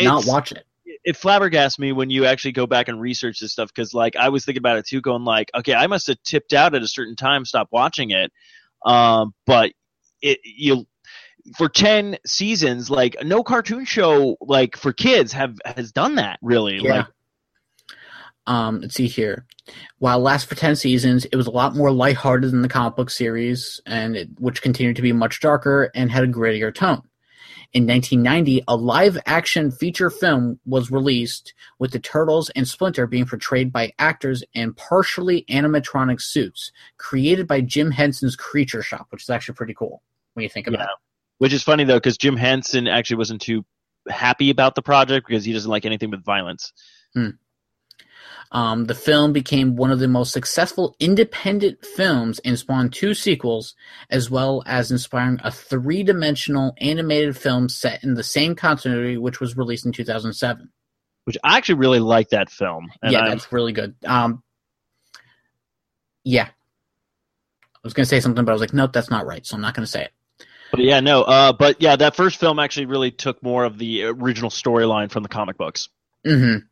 [0.00, 0.66] not watch it
[1.04, 4.30] it flabbergasts me when you actually go back and research this stuff because like I
[4.30, 6.88] was thinking about it too, going like, okay, I must have tipped out at a
[6.88, 8.32] certain time, stopped watching it.
[8.84, 9.72] Um, but
[10.22, 10.86] it you
[11.58, 16.78] for 10 seasons like no cartoon show like for kids have has done that really
[16.80, 16.96] yeah.
[16.96, 17.06] like
[18.46, 19.44] um let's see here
[19.98, 23.10] while it for 10 seasons it was a lot more lighthearted than the comic book
[23.10, 27.02] series and it, which continued to be much darker and had a grittier tone
[27.74, 33.72] in 1990, a live-action feature film was released, with the Turtles and Splinter being portrayed
[33.72, 39.56] by actors in partially animatronic suits created by Jim Henson's Creature Shop, which is actually
[39.56, 40.84] pretty cool when you think about yeah.
[40.84, 40.98] it.
[41.38, 43.64] Which is funny though, because Jim Henson actually wasn't too
[44.08, 46.72] happy about the project because he doesn't like anything with violence.
[47.12, 47.30] Hmm.
[48.52, 53.74] Um, the film became one of the most successful independent films and spawned two sequels,
[54.10, 59.40] as well as inspiring a three dimensional animated film set in the same continuity, which
[59.40, 60.68] was released in 2007.
[61.24, 62.90] Which I actually really like that film.
[63.02, 63.30] yeah, I'm...
[63.30, 63.94] that's really good.
[64.04, 64.42] Um,
[66.22, 66.44] yeah.
[66.46, 66.50] I
[67.82, 69.44] was going to say something, but I was like, nope, that's not right.
[69.44, 70.10] So I'm not going to say it.
[70.70, 71.22] But yeah, no.
[71.22, 75.22] Uh, but yeah, that first film actually really took more of the original storyline from
[75.22, 75.88] the comic books.
[76.26, 76.66] Mm-hmm.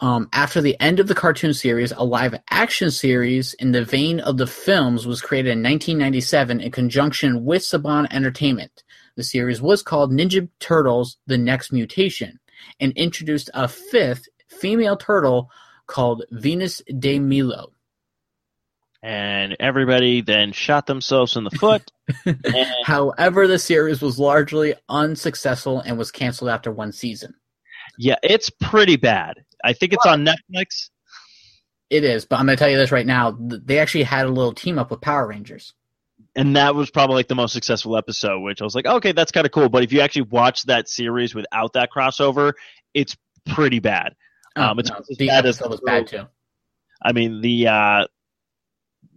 [0.00, 4.18] Um, after the end of the cartoon series, a live action series in the vein
[4.20, 8.82] of the films was created in 1997 in conjunction with Saban Entertainment.
[9.16, 12.40] The series was called Ninja Turtles The Next Mutation
[12.78, 15.50] and introduced a fifth female turtle
[15.86, 17.72] called Venus de Milo.
[19.02, 21.90] And everybody then shot themselves in the foot.
[22.24, 22.36] and-
[22.84, 27.34] However, the series was largely unsuccessful and was canceled after one season.
[27.98, 29.36] Yeah, it's pretty bad.
[29.64, 30.90] I think it's on Netflix.
[31.88, 33.36] It is, but I'm going to tell you this right now.
[33.40, 35.74] They actually had a little team up with Power Rangers.
[36.36, 39.32] And that was probably like the most successful episode, which I was like, okay, that's
[39.32, 39.68] kind of cool.
[39.68, 42.52] But if you actually watch that series without that crossover,
[42.94, 43.16] it's
[43.46, 44.14] pretty bad.
[44.56, 46.24] Oh, um, it's no, the bad episode was bad too.
[47.02, 48.06] I mean the uh,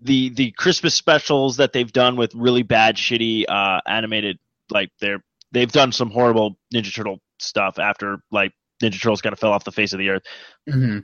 [0.01, 4.39] the the Christmas specials that they've done with really bad, shitty uh, animated
[4.69, 8.53] like they're they've done some horrible Ninja Turtle stuff after like
[8.83, 10.23] Ninja Turtles kind of fell off the face of the earth.
[10.69, 10.99] Mm-hmm.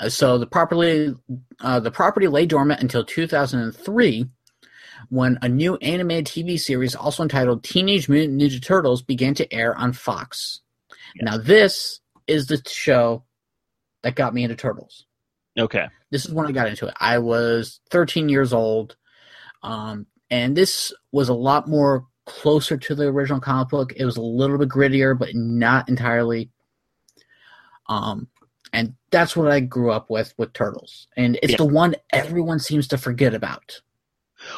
[0.00, 1.14] Uh, so the property
[1.60, 4.26] uh, the property lay dormant until 2003,
[5.10, 9.74] when a new animated TV series, also entitled Teenage Mutant Ninja Turtles, began to air
[9.76, 10.60] on Fox.
[11.20, 13.24] Now this is the show
[14.02, 15.06] that got me into Turtles.
[15.58, 15.86] Okay.
[16.10, 16.94] This is when I got into it.
[17.00, 18.96] I was 13 years old,
[19.62, 23.92] um, and this was a lot more closer to the original comic book.
[23.96, 26.50] It was a little bit grittier, but not entirely.
[27.88, 28.28] Um,
[28.72, 31.56] and that's what I grew up with with Turtles, and it's yeah.
[31.56, 33.80] the one everyone seems to forget about.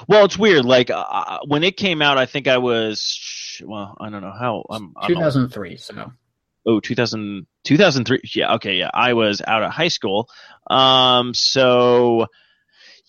[0.09, 0.65] Well, it's weird.
[0.65, 4.33] Like uh, uh when it came out, I think I was well, I don't know
[4.33, 4.65] how.
[4.71, 5.81] I'm, I'm 2003, old.
[5.81, 6.13] so.
[6.67, 8.23] Oh, 2000, 2003.
[8.35, 8.91] Yeah, okay, yeah.
[8.93, 10.29] I was out of high school.
[10.69, 12.27] Um, so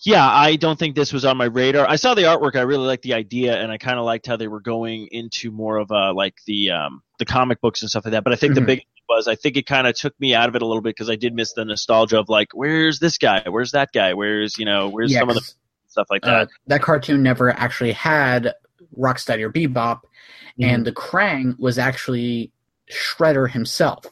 [0.04, 1.88] yeah, I don't think this was on my radar.
[1.88, 2.56] I saw the artwork.
[2.56, 5.50] I really liked the idea, and I kind of liked how they were going into
[5.50, 8.24] more of a like the um, the comic books and stuff like that.
[8.24, 8.64] But I think mm-hmm.
[8.66, 10.80] the big was I think it kind of took me out of it a little
[10.80, 13.42] bit because I did miss the nostalgia of like, where's this guy?
[13.46, 14.14] Where's that guy?
[14.14, 15.42] Where's you know where's some of the
[15.88, 16.34] stuff like uh, that.
[16.34, 18.54] Uh, that cartoon never actually had
[18.98, 20.64] Rocksteady or Bebop, mm-hmm.
[20.64, 22.52] and the Krang was actually
[22.90, 24.06] Shredder himself.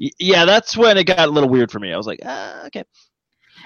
[0.00, 1.92] Y- yeah, that's when it got a little weird for me.
[1.92, 2.84] I was like, ah, okay.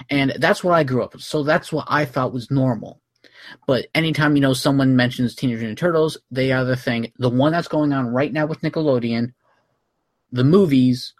[0.09, 1.23] And that's what I grew up with.
[1.23, 3.01] So that's what I thought was normal.
[3.65, 7.11] But anytime you know someone mentions Teenage Mutant Turtles, they are the thing.
[7.17, 9.33] The one that's going on right now with Nickelodeon,
[10.31, 11.13] the movies,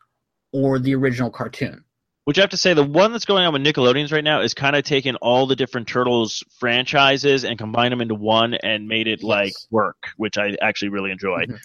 [0.51, 1.83] or the original cartoon.
[2.25, 4.53] Which I have to say, the one that's going on with Nickelodeon's right now is
[4.53, 9.07] kind of taking all the different Turtles franchises and combine them into one and made
[9.07, 9.27] it yes.
[9.27, 11.45] like work, which I actually really enjoy.
[11.45, 11.55] Mm-hmm.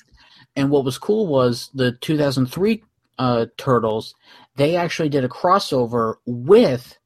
[0.57, 2.83] And what was cool was the 2003
[3.19, 4.15] uh, Turtles,
[4.57, 6.97] they actually did a crossover with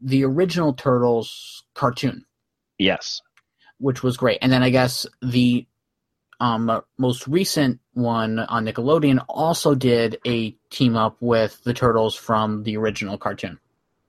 [0.00, 2.24] the original Turtles cartoon.
[2.78, 3.20] Yes.
[3.78, 4.38] Which was great.
[4.42, 5.66] And then I guess the
[6.40, 12.62] um, most recent one on Nickelodeon also did a team up with the Turtles from
[12.62, 13.58] the original cartoon.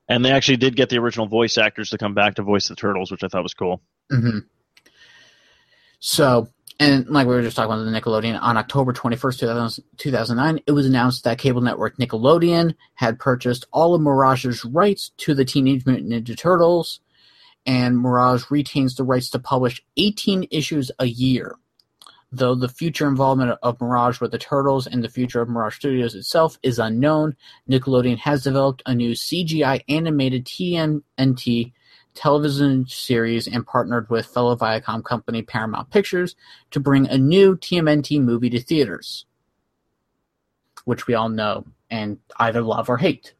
[0.08, 2.76] And they actually did get the original voice actors to come back to voice the
[2.76, 3.82] Turtles, which I thought was cool.
[4.12, 4.40] Mm-hmm.
[6.00, 6.48] So
[6.82, 10.86] and like we were just talking about the Nickelodeon, on October 21st, 2009, it was
[10.86, 16.10] announced that cable network Nickelodeon had purchased all of Mirage's rights to the Teenage Mutant
[16.10, 17.02] Ninja Turtles,
[17.66, 21.56] and Mirage retains the rights to publish 18 issues a year.
[22.32, 26.16] Though the future involvement of Mirage with the Turtles and the future of Mirage Studios
[26.16, 27.36] itself is unknown,
[27.70, 31.74] Nickelodeon has developed a new CGI animated TMNT
[32.16, 36.36] television series and partnered with fellow Viacom company Paramount Pictures
[36.72, 39.26] to bring a new TMNT movie to theaters,
[40.86, 43.34] which we all know and either love or hate.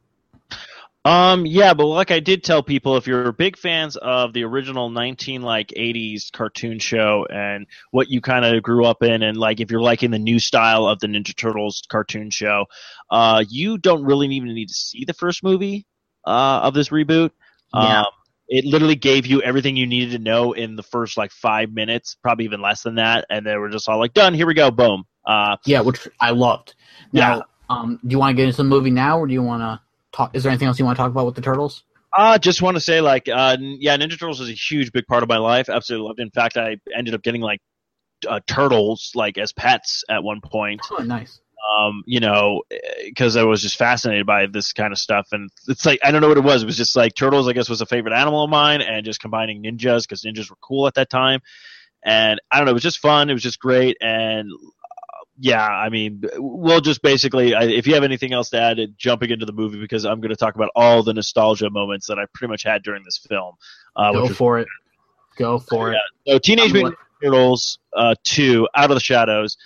[1.06, 4.90] Um, yeah, but like I did tell people, if you're big fans of the original
[4.90, 9.60] 19 like 80s cartoon show and what you kind of grew up in, and like
[9.60, 12.66] if you're liking the new style of the Ninja Turtles cartoon show,
[13.10, 15.86] uh, you don't really even need to see the first movie
[16.26, 17.30] uh, of this reboot.
[17.72, 18.00] Yeah.
[18.02, 18.06] Um,
[18.50, 22.16] it literally gave you everything you needed to know in the first like five minutes,
[22.20, 23.24] probably even less than that.
[23.30, 25.04] And they were just all like, done, here we go, boom.
[25.24, 26.74] Uh, yeah, which I loved.
[27.12, 27.42] Now, yeah.
[27.70, 29.80] um, do you want to get into the movie now or do you want to
[30.12, 30.34] talk?
[30.34, 31.84] Is there anything else you want to talk about with the Turtles?
[32.12, 35.06] I uh, just want to say, like, uh, yeah, Ninja Turtles is a huge, big
[35.06, 35.68] part of my life.
[35.68, 36.18] Absolutely loved.
[36.18, 36.22] It.
[36.24, 37.60] In fact, I ended up getting like
[38.28, 40.80] uh, turtles like as pets at one point.
[40.98, 41.40] Oh, nice
[41.72, 42.62] um, you know,
[43.04, 45.28] because eh, I was just fascinated by this kind of stuff.
[45.32, 46.62] And it's like, I don't know what it was.
[46.62, 49.20] It was just like turtles, I guess, was a favorite animal of mine, and just
[49.20, 51.40] combining ninjas because ninjas were cool at that time.
[52.02, 53.30] And I don't know, it was just fun.
[53.30, 53.96] It was just great.
[54.00, 58.60] And uh, yeah, I mean, we'll just basically, I, if you have anything else to
[58.60, 61.70] add, eh, jumping into the movie because I'm going to talk about all the nostalgia
[61.70, 63.54] moments that I pretty much had during this film.
[63.94, 64.68] Uh, Go for was, it.
[65.38, 65.98] Go for yeah.
[66.26, 66.32] it.
[66.32, 69.56] So, Teenage Mutant Ninja Turtles uh, 2, Out of the Shadows,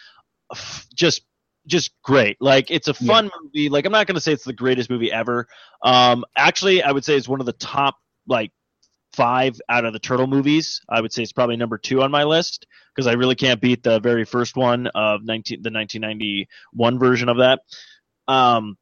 [0.94, 1.22] just
[1.66, 2.36] just great.
[2.40, 3.30] Like it's a fun yeah.
[3.42, 3.68] movie.
[3.68, 5.46] Like I'm not gonna say it's the greatest movie ever.
[5.82, 7.96] Um, actually, I would say it's one of the top
[8.26, 8.50] like
[9.12, 10.80] five out of the turtle movies.
[10.88, 13.82] I would say it's probably number two on my list because I really can't beat
[13.82, 17.60] the very first one of 19 the 1991 version of that.
[18.28, 18.76] Um,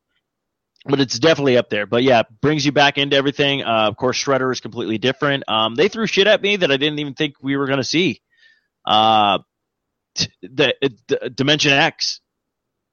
[0.87, 1.87] but it's definitely up there.
[1.87, 3.63] But yeah, brings you back into everything.
[3.63, 5.45] Uh, of course, Shredder is completely different.
[5.49, 8.21] Um, they threw shit at me that I didn't even think we were gonna see.
[8.85, 9.39] Uh,
[10.43, 10.75] the,
[11.09, 12.21] the uh, Dimension X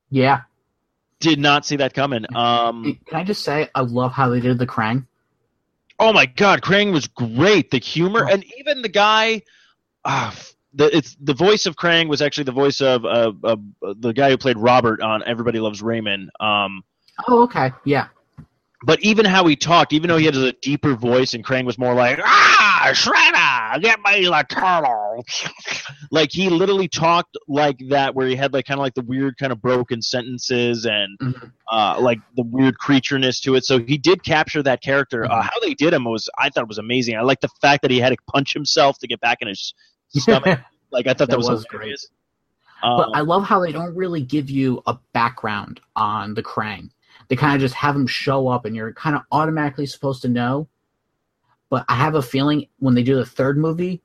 [0.10, 0.42] yeah.
[1.20, 2.26] Did not see that coming.
[2.36, 5.06] Um, Can I just say I love how they did the Krang?
[6.00, 7.72] Oh my God, Krang was great.
[7.72, 8.32] The humor oh.
[8.34, 9.42] and even the guy.
[10.06, 10.32] Uh,
[10.76, 13.56] the it's the voice of Krang was actually the voice of uh, uh,
[14.00, 16.30] the guy who played Robert on Everybody Loves Raymond.
[16.40, 16.84] Um,
[17.28, 18.08] oh, okay, yeah.
[18.84, 21.78] But even how he talked, even though he had a deeper voice, and Krang was
[21.78, 25.09] more like, "Ah, Shredder, get me the turtle."
[26.12, 29.38] like he literally talked like that, where he had like kind of like the weird
[29.38, 31.48] kind of broken sentences and mm-hmm.
[31.70, 33.66] uh, like the weird creatureness to it.
[33.66, 35.26] So he did capture that character.
[35.26, 35.40] Uh, mm-hmm.
[35.40, 37.18] Uh, how they did him was I thought was amazing.
[37.18, 39.74] I like the fact that he had to punch himself to get back in his
[40.16, 40.60] stomach.
[40.92, 41.98] like I thought that, that was, was great.
[42.82, 46.90] Um, but I love how they don't really give you a background on the Krang.
[47.28, 50.30] They kind of just have him show up, and you're kind of automatically supposed to
[50.30, 50.68] know
[51.72, 54.02] but I have a feeling when they do the third movie,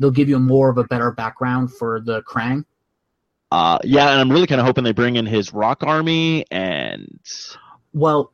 [0.00, 2.64] they'll give you more of a better background for the Krang.
[3.52, 7.20] Uh, yeah, and I'm really kind of hoping they bring in his Rock Army and.
[7.92, 8.32] Well,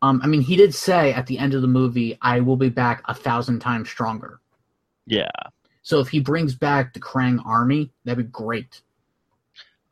[0.00, 2.68] um, I mean, he did say at the end of the movie, "I will be
[2.68, 4.40] back a thousand times stronger."
[5.06, 5.28] Yeah.
[5.82, 8.80] So if he brings back the Krang Army, that'd be great.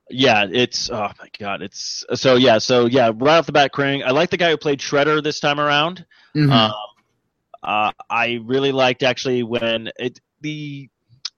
[0.08, 4.04] Yeah, it's oh my god, it's so yeah, so yeah, right off the bat, Krang.
[4.04, 6.06] I like the guy who played Shredder this time around.
[6.36, 6.52] Mm-hmm.
[6.52, 6.72] Um,
[7.62, 10.90] uh, I really liked actually when it the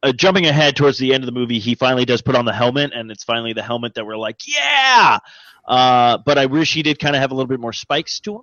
[0.02, 2.52] uh, jumping ahead towards the end of the movie, he finally does put on the
[2.52, 5.18] helmet, and it's finally the helmet that we're like, yeah.
[5.64, 8.36] Uh, but I wish he did kind of have a little bit more spikes to
[8.36, 8.42] him.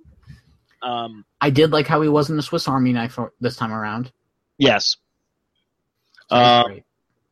[0.82, 4.12] Um, I did like how he was in the Swiss Army knife this time around.
[4.58, 4.98] Yes.
[6.32, 6.64] Uh,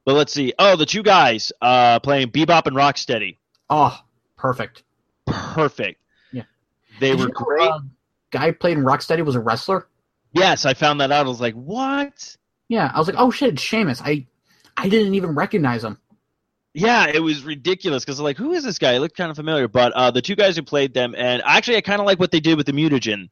[0.06, 0.53] but let's see.
[0.60, 3.38] Oh, the two guys uh, playing Bebop and Rocksteady.
[3.69, 3.97] Oh,
[4.38, 4.84] perfect.
[5.26, 5.99] Perfect.
[6.31, 6.43] Yeah.
[6.99, 7.61] They did were you know, great.
[7.69, 7.80] Uh,
[8.30, 9.88] guy played in Rocksteady was a wrestler.
[10.34, 11.26] Yes, I found that out.
[11.26, 12.38] I was like, what?
[12.69, 13.99] Yeah, I was like, oh shit, it's Sheamus.
[14.01, 14.27] I
[14.77, 15.97] I didn't even recognize him.
[16.73, 18.93] Yeah, it was ridiculous because like, who is this guy?
[18.93, 21.77] He looked kind of familiar, but uh, the two guys who played them, and actually,
[21.77, 23.29] I kind of like what they did with the mutagen,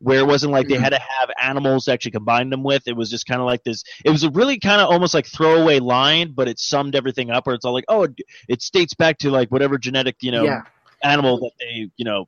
[0.00, 0.82] where it wasn't like they mm-hmm.
[0.82, 2.82] had to have animals to actually combine them with.
[2.88, 3.84] It was just kind of like this.
[4.04, 7.46] It was a really kind of almost like throwaway line, but it summed everything up.
[7.46, 8.14] Where it's all like, oh, it,
[8.48, 10.62] it states back to like whatever genetic you know yeah.
[11.00, 12.26] animal that they you know,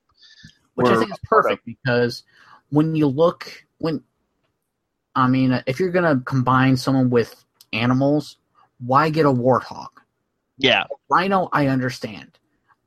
[0.76, 2.22] which I think is perfect because
[2.70, 4.04] when you look when
[5.14, 7.34] I mean, if you're going to combine someone with
[7.72, 8.36] animals,
[8.78, 9.88] why get a warthog?
[10.58, 10.84] Yeah.
[11.10, 12.38] rhino, I understand.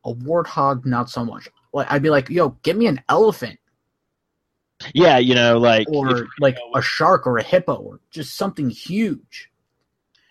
[0.03, 1.47] A warthog, not so much.
[1.73, 3.59] Like, I'd be like, yo, get me an elephant.
[4.93, 5.87] Yeah, you know, like.
[5.91, 9.49] Or like a shark or a hippo or just something huge.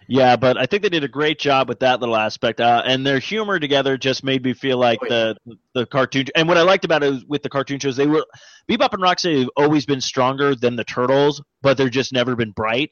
[0.06, 3.06] Yeah, but I think they did a great job with that little aspect, uh, and
[3.06, 5.32] their humor together just made me feel like oh, yeah.
[5.46, 6.26] the the cartoon.
[6.34, 8.24] And what I liked about it was with the cartoon shows, they were
[8.68, 12.50] Bebop and Rocksteady have always been stronger than the Turtles, but they're just never been
[12.50, 12.90] bright.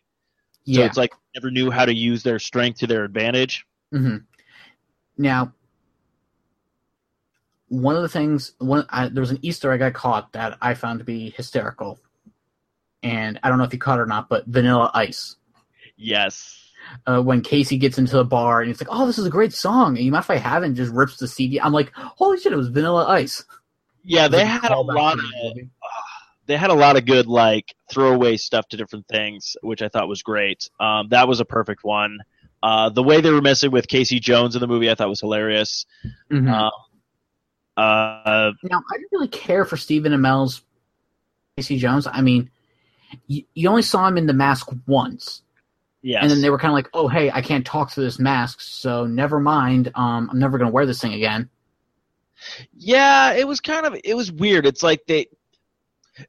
[0.64, 0.86] So yeah.
[0.86, 3.66] it's like never knew how to use their strength to their advantage.
[3.93, 4.18] Mm-hmm.
[5.18, 5.52] Now,
[7.68, 10.72] one of the things one I, there was an Easter egg I caught that I
[10.72, 11.98] found to be hysterical,
[13.02, 15.36] and I don't know if you caught it or not, but Vanilla Ice.
[15.98, 16.60] Yes
[17.06, 19.52] uh, when Casey gets into the bar and he's like, "Oh, this is a great
[19.52, 21.60] song," and you mind if I have not And just rips the CD.
[21.60, 23.44] I'm like, "Holy shit, it was Vanilla Ice."
[24.05, 25.52] Yeah, they had a lot of uh,
[26.47, 30.09] they had a lot of good like throwaway stuff to different things, which I thought
[30.09, 30.69] was great.
[30.81, 32.19] Um, that was a perfect one.
[32.62, 35.20] Uh, the way they were messing with Casey Jones in the movie, I thought was
[35.20, 35.85] hilarious.
[36.31, 36.48] Mm-hmm.
[36.52, 36.70] Um,
[37.77, 40.62] uh, now I didn't really care for Stephen Amell's
[41.56, 42.06] Casey Jones.
[42.06, 42.51] I mean,
[43.27, 45.43] you, you only saw him in The Mask once,
[46.02, 46.20] yeah.
[46.20, 48.60] And then they were kind of like, "Oh, hey, I can't talk through this mask,
[48.60, 49.92] so never mind.
[49.94, 51.48] Um, I'm never gonna wear this thing again."
[52.76, 54.66] Yeah, it was kind of it was weird.
[54.66, 55.26] It's like they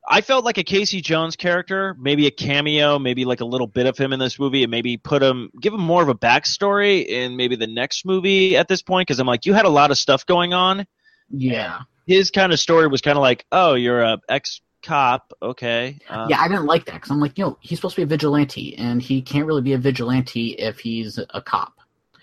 [0.07, 3.87] I felt like a Casey Jones character, maybe a cameo, maybe like a little bit
[3.87, 7.03] of him in this movie, and maybe put him, give him more of a backstory
[7.07, 9.89] in maybe the next movie at this point, because I'm like, you had a lot
[9.91, 10.85] of stuff going on.
[11.31, 11.79] Yeah.
[12.07, 15.33] His kind of story was kind of like, oh, you're a ex cop.
[15.41, 15.97] Okay.
[16.09, 18.03] Um, yeah, I didn't like that because I'm like, you know, he's supposed to be
[18.03, 21.73] a vigilante, and he can't really be a vigilante if he's a cop.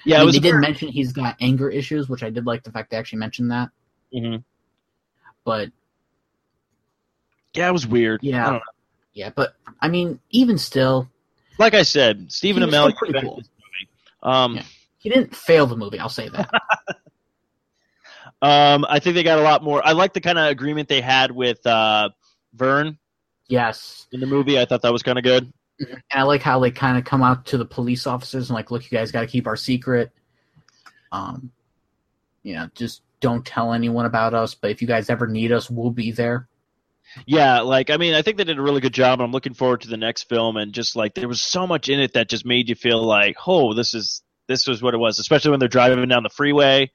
[0.05, 2.63] Yeah, I mean, they did not mention he's got anger issues, which I did like
[2.63, 3.69] the fact they actually mentioned that.
[4.15, 4.37] Mm-hmm.
[5.45, 5.71] But
[7.55, 8.21] yeah, it was weird.
[8.23, 8.61] Yeah,
[9.13, 11.09] yeah, but I mean, even still,
[11.59, 13.43] like I said, Stephen Amell, pretty cool.
[14.23, 14.63] Um, yeah.
[14.99, 15.99] he didn't fail the movie.
[15.99, 16.51] I'll say that.
[18.43, 19.87] um, I think they got a lot more.
[19.87, 22.09] I like the kind of agreement they had with uh,
[22.55, 22.99] Vern.
[23.49, 24.07] Yes.
[24.13, 25.53] In the movie, I thought that was kind of good.
[25.81, 28.71] And I like how they kind of come out to the police officers and like,
[28.71, 30.11] look, you guys got to keep our secret.
[31.11, 31.51] Um,
[32.43, 34.55] you know, just don't tell anyone about us.
[34.55, 36.49] But if you guys ever need us, we'll be there.
[37.27, 39.55] Yeah, like I mean, I think they did a really good job, and I'm looking
[39.55, 40.57] forward to the next film.
[40.57, 43.37] And just like there was so much in it that just made you feel like,
[43.49, 45.19] oh, this is this was what it was.
[45.19, 46.91] Especially when they're driving down the freeway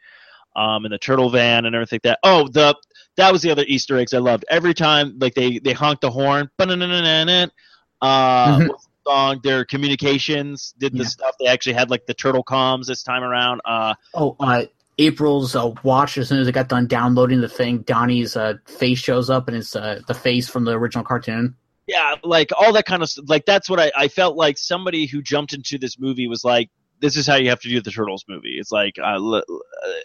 [0.55, 2.17] um, and the turtle van and everything like that.
[2.23, 2.75] Oh, the
[3.17, 4.43] that was the other Easter eggs I loved.
[4.49, 8.67] Every time like they they honked the horn, uh, mm-hmm.
[9.07, 11.07] song their communications did the yeah.
[11.07, 11.35] stuff.
[11.39, 13.59] They actually had like the turtle comms this time around.
[13.65, 14.61] Uh, oh, uh,
[14.97, 18.99] April's uh, watch as soon as it got done downloading the thing, Donnie's uh, face
[18.99, 21.55] shows up and it's uh, the face from the original cartoon.
[21.87, 25.21] Yeah, like all that kind of like that's what I, I felt like somebody who
[25.21, 28.25] jumped into this movie was like, this is how you have to do the turtles
[28.27, 28.57] movie.
[28.59, 29.41] It's like uh, uh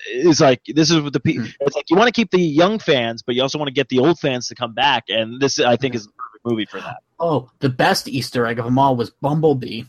[0.06, 1.44] it's like this is what the people.
[1.44, 1.50] Hmm.
[1.60, 3.88] it's like you want to keep the young fans, but you also want to get
[3.88, 5.04] the old fans to come back.
[5.08, 5.98] And this I think hmm.
[5.98, 6.98] is the perfect movie for that.
[7.18, 9.84] Oh, the best Easter egg of them all was Bumblebee.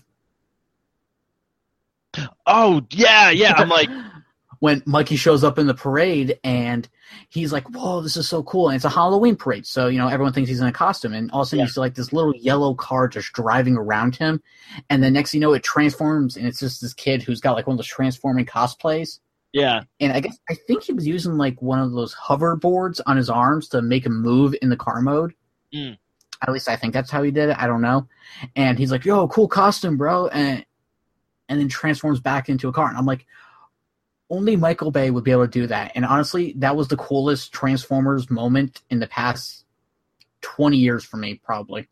[2.46, 3.54] Oh yeah, yeah.
[3.56, 3.90] I'm like
[4.62, 6.88] when Mikey shows up in the parade and
[7.30, 10.08] he's like, "Whoa, this is so cool!" And it's a Halloween parade, so you know
[10.08, 11.66] everyone thinks he's in a costume, and all of a sudden yeah.
[11.66, 14.42] you see like this little yellow car just driving around him,
[14.90, 17.66] and then next you know it transforms, and it's just this kid who's got like
[17.66, 19.20] one of those transforming cosplays.
[19.52, 23.18] Yeah, and I guess I think he was using like one of those hoverboards on
[23.18, 25.34] his arms to make him move in the car mode.
[25.74, 25.98] Mm.
[26.44, 27.58] At least I think that's how he did it.
[27.60, 28.08] I don't know.
[28.56, 30.64] And he's like, "Yo, cool costume, bro!" and
[31.50, 32.88] and then transforms back into a car.
[32.88, 33.26] And I'm like,
[34.32, 35.92] only Michael Bay would be able to do that.
[35.94, 39.66] And honestly, that was the coolest Transformers moment in the past
[40.42, 41.90] 20 years for me, probably.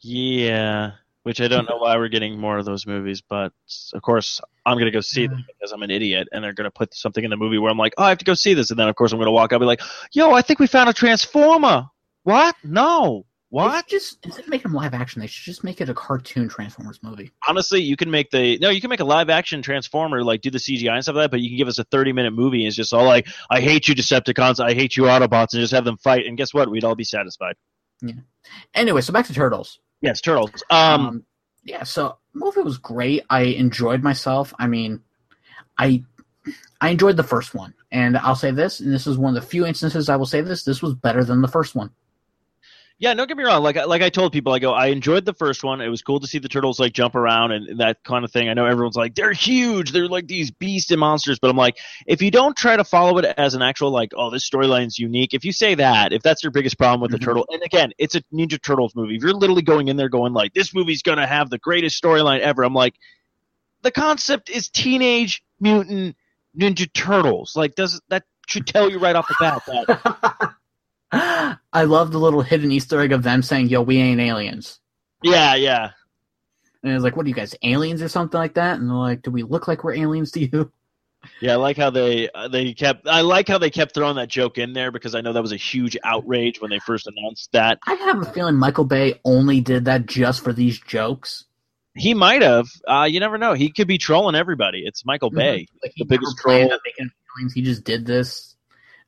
[0.00, 0.92] Yeah,
[1.24, 3.52] which I don't know why we're getting more of those movies, but
[3.92, 5.46] of course, I'm going to go see them mm.
[5.46, 7.78] because I'm an idiot and they're going to put something in the movie where I'm
[7.78, 8.70] like, oh, I have to go see this.
[8.70, 9.82] And then, of course, I'm going to walk up and be like,
[10.12, 11.86] yo, I think we found a Transformer.
[12.22, 12.56] What?
[12.64, 13.24] No.
[13.50, 13.86] What?
[13.88, 16.50] They just instead of making them live action, they should just make it a cartoon
[16.50, 17.32] Transformers movie.
[17.48, 20.50] Honestly, you can make the no, you can make a live action Transformer, like do
[20.50, 22.58] the CGI and stuff like that, but you can give us a thirty minute movie
[22.64, 25.72] and it's just all like, I hate you Decepticons, I hate you Autobots, and just
[25.72, 26.70] have them fight, and guess what?
[26.70, 27.54] We'd all be satisfied.
[28.02, 28.14] Yeah.
[28.74, 29.80] Anyway, so back to Turtles.
[30.02, 30.50] Yes, Turtles.
[30.68, 31.24] Um, um
[31.64, 33.24] Yeah, so movie was great.
[33.30, 34.52] I enjoyed myself.
[34.58, 35.00] I mean
[35.78, 36.04] I
[36.82, 37.72] I enjoyed the first one.
[37.90, 40.42] And I'll say this, and this is one of the few instances I will say
[40.42, 41.90] this, this was better than the first one.
[43.00, 43.62] Yeah, don't get me wrong.
[43.62, 45.80] Like like I told people, I go, I enjoyed the first one.
[45.80, 48.48] It was cool to see the turtles like jump around and that kind of thing.
[48.48, 51.76] I know everyone's like, they're huge, they're like these beasts and monsters, but I'm like,
[52.08, 55.32] if you don't try to follow it as an actual like, oh, this storyline's unique.
[55.32, 57.24] If you say that, if that's your biggest problem with the mm-hmm.
[57.24, 59.14] turtle, and again, it's a Ninja Turtles movie.
[59.14, 62.40] If you're literally going in there going like, this movie's gonna have the greatest storyline
[62.40, 62.94] ever, I'm like,
[63.82, 66.16] the concept is teenage mutant
[66.58, 67.54] ninja turtles.
[67.54, 70.54] Like, does that should tell you right off the bat that
[71.10, 74.78] I love the little hidden Easter egg of them saying, "Yo, we ain't aliens."
[75.22, 75.90] Yeah, yeah.
[76.82, 79.22] And it's like, "What are you guys, aliens or something like that?" And they're like,
[79.22, 80.72] "Do we look like we're aliens to you?"
[81.40, 83.08] Yeah, I like how they uh, they kept.
[83.08, 85.50] I like how they kept throwing that joke in there because I know that was
[85.50, 87.80] a huge outrage when they first announced that.
[87.88, 91.44] I have a feeling Michael Bay only did that just for these jokes.
[91.96, 92.68] He might have.
[92.86, 93.52] Uh, you never know.
[93.54, 94.84] He could be trolling everybody.
[94.86, 95.76] It's Michael Bay, mm-hmm.
[95.82, 96.70] like the biggest troll.
[97.52, 98.54] he just did this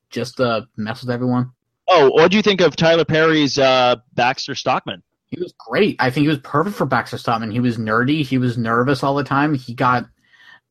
[0.09, 1.51] just to mess with everyone.
[1.87, 5.01] Oh, what do you think of Tyler Perry's uh, Baxter Stockman?
[5.27, 5.95] He was great.
[5.99, 7.51] I think he was perfect for Baxter Stockman.
[7.51, 8.23] He was nerdy.
[8.23, 9.53] He was nervous all the time.
[9.55, 10.05] He got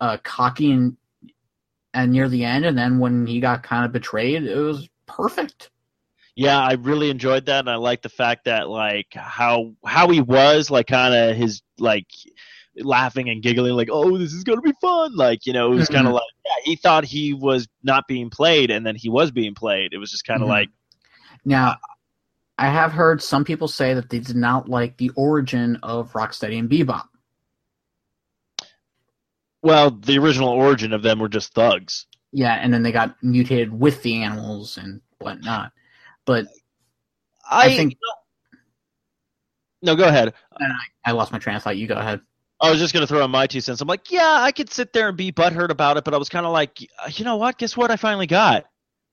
[0.01, 0.97] uh, cocky and
[1.93, 5.71] and near the end, and then when he got kind of betrayed, it was perfect.
[6.37, 10.21] Yeah, I really enjoyed that, and I like the fact that like how how he
[10.21, 12.07] was like kind of his like
[12.77, 15.89] laughing and giggling like oh this is gonna be fun like you know it was
[15.89, 16.15] kind of mm-hmm.
[16.15, 16.23] like
[16.65, 19.99] yeah, he thought he was not being played and then he was being played it
[19.99, 20.53] was just kind of mm-hmm.
[20.53, 20.69] like
[21.45, 21.77] now,
[22.59, 26.59] I have heard some people say that they did not like the origin of Rocksteady
[26.59, 27.05] and Bebop.
[29.63, 32.07] Well, the original origin of them were just thugs.
[32.33, 35.73] Yeah, and then they got mutated with the animals and whatnot.
[36.25, 36.47] But
[37.51, 37.99] I, I think.
[39.83, 40.35] No, go ahead.
[40.59, 40.71] I,
[41.07, 41.77] I lost my train of thought.
[41.77, 42.21] You go ahead.
[42.61, 43.81] I was just going to throw in my two cents.
[43.81, 46.29] I'm like, yeah, I could sit there and be butthurt about it, but I was
[46.29, 46.79] kind of like,
[47.19, 47.57] you know what?
[47.57, 47.91] Guess what?
[47.91, 48.67] I finally got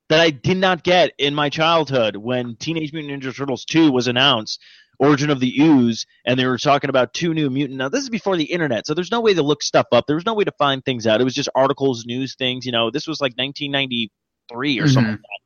[0.09, 4.07] that I did not get in my childhood when Teenage Mutant Ninja Turtles 2 was
[4.07, 4.61] announced,
[4.99, 7.77] Origin of the Ooze, and they were talking about two new mutant.
[7.77, 10.07] Now, this is before the internet, so there's no way to look stuff up.
[10.07, 11.21] There was no way to find things out.
[11.21, 12.65] It was just articles, news things.
[12.65, 14.91] You know, this was like 1993 or mm-hmm.
[14.91, 15.41] something like that.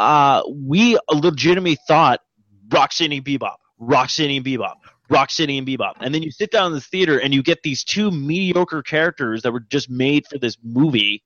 [0.00, 2.20] Uh, we legitimately thought
[2.68, 4.74] Roxanne and Bebop, Roxanne and Bebop,
[5.08, 5.92] Roxanne and Bebop.
[6.00, 9.42] And then you sit down in the theater and you get these two mediocre characters
[9.42, 11.22] that were just made for this movie.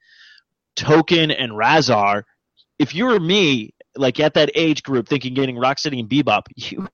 [0.77, 2.23] Tokka and Rahzar,
[2.79, 6.89] if you were me, like at that age group, thinking getting Rocksteady and Bebop, you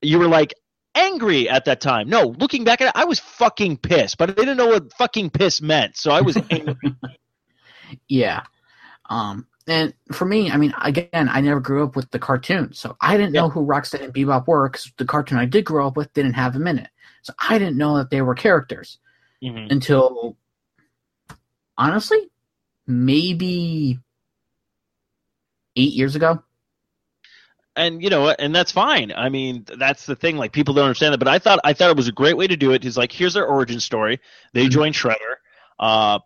[0.00, 0.54] you were like
[0.94, 2.08] angry at that time.
[2.08, 5.30] No, looking back at it, I was fucking pissed, but I didn't know what fucking
[5.30, 6.76] piss meant, so I was angry.
[8.08, 8.42] yeah.
[9.10, 12.96] Um, and for me, I mean, again, I never grew up with the cartoon, so
[13.00, 13.42] I didn't yeah.
[13.42, 16.34] know who Rocksteady and Bebop were because the cartoon I did grow up with didn't
[16.34, 16.88] have them in it.
[17.22, 18.98] So I didn't know that they were characters
[19.42, 19.66] mm-hmm.
[19.70, 20.36] until,
[21.76, 22.30] honestly,
[22.86, 23.98] maybe
[25.78, 26.42] eight years ago.
[27.76, 29.12] And you know, and that's fine.
[29.16, 30.36] I mean, that's the thing.
[30.36, 32.48] Like people don't understand that, but I thought I thought it was a great way
[32.48, 32.84] to do it.
[32.84, 34.20] Is like here's their origin story.
[34.52, 34.90] They mm-hmm.
[35.08, 35.36] Shredder.
[35.78, 36.18] Uh,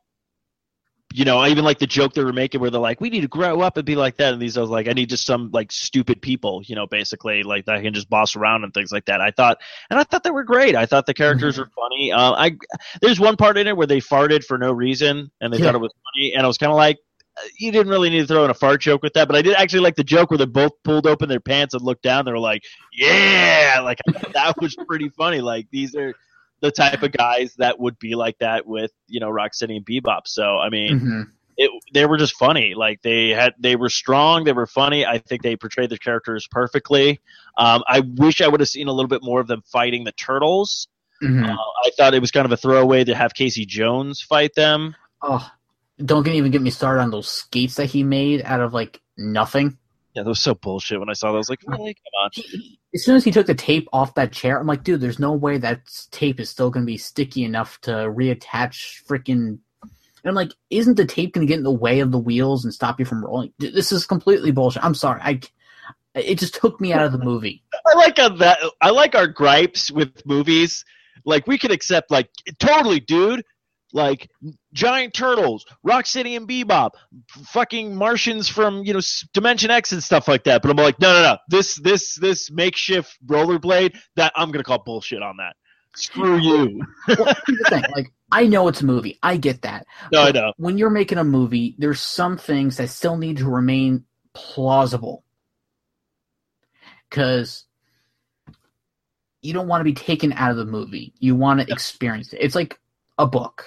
[1.12, 3.20] you know, I even like the joke they were making where they're like, "We need
[3.20, 5.26] to grow up and be like that." And these, I was like, "I need just
[5.26, 8.72] some like stupid people," you know, basically like that I can just boss around and
[8.72, 9.20] things like that.
[9.20, 9.58] I thought,
[9.90, 10.74] and I thought they were great.
[10.74, 11.64] I thought the characters mm-hmm.
[11.64, 12.12] were funny.
[12.12, 12.52] Uh, I
[13.02, 15.66] there's one part in it where they farted for no reason and they yeah.
[15.66, 16.96] thought it was funny, and I was kind of like,
[17.58, 19.54] you didn't really need to throw in a fart joke with that, but I did
[19.56, 22.24] actually like the joke where they both pulled open their pants and looked down.
[22.24, 23.98] They were like, "Yeah!" Like
[24.34, 25.40] that was pretty funny.
[25.40, 26.14] Like these are
[26.60, 30.22] the type of guys that would be like that with you know Rocksteady and Bebop.
[30.26, 31.22] So I mean, mm-hmm.
[31.56, 32.74] it, they were just funny.
[32.74, 34.44] Like they had they were strong.
[34.44, 35.06] They were funny.
[35.06, 37.20] I think they portrayed their characters perfectly.
[37.56, 40.12] Um, I wish I would have seen a little bit more of them fighting the
[40.12, 40.88] turtles.
[41.22, 41.44] Mm-hmm.
[41.44, 44.94] Uh, I thought it was kind of a throwaway to have Casey Jones fight them.
[45.24, 45.48] Oh,
[45.98, 49.78] don't even get me started on those skates that he made out of like nothing.
[50.14, 51.00] Yeah, that was so bullshit.
[51.00, 51.94] When I saw those, like, really?
[51.94, 52.30] Come on.
[52.94, 55.32] as soon as he took the tape off that chair, I'm like, dude, there's no
[55.32, 59.30] way that tape is still going to be sticky enough to reattach freaking.
[59.30, 59.60] And
[60.28, 62.74] I'm like, isn't the tape going to get in the way of the wheels and
[62.74, 63.54] stop you from rolling?
[63.58, 64.84] This is completely bullshit.
[64.84, 65.20] I'm sorry.
[65.22, 65.40] I.
[66.14, 67.62] It just took me out of the movie.
[67.86, 68.58] I like a, that.
[68.82, 70.84] I like our gripes with movies.
[71.24, 72.28] Like we can accept, like
[72.60, 73.42] totally, dude
[73.92, 74.30] like
[74.72, 76.92] giant turtles, Rocksteady and Bebop,
[77.48, 79.00] fucking Martians from you know
[79.34, 80.62] Dimension X and stuff like that.
[80.62, 84.82] But I'm like, no, no, no, this this this makeshift rollerblade that I'm gonna call
[84.82, 85.54] bullshit on that.
[85.94, 86.80] Screw you.
[87.18, 87.34] well,
[87.68, 89.86] thing, like I know it's a movie, I get that.
[90.10, 90.52] No, I know.
[90.56, 94.04] When you're making a movie, there's some things that still need to remain
[94.34, 95.22] plausible
[97.10, 97.66] because
[99.42, 101.12] you don't want to be taken out of the movie.
[101.18, 102.38] You want to experience it.
[102.40, 102.78] It's like
[103.18, 103.66] a book.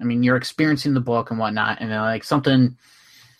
[0.00, 2.76] I mean, you're experiencing the book and whatnot, and like something,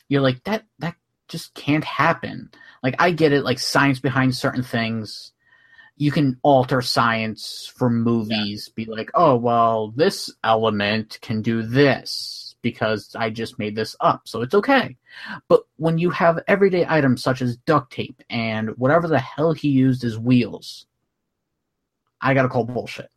[0.09, 0.95] you're like that that
[1.28, 2.51] just can't happen.
[2.82, 5.32] Like I get it, like science behind certain things.
[5.97, 8.85] You can alter science for movies, yeah.
[8.85, 14.23] be like, oh well, this element can do this because I just made this up,
[14.27, 14.97] so it's okay.
[15.49, 19.69] But when you have everyday items such as duct tape and whatever the hell he
[19.70, 20.87] used as wheels,
[22.20, 23.11] I gotta call bullshit.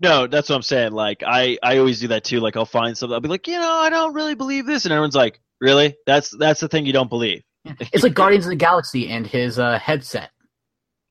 [0.00, 0.92] No, that's what I'm saying.
[0.92, 2.40] Like I, I always do that too.
[2.40, 3.14] Like I'll find something.
[3.14, 5.96] I'll be like, you know, I don't really believe this, and everyone's like, really?
[6.06, 7.42] That's that's the thing you don't believe.
[7.64, 7.74] Yeah.
[7.92, 10.30] It's like Guardians of the Galaxy and his uh, headset.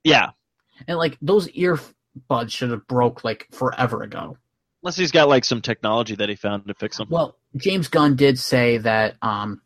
[0.04, 0.32] Yeah,
[0.88, 4.38] and like those earbuds should have broke like forever ago.
[4.84, 7.08] Unless he's got like some technology that he found to fix them.
[7.10, 9.64] Well, James Gunn did say that um,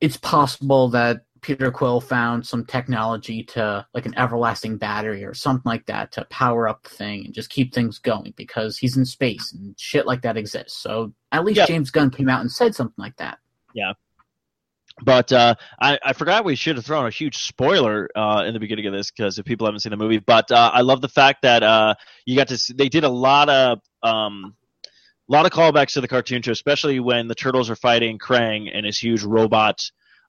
[0.00, 5.62] it's possible that Peter Quill found some technology to like an everlasting battery or something
[5.68, 9.04] like that to power up the thing and just keep things going because he's in
[9.04, 10.74] space and shit like that exists.
[10.78, 11.66] So at least yeah.
[11.66, 13.38] James Gunn came out and said something like that.
[13.74, 13.92] Yeah.
[15.02, 18.60] But uh, I, I forgot we should have thrown a huge spoiler uh, in the
[18.60, 21.08] beginning of this because if people haven't seen the movie, but uh, I love the
[21.08, 21.94] fact that uh,
[22.26, 26.00] you got to see, they did a lot of um, a lot of callbacks to
[26.00, 29.88] the cartoon show, especially when the turtles are fighting Krang and his huge robot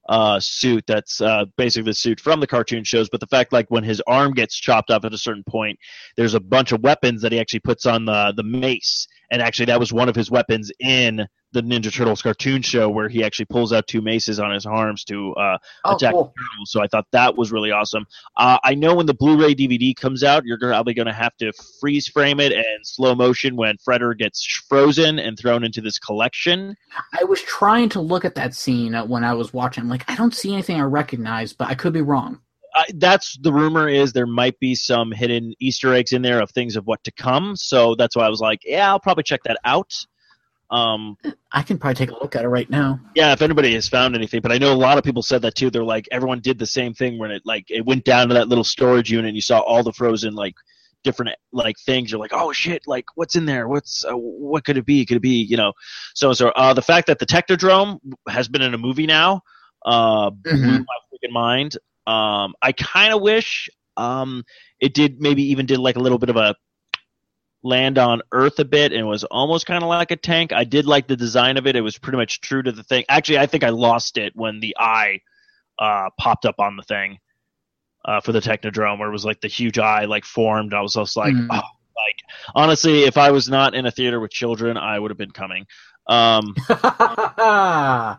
[0.10, 3.08] uh, suit that's uh, basically the suit from the cartoon shows.
[3.10, 5.80] But the fact, like when his arm gets chopped off at a certain point,
[6.18, 9.68] there's a bunch of weapons that he actually puts on the the mace, and actually
[9.68, 13.46] that was one of his weapons in the Ninja Turtles cartoon show where he actually
[13.46, 16.26] pulls out two maces on his arms to uh, oh, attack cool.
[16.26, 16.72] the turtles.
[16.72, 18.06] So I thought that was really awesome.
[18.38, 21.52] Uh, I know when the Blu-ray DVD comes out, you're probably going to have to
[21.82, 26.76] freeze frame it and slow motion when Shredder gets frozen and thrown into this collection.
[27.20, 29.84] I was trying to look at that scene uh, when I was watching.
[29.84, 32.40] I'm like, I don't see anything I recognize, but I could be wrong.
[32.76, 36.52] Uh, that's the rumor is there might be some hidden Easter eggs in there of
[36.52, 37.56] things of what to come.
[37.56, 39.92] So that's why I was like, yeah, I'll probably check that out.
[40.72, 41.18] Um,
[41.52, 43.00] I can probably take a look at it right now.
[43.16, 45.56] Yeah, if anybody has found anything, but I know a lot of people said that
[45.56, 45.72] too.
[45.72, 48.50] They're like, everyone did the same thing when it like it went down to that
[48.50, 49.26] little storage unit.
[49.30, 50.54] and You saw all the frozen like
[51.04, 52.12] different like things.
[52.12, 53.68] You're like, oh shit, like what's in there?
[53.68, 55.06] What's uh, what could it be?
[55.06, 55.74] Could it be you know?
[56.14, 57.98] So so uh, the fact that the Technodrome
[58.28, 59.42] has been in a movie now
[59.86, 60.56] uh, mm-hmm.
[60.56, 61.78] blew my freaking mind.
[62.06, 64.44] Um, I kind of wish um,
[64.80, 66.56] it did maybe even did like a little bit of a
[67.64, 70.54] land on Earth a bit and was almost kind of like a tank.
[70.54, 71.76] I did like the design of it.
[71.76, 73.06] It was pretty much true to the thing.
[73.10, 75.22] Actually, I think I lost it when the eye
[75.78, 77.20] uh, popped up on the thing
[78.06, 80.74] uh, for the Technodrome, where it was like the huge eye like formed.
[80.74, 81.48] I was just like, mm.
[81.50, 82.18] oh, like
[82.56, 85.66] honestly, if I was not in a theater with children, I would have been coming.
[86.08, 86.56] Um,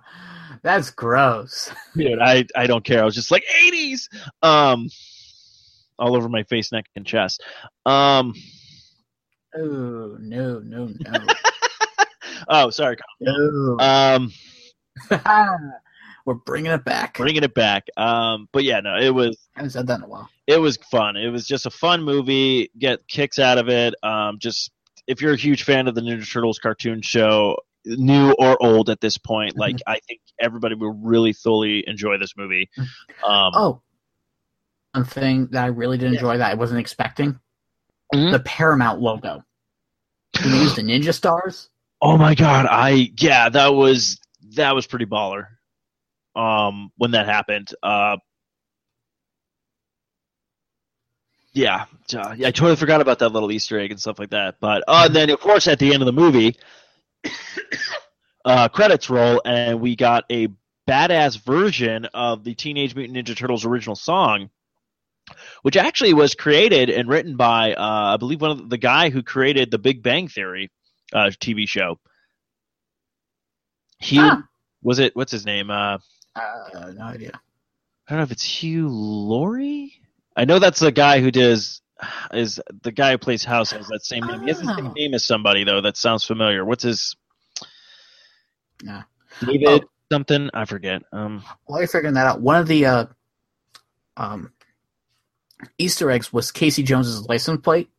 [0.63, 2.19] That's gross, dude.
[2.21, 3.01] I I don't care.
[3.01, 4.03] I was just like '80s,
[4.43, 4.91] um,
[5.99, 7.43] all over my face, neck, and chest.
[7.87, 8.35] Um,
[9.57, 11.19] Oh no, no, no.
[12.49, 12.97] oh, sorry.
[13.21, 13.79] No.
[13.81, 14.33] Um,
[16.25, 17.17] we're bringing it back.
[17.19, 17.85] Bringing it back.
[17.97, 19.37] Um, but yeah, no, it was.
[19.57, 20.29] I haven't said that in a while.
[20.47, 21.17] It was fun.
[21.17, 22.71] It was just a fun movie.
[22.79, 23.95] Get kicks out of it.
[24.05, 24.71] Um, just
[25.09, 29.01] if you're a huge fan of the Ninja Turtles cartoon show, new or old at
[29.01, 29.93] this point, like mm-hmm.
[29.95, 32.71] I think everybody will really thoroughly enjoy this movie.
[32.79, 33.29] Mm.
[33.29, 33.83] Um, oh,
[34.93, 36.39] one thing that I really did enjoy yeah.
[36.39, 37.41] that I wasn't expecting
[38.13, 38.33] mm-hmm.
[38.33, 39.43] the Paramount logo.
[40.45, 41.69] When used the Ninja Stars.
[42.01, 42.67] Oh my god!
[42.71, 44.19] I yeah, that was
[44.55, 45.47] that was pretty baller.
[46.37, 48.17] Um, when that happened, uh,
[51.53, 51.85] yeah,
[52.17, 54.57] uh, yeah, I totally forgot about that little Easter egg and stuff like that.
[54.61, 56.57] But uh, and then of course at the end of the movie,
[58.45, 60.49] uh, credits roll, and we got a
[60.89, 64.49] badass version of the Teenage Mutant Ninja Turtles original song
[65.63, 69.23] which actually was created and written by uh, I believe one of the guy who
[69.23, 70.71] created the Big Bang Theory
[71.13, 71.97] uh, TV show.
[73.99, 74.45] Hugh
[74.83, 75.15] was it?
[75.15, 75.71] What's his name?
[75.71, 75.99] Uh,
[76.35, 77.33] uh, no idea.
[78.09, 79.95] I don't know if it's Hugh Laurie.
[80.37, 81.83] I know that's the guy who does
[82.33, 84.39] is the guy who plays House has that same name.
[84.41, 84.43] Oh.
[84.43, 84.93] He has the same oh.
[84.93, 86.65] name as somebody though that sounds familiar.
[86.65, 87.15] What's his?
[89.43, 89.81] David oh.
[90.11, 91.03] something I forget.
[91.13, 93.07] Um, while you're figuring that out, one of the uh,
[94.17, 94.51] um,
[95.79, 97.91] Easter eggs was Casey Jones's license plate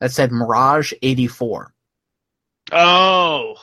[0.00, 1.72] that said Mirage 84.
[2.72, 3.54] Oh.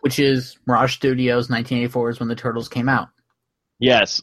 [0.00, 3.08] which is Mirage Studios 1984 is when the Turtles came out.
[3.78, 4.22] Yes.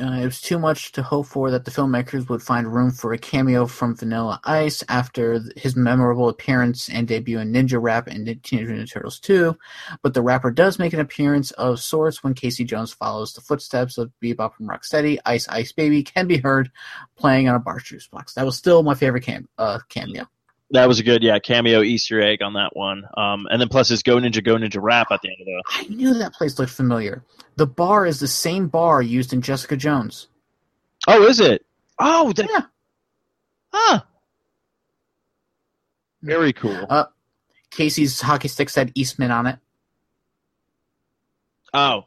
[0.00, 3.12] Uh, it was too much to hope for that the filmmakers would find room for
[3.12, 8.24] a cameo from Vanilla Ice after his memorable appearance and debut in Ninja Rap and
[8.42, 9.54] Teenage Mutant Turtles 2,
[10.02, 13.98] but the rapper does make an appearance of sorts when Casey Jones follows the footsteps
[13.98, 15.18] of Bebop and Rocksteady.
[15.26, 16.70] Ice Ice Baby can be heard
[17.16, 18.32] playing on a bar juice box.
[18.34, 20.26] That was still my favorite cam- uh, cameo.
[20.72, 23.02] That was a good, yeah, cameo Easter egg on that one.
[23.16, 25.60] Um, and then plus his Go Ninja Go Ninja rap at the end of the.
[25.68, 27.24] I knew that place looked familiar.
[27.56, 30.28] The bar is the same bar used in Jessica Jones.
[31.08, 31.66] Oh, is it?
[31.98, 32.44] Oh, yeah.
[33.72, 33.98] Huh.
[33.98, 33.98] Hmm.
[36.26, 36.86] Very cool.
[36.88, 37.06] Uh,
[37.70, 39.58] Casey's hockey stick said Eastman on it.
[41.74, 42.02] Oh.
[42.02, 42.06] i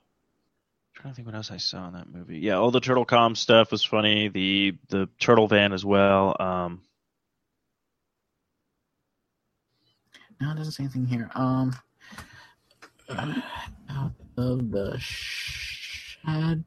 [1.02, 2.40] trying to think what else I saw in that movie.
[2.40, 4.30] Yeah, all the turtle com stuff was funny.
[4.30, 6.35] The the turtle van as well.
[6.40, 6.80] Um,
[10.44, 11.32] No, it doesn't say anything here.
[11.36, 11.74] Um,
[13.90, 16.65] out of the shadows.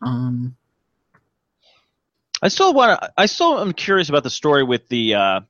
[0.00, 0.56] Um,
[2.40, 3.12] I still want to.
[3.18, 5.14] I still am curious about the story with the.
[5.16, 5.40] Uh,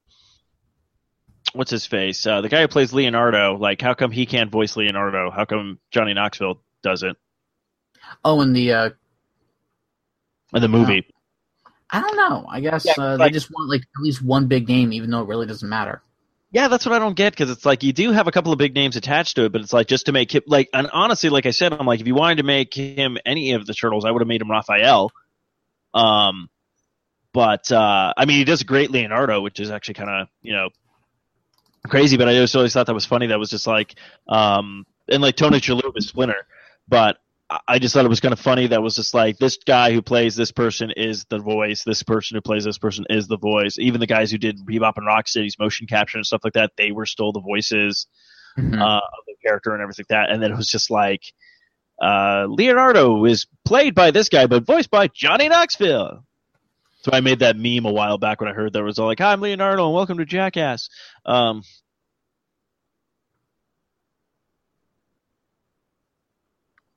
[1.52, 2.26] what's his face?
[2.26, 3.56] Uh, the guy who plays Leonardo.
[3.56, 5.30] Like, how come he can't voice Leonardo?
[5.30, 7.16] How come Johnny Knoxville doesn't?
[8.24, 8.72] Oh, in the.
[8.72, 8.90] Uh,
[10.55, 11.06] in the movie.
[11.89, 12.47] I don't know.
[12.51, 15.09] I guess yeah, uh, like, they just want like at least one big name, even
[15.09, 16.02] though it really doesn't matter.
[16.50, 18.58] Yeah, that's what I don't get because it's like you do have a couple of
[18.58, 21.28] big names attached to it, but it's like just to make him like and honestly,
[21.28, 24.06] like I said, I'm like if you wanted to make him any of the turtles,
[24.06, 25.10] I would have made him Raphael.
[25.92, 26.48] Um,
[27.34, 30.70] but uh, I mean, he does great Leonardo, which is actually kind of you know
[31.86, 32.16] crazy.
[32.16, 33.26] But I just always thought that was funny.
[33.26, 33.96] That was just like
[34.26, 36.46] um, and like Tony Shalhoub is Splinter,
[36.88, 37.18] but
[37.66, 40.02] I just thought it was kind of funny that was just like this guy who
[40.02, 43.76] plays this person is the voice, this person who plays this person is the voice.
[43.78, 46.92] Even the guys who did Bebop and Rocksteady's motion capture and stuff like that, they
[46.92, 48.06] were still the voices
[48.58, 48.74] mm-hmm.
[48.80, 50.30] uh, of the character and everything like that.
[50.30, 51.22] And then it was just like
[52.02, 56.22] uh, Leonardo is played by this guy, but voiced by Johnny Knoxville.
[57.00, 59.06] So I made that meme a while back when I heard that it was all
[59.06, 60.90] like, "Hi, I'm Leonardo, and welcome to Jackass."
[61.24, 61.62] Um,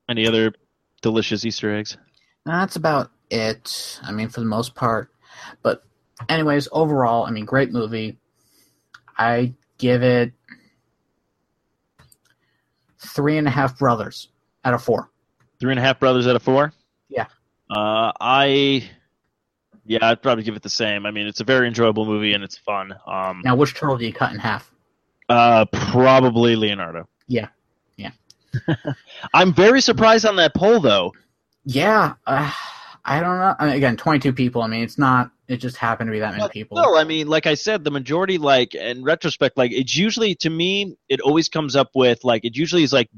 [0.09, 0.53] Any other
[1.01, 1.97] delicious Easter eggs?
[2.45, 3.99] That's about it.
[4.03, 5.09] I mean, for the most part.
[5.61, 5.83] But,
[6.29, 8.17] anyways, overall, I mean, great movie.
[9.17, 10.33] I give it
[12.99, 14.29] three and a half brothers
[14.65, 15.11] out of four.
[15.59, 16.73] Three and a half brothers out of four.
[17.09, 17.25] Yeah.
[17.69, 18.89] Uh, I.
[19.85, 21.05] Yeah, I'd probably give it the same.
[21.07, 22.93] I mean, it's a very enjoyable movie and it's fun.
[23.07, 24.71] Um, now, which turtle do you cut in half?
[25.27, 27.07] Uh, probably Leonardo.
[27.27, 27.47] Yeah,
[29.33, 31.13] I'm very surprised on that poll, though.
[31.65, 32.51] Yeah, uh,
[33.05, 33.55] I don't know.
[33.59, 34.61] I mean, again, 22 people.
[34.61, 35.31] I mean, it's not.
[35.47, 36.77] It just happened to be that many but people.
[36.77, 40.49] No, I mean, like I said, the majority, like in retrospect, like it's usually to
[40.49, 43.09] me, it always comes up with like it usually is like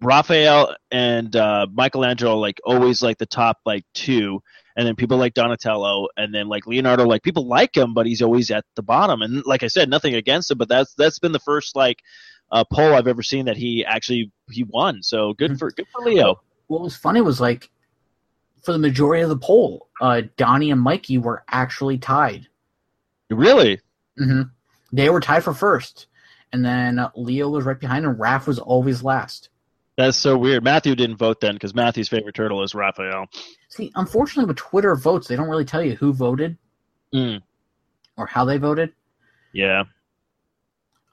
[0.00, 4.40] Raphael and uh, Michelangelo, like always like the top like two,
[4.76, 8.22] and then people like Donatello, and then like Leonardo, like people like him, but he's
[8.22, 9.20] always at the bottom.
[9.22, 11.98] And like I said, nothing against him, but that's that's been the first like
[12.52, 15.02] uh, poll I've ever seen that he actually he won.
[15.02, 16.40] So good for good for Leo.
[16.68, 17.70] What was funny was like
[18.62, 22.46] for the majority of the poll, uh, Donnie and Mikey were actually tied.
[23.30, 23.76] Really?
[24.20, 24.42] Mm-hmm.
[24.92, 26.06] They were tied for first,
[26.52, 29.48] and then uh, Leo was right behind, and Raph was always last.
[29.96, 30.64] That's so weird.
[30.64, 33.26] Matthew didn't vote then because Matthew's favorite turtle is Raphael.
[33.68, 36.56] See, unfortunately, with Twitter votes, they don't really tell you who voted
[37.14, 37.40] mm.
[38.16, 38.92] or how they voted.
[39.52, 39.84] Yeah.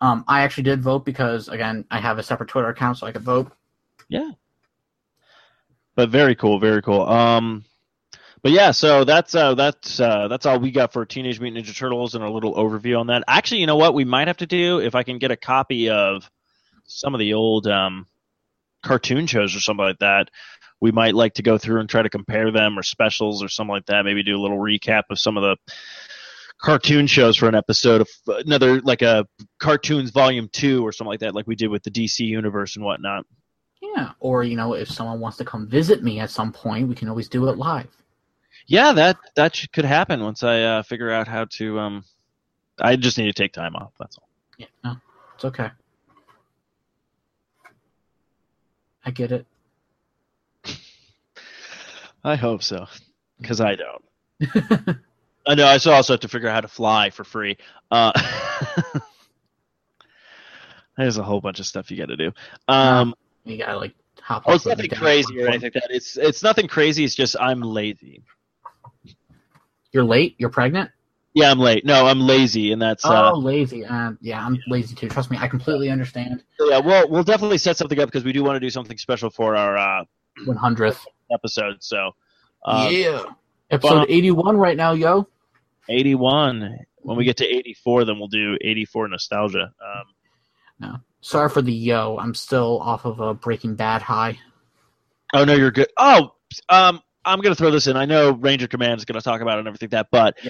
[0.01, 3.11] Um, I actually did vote because again, I have a separate Twitter account, so I
[3.11, 3.51] could vote.
[4.09, 4.31] Yeah.
[5.95, 7.01] But very cool, very cool.
[7.03, 7.63] Um,
[8.41, 11.77] but yeah, so that's uh, that's uh, that's all we got for Teenage Mutant Ninja
[11.77, 13.23] Turtles and a little overview on that.
[13.27, 13.93] Actually, you know what?
[13.93, 16.27] We might have to do if I can get a copy of
[16.85, 18.07] some of the old um,
[18.83, 20.31] cartoon shows or something like that.
[20.79, 23.73] We might like to go through and try to compare them or specials or something
[23.75, 24.03] like that.
[24.05, 25.73] Maybe do a little recap of some of the
[26.61, 28.09] cartoon shows for an episode of
[28.45, 29.27] another like a
[29.59, 32.85] cartoons volume two or something like that, like we did with the DC universe and
[32.85, 33.25] whatnot.
[33.81, 36.95] Yeah, or you know, if someone wants to come visit me at some point, we
[36.95, 37.87] can always do it live.
[38.67, 41.79] Yeah, that that could happen once I uh, figure out how to.
[41.79, 42.05] Um,
[42.79, 43.91] I just need to take time off.
[43.99, 44.29] That's all.
[44.57, 44.95] Yeah, no,
[45.35, 45.69] it's okay.
[49.03, 49.47] I get it.
[52.23, 52.85] I hope so,
[53.39, 54.97] because I don't.
[55.45, 55.65] I know.
[55.65, 57.57] I also have to figure out how to fly for free.
[57.89, 58.11] Uh,
[60.97, 62.31] there's a whole bunch of stuff you got to do.
[62.67, 64.43] Um, you got to like hop.
[64.45, 65.87] Oh, it's nothing crazy or anything like that.
[65.89, 67.03] It's it's nothing crazy.
[67.03, 68.23] It's just I'm lazy.
[69.91, 70.35] You're late.
[70.37, 70.91] You're pregnant.
[71.33, 71.85] Yeah, I'm late.
[71.85, 73.05] No, I'm lazy, and that's.
[73.05, 73.85] Uh, oh, lazy.
[73.85, 74.61] Um, yeah, I'm yeah.
[74.67, 75.07] lazy too.
[75.07, 76.43] Trust me, I completely understand.
[76.59, 79.29] Yeah, well, we'll definitely set something up because we do want to do something special
[79.29, 80.03] for our uh,
[80.45, 80.99] 100th
[81.33, 81.77] episode.
[81.79, 82.11] So.
[82.63, 83.23] Uh, yeah.
[83.71, 85.27] Episode um, 81 right now, yo.
[85.89, 86.77] 81.
[87.03, 89.71] When we get to 84, then we'll do 84 nostalgia.
[89.83, 90.03] Um,
[90.79, 90.97] no.
[91.21, 92.17] Sorry for the yo.
[92.19, 94.37] I'm still off of a Breaking Bad high.
[95.33, 95.87] Oh, no, you're good.
[95.97, 96.33] Oh,
[96.67, 97.95] um, I'm going to throw this in.
[97.95, 100.37] I know Ranger Command is going to talk about it and everything like that, but
[100.43, 100.49] yeah.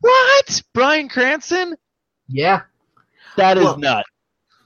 [0.00, 0.62] what?
[0.72, 1.74] Bryan Cranston?
[2.28, 2.62] Yeah.
[3.36, 4.02] That is well,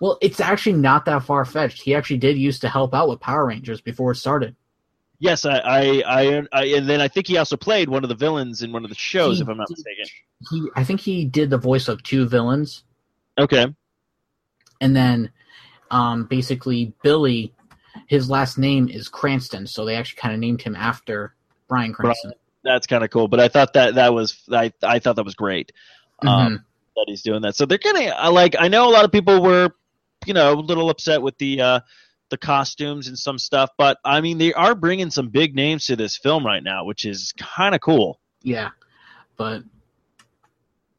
[0.01, 1.83] Well, it's actually not that far fetched.
[1.83, 4.55] He actually did used to help out with Power Rangers before it started.
[5.19, 8.15] Yes, I, I, I, I, and then I think he also played one of the
[8.15, 10.05] villains in one of the shows, he if I'm not did, mistaken.
[10.51, 12.83] He, I think he did the voice of two villains.
[13.39, 13.67] Okay.
[14.81, 15.31] And then,
[15.91, 17.55] um, basically Billy,
[18.09, 21.35] his last name is Cranston, so they actually kind of named him after
[21.69, 22.33] Bryan Cranston.
[22.63, 25.35] that's kind of cool, but I thought that that was I, I thought that was
[25.35, 25.73] great.
[26.21, 26.47] Um, mm-hmm.
[26.57, 26.65] Um,
[26.97, 27.57] that he's doing that.
[27.57, 29.71] So they're gonna I like I know a lot of people were,
[30.27, 31.81] you know, a little upset with the uh
[32.31, 33.71] the costumes and some stuff.
[33.79, 37.05] But I mean, they are bringing some big names to this film right now, which
[37.05, 38.21] is kind of cool.
[38.43, 38.71] Yeah,
[39.37, 39.63] but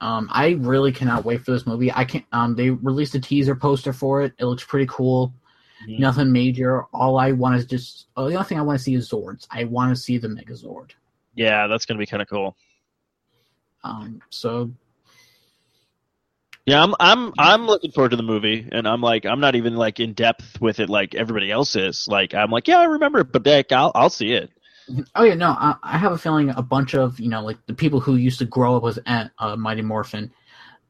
[0.02, 1.92] um, I really cannot wait for this movie.
[1.92, 2.26] I can't.
[2.32, 4.34] Um, they released a teaser poster for it.
[4.40, 5.34] It looks pretty cool.
[5.88, 6.02] Mm-hmm.
[6.02, 6.84] Nothing major.
[6.94, 8.08] All I want is just.
[8.18, 9.48] Oh, the only thing I want to see is Zords.
[9.52, 10.92] I want to see the Megazord.
[11.36, 12.56] Yeah, that's gonna be kind of cool.
[13.84, 14.72] Um, so
[16.68, 19.78] yeah, I'm I'm I'm looking forward to the movie, and I'm like I'm not even
[19.78, 22.10] like in depth with it like everybody else is.
[22.10, 24.52] Like I'm like yeah, I remember it, but like I'll I'll see it.
[25.16, 27.74] Oh yeah, no, I, I have a feeling a bunch of you know like the
[27.74, 30.30] people who used to grow up with uh, Mighty Morphin,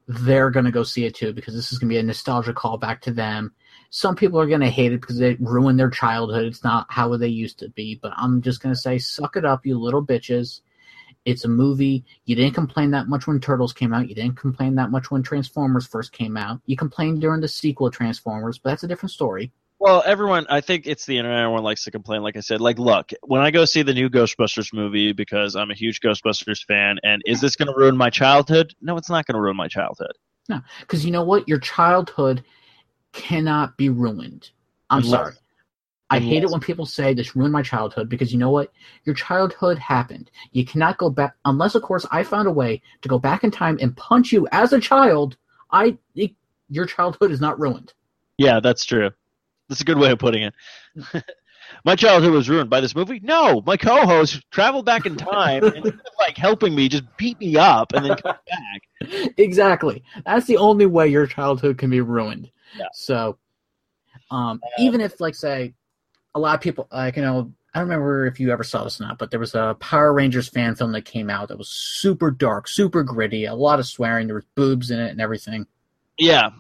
[0.07, 2.99] they're gonna go see it too because this is gonna be a nostalgia call back
[3.03, 3.53] to them.
[3.91, 6.45] Some people are gonna hate it because it ruined their childhood.
[6.45, 9.63] It's not how they used to be, but I'm just gonna say suck it up,
[9.63, 10.61] you little bitches.
[11.27, 12.05] It's a movie.
[12.25, 14.07] You didn't complain that much when Turtles came out.
[14.07, 16.61] You didn't complain that much when Transformers first came out.
[16.67, 19.51] You complained during the sequel Transformers, but that's a different story.
[19.77, 21.41] Well, everyone, I think it's the internet.
[21.43, 22.23] Everyone likes to complain.
[22.23, 25.69] Like I said, like, look, when I go see the new Ghostbusters movie because I'm
[25.69, 28.73] a huge Ghostbusters fan, and is this going to ruin my childhood?
[28.81, 30.13] No, it's not going to ruin my childhood.
[30.47, 31.47] No, because you know what?
[31.49, 32.41] Your childhood
[33.11, 34.49] cannot be ruined.
[34.89, 35.33] I'm Unless, sorry.
[36.09, 38.71] I hate it when people say this ruined my childhood because you know what?
[39.03, 40.31] Your childhood happened.
[40.53, 43.51] You cannot go back unless, of course, I found a way to go back in
[43.51, 45.35] time and punch you as a child.
[45.71, 46.31] I it,
[46.69, 47.93] your childhood is not ruined.
[48.37, 49.09] Yeah, that's true.
[49.67, 50.53] That's a good way of putting it.
[51.83, 53.19] my childhood was ruined by this movie.
[53.21, 57.91] No, my co-host traveled back in time and like helping me just beat me up
[57.91, 58.35] and then come
[59.01, 59.31] back.
[59.37, 60.01] Exactly.
[60.25, 62.49] That's the only way your childhood can be ruined.
[62.77, 62.85] Yeah.
[62.93, 63.37] So,
[64.31, 65.73] um, uh, even if like say
[66.37, 68.99] a lot of people like you know I don't remember if you ever saw this
[68.99, 71.69] or not, but there was a Power Rangers fan film that came out that was
[71.69, 74.25] super dark, super gritty, a lot of swearing.
[74.25, 75.67] There was boobs in it and everything.
[76.17, 76.51] Yeah.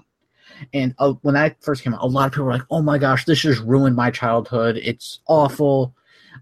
[0.73, 2.97] And uh, when I first came out, a lot of people were like, "Oh my
[2.97, 4.77] gosh, this just ruined my childhood.
[4.77, 5.95] It's awful.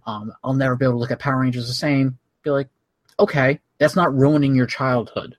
[0.05, 2.69] Um, I'll never be able to look at Power Rangers the same." Be like,
[3.19, 5.37] "Okay, that's not ruining your childhood.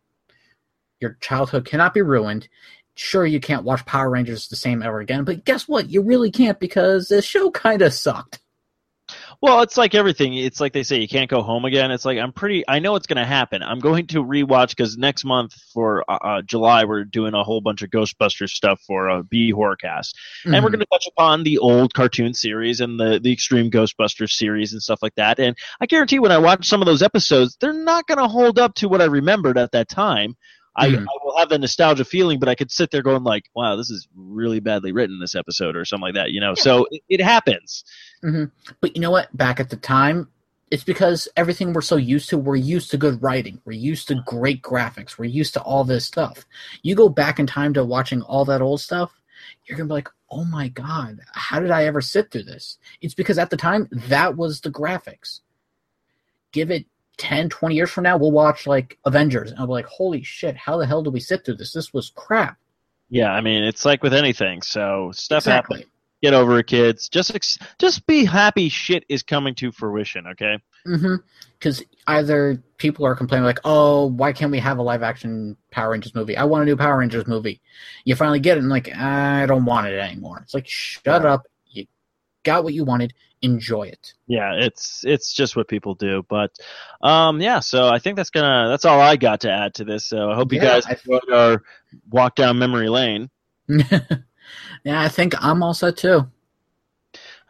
[1.01, 2.48] Your childhood cannot be ruined
[2.97, 5.90] sure you can't watch Power Rangers the same ever again, but guess what?
[5.90, 8.40] You really can't because the show kind of sucked.
[9.40, 10.35] Well, it's like everything.
[10.35, 11.93] It's like they say you can't go home again.
[11.93, 12.64] It's like I'm pretty.
[12.66, 13.62] I know it's going to happen.
[13.62, 17.60] I'm going to rewatch because next month for uh, uh, July we're doing a whole
[17.60, 20.16] bunch of Ghostbusters stuff for a B horror cast, Horrorcast,
[20.47, 20.55] mm-hmm.
[20.55, 20.74] and we're mm-hmm.
[20.77, 24.82] going to touch upon the old cartoon series and the the Extreme Ghostbusters series and
[24.82, 25.39] stuff like that.
[25.39, 28.59] And I guarantee when I watch some of those episodes, they're not going to hold
[28.59, 30.35] up to what I remembered at that time.
[30.77, 31.01] I, mm-hmm.
[31.03, 33.90] I, will have that nostalgia feeling, but I could sit there going like, "Wow, this
[33.90, 36.31] is really badly written this episode" or something like that.
[36.31, 36.62] You know, yeah.
[36.62, 37.82] so it, it happens.
[38.23, 38.44] Mm-hmm.
[38.81, 39.35] But you know what?
[39.35, 40.28] Back at the time,
[40.70, 44.16] it's because everything we're so used to we're used to good writing we're used to
[44.27, 46.44] great graphics we're used to all this stuff
[46.82, 49.12] you go back in time to watching all that old stuff
[49.66, 53.15] you're gonna be like oh my god how did i ever sit through this it's
[53.15, 55.39] because at the time that was the graphics
[56.51, 56.85] give it
[57.19, 60.57] 10, 20 years from now, we'll watch like Avengers and I'll be like, holy shit,
[60.57, 61.73] how the hell did we sit through this?
[61.73, 62.57] This was crap.
[63.09, 64.63] Yeah, I mean, it's like with anything.
[64.63, 65.79] So stuff exactly.
[65.79, 65.93] happens.
[66.23, 67.09] Get over it, kids.
[67.09, 70.59] Just ex- just be happy shit is coming to fruition, okay?
[70.85, 71.93] Because mm-hmm.
[72.07, 76.15] either people are complaining, like, oh, why can't we have a live action Power Rangers
[76.15, 76.35] movie?
[76.37, 77.61] I want a new Power Rangers movie.
[78.05, 80.41] You finally get it, and like, I don't want it anymore.
[80.43, 81.45] It's like, shut up
[82.47, 83.12] got what you wanted,
[83.43, 84.14] enjoy it.
[84.28, 86.24] Yeah, it's it's just what people do.
[86.28, 86.56] But
[87.02, 90.06] um, yeah, so I think that's gonna that's all I got to add to this.
[90.06, 91.62] So I hope you guys enjoyed our
[92.09, 93.28] walk down memory lane.
[93.68, 93.90] yeah,
[94.86, 96.31] I think I'm all set too.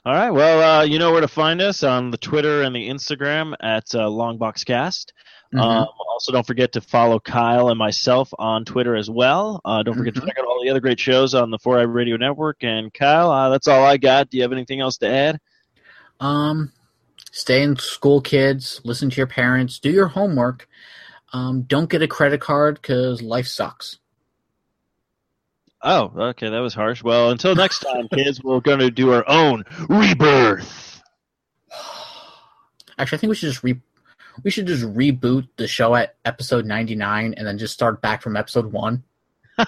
[0.05, 0.31] All right.
[0.31, 3.93] Well, uh, you know where to find us on the Twitter and the Instagram at
[3.95, 5.07] uh, Longboxcast.
[5.55, 5.61] Mm-hmm.
[5.61, 9.61] Um, also, don't forget to follow Kyle and myself on Twitter as well.
[9.65, 10.25] Uh, don't forget mm-hmm.
[10.27, 12.63] to check out all the other great shows on the 4i Radio Network.
[12.65, 14.31] And Kyle, uh, that's all I got.
[14.31, 15.41] Do you have anything else to add?
[16.21, 16.73] Um,
[17.31, 18.81] stay in school, kids.
[18.85, 19.79] Listen to your parents.
[19.79, 20.69] Do your homework.
[21.33, 23.99] Um, don't get a credit card because life sucks.
[25.83, 27.05] Oh, okay, that was harsh.
[27.05, 31.01] Well, until next time, kids, we're going to do our own rebirth.
[32.99, 33.81] Actually, I think we should just re
[34.43, 38.37] we should just reboot the show at episode 99 and then just start back from
[38.37, 39.03] episode 1.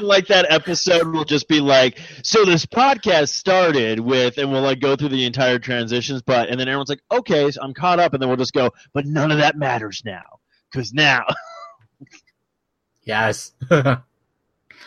[0.00, 4.80] like that episode will just be like, so this podcast started with, and we'll like
[4.80, 8.12] go through the entire transitions, but, and then everyone's like, okay, so I'm caught up.
[8.12, 10.40] And then we'll just go, but none of that matters now.
[10.72, 11.24] Cause now.
[13.02, 13.52] yes.
[13.70, 13.96] uh,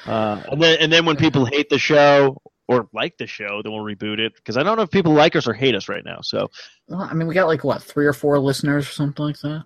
[0.06, 2.40] and then, and then when people hate the show
[2.72, 5.36] or like the show, then we'll reboot it because I don't know if people like
[5.36, 6.22] us or hate us right now.
[6.22, 6.50] So,
[6.88, 9.66] well, I mean, we got like what three or four listeners or something like that.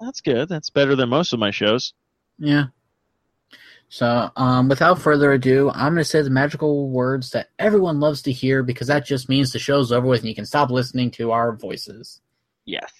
[0.00, 0.48] That's good.
[0.48, 1.92] That's better than most of my shows.
[2.38, 2.66] Yeah.
[3.90, 8.22] So, um, without further ado, I'm going to say the magical words that everyone loves
[8.22, 11.10] to hear because that just means the show's over with and you can stop listening
[11.12, 12.22] to our voices.
[12.64, 12.90] Yes.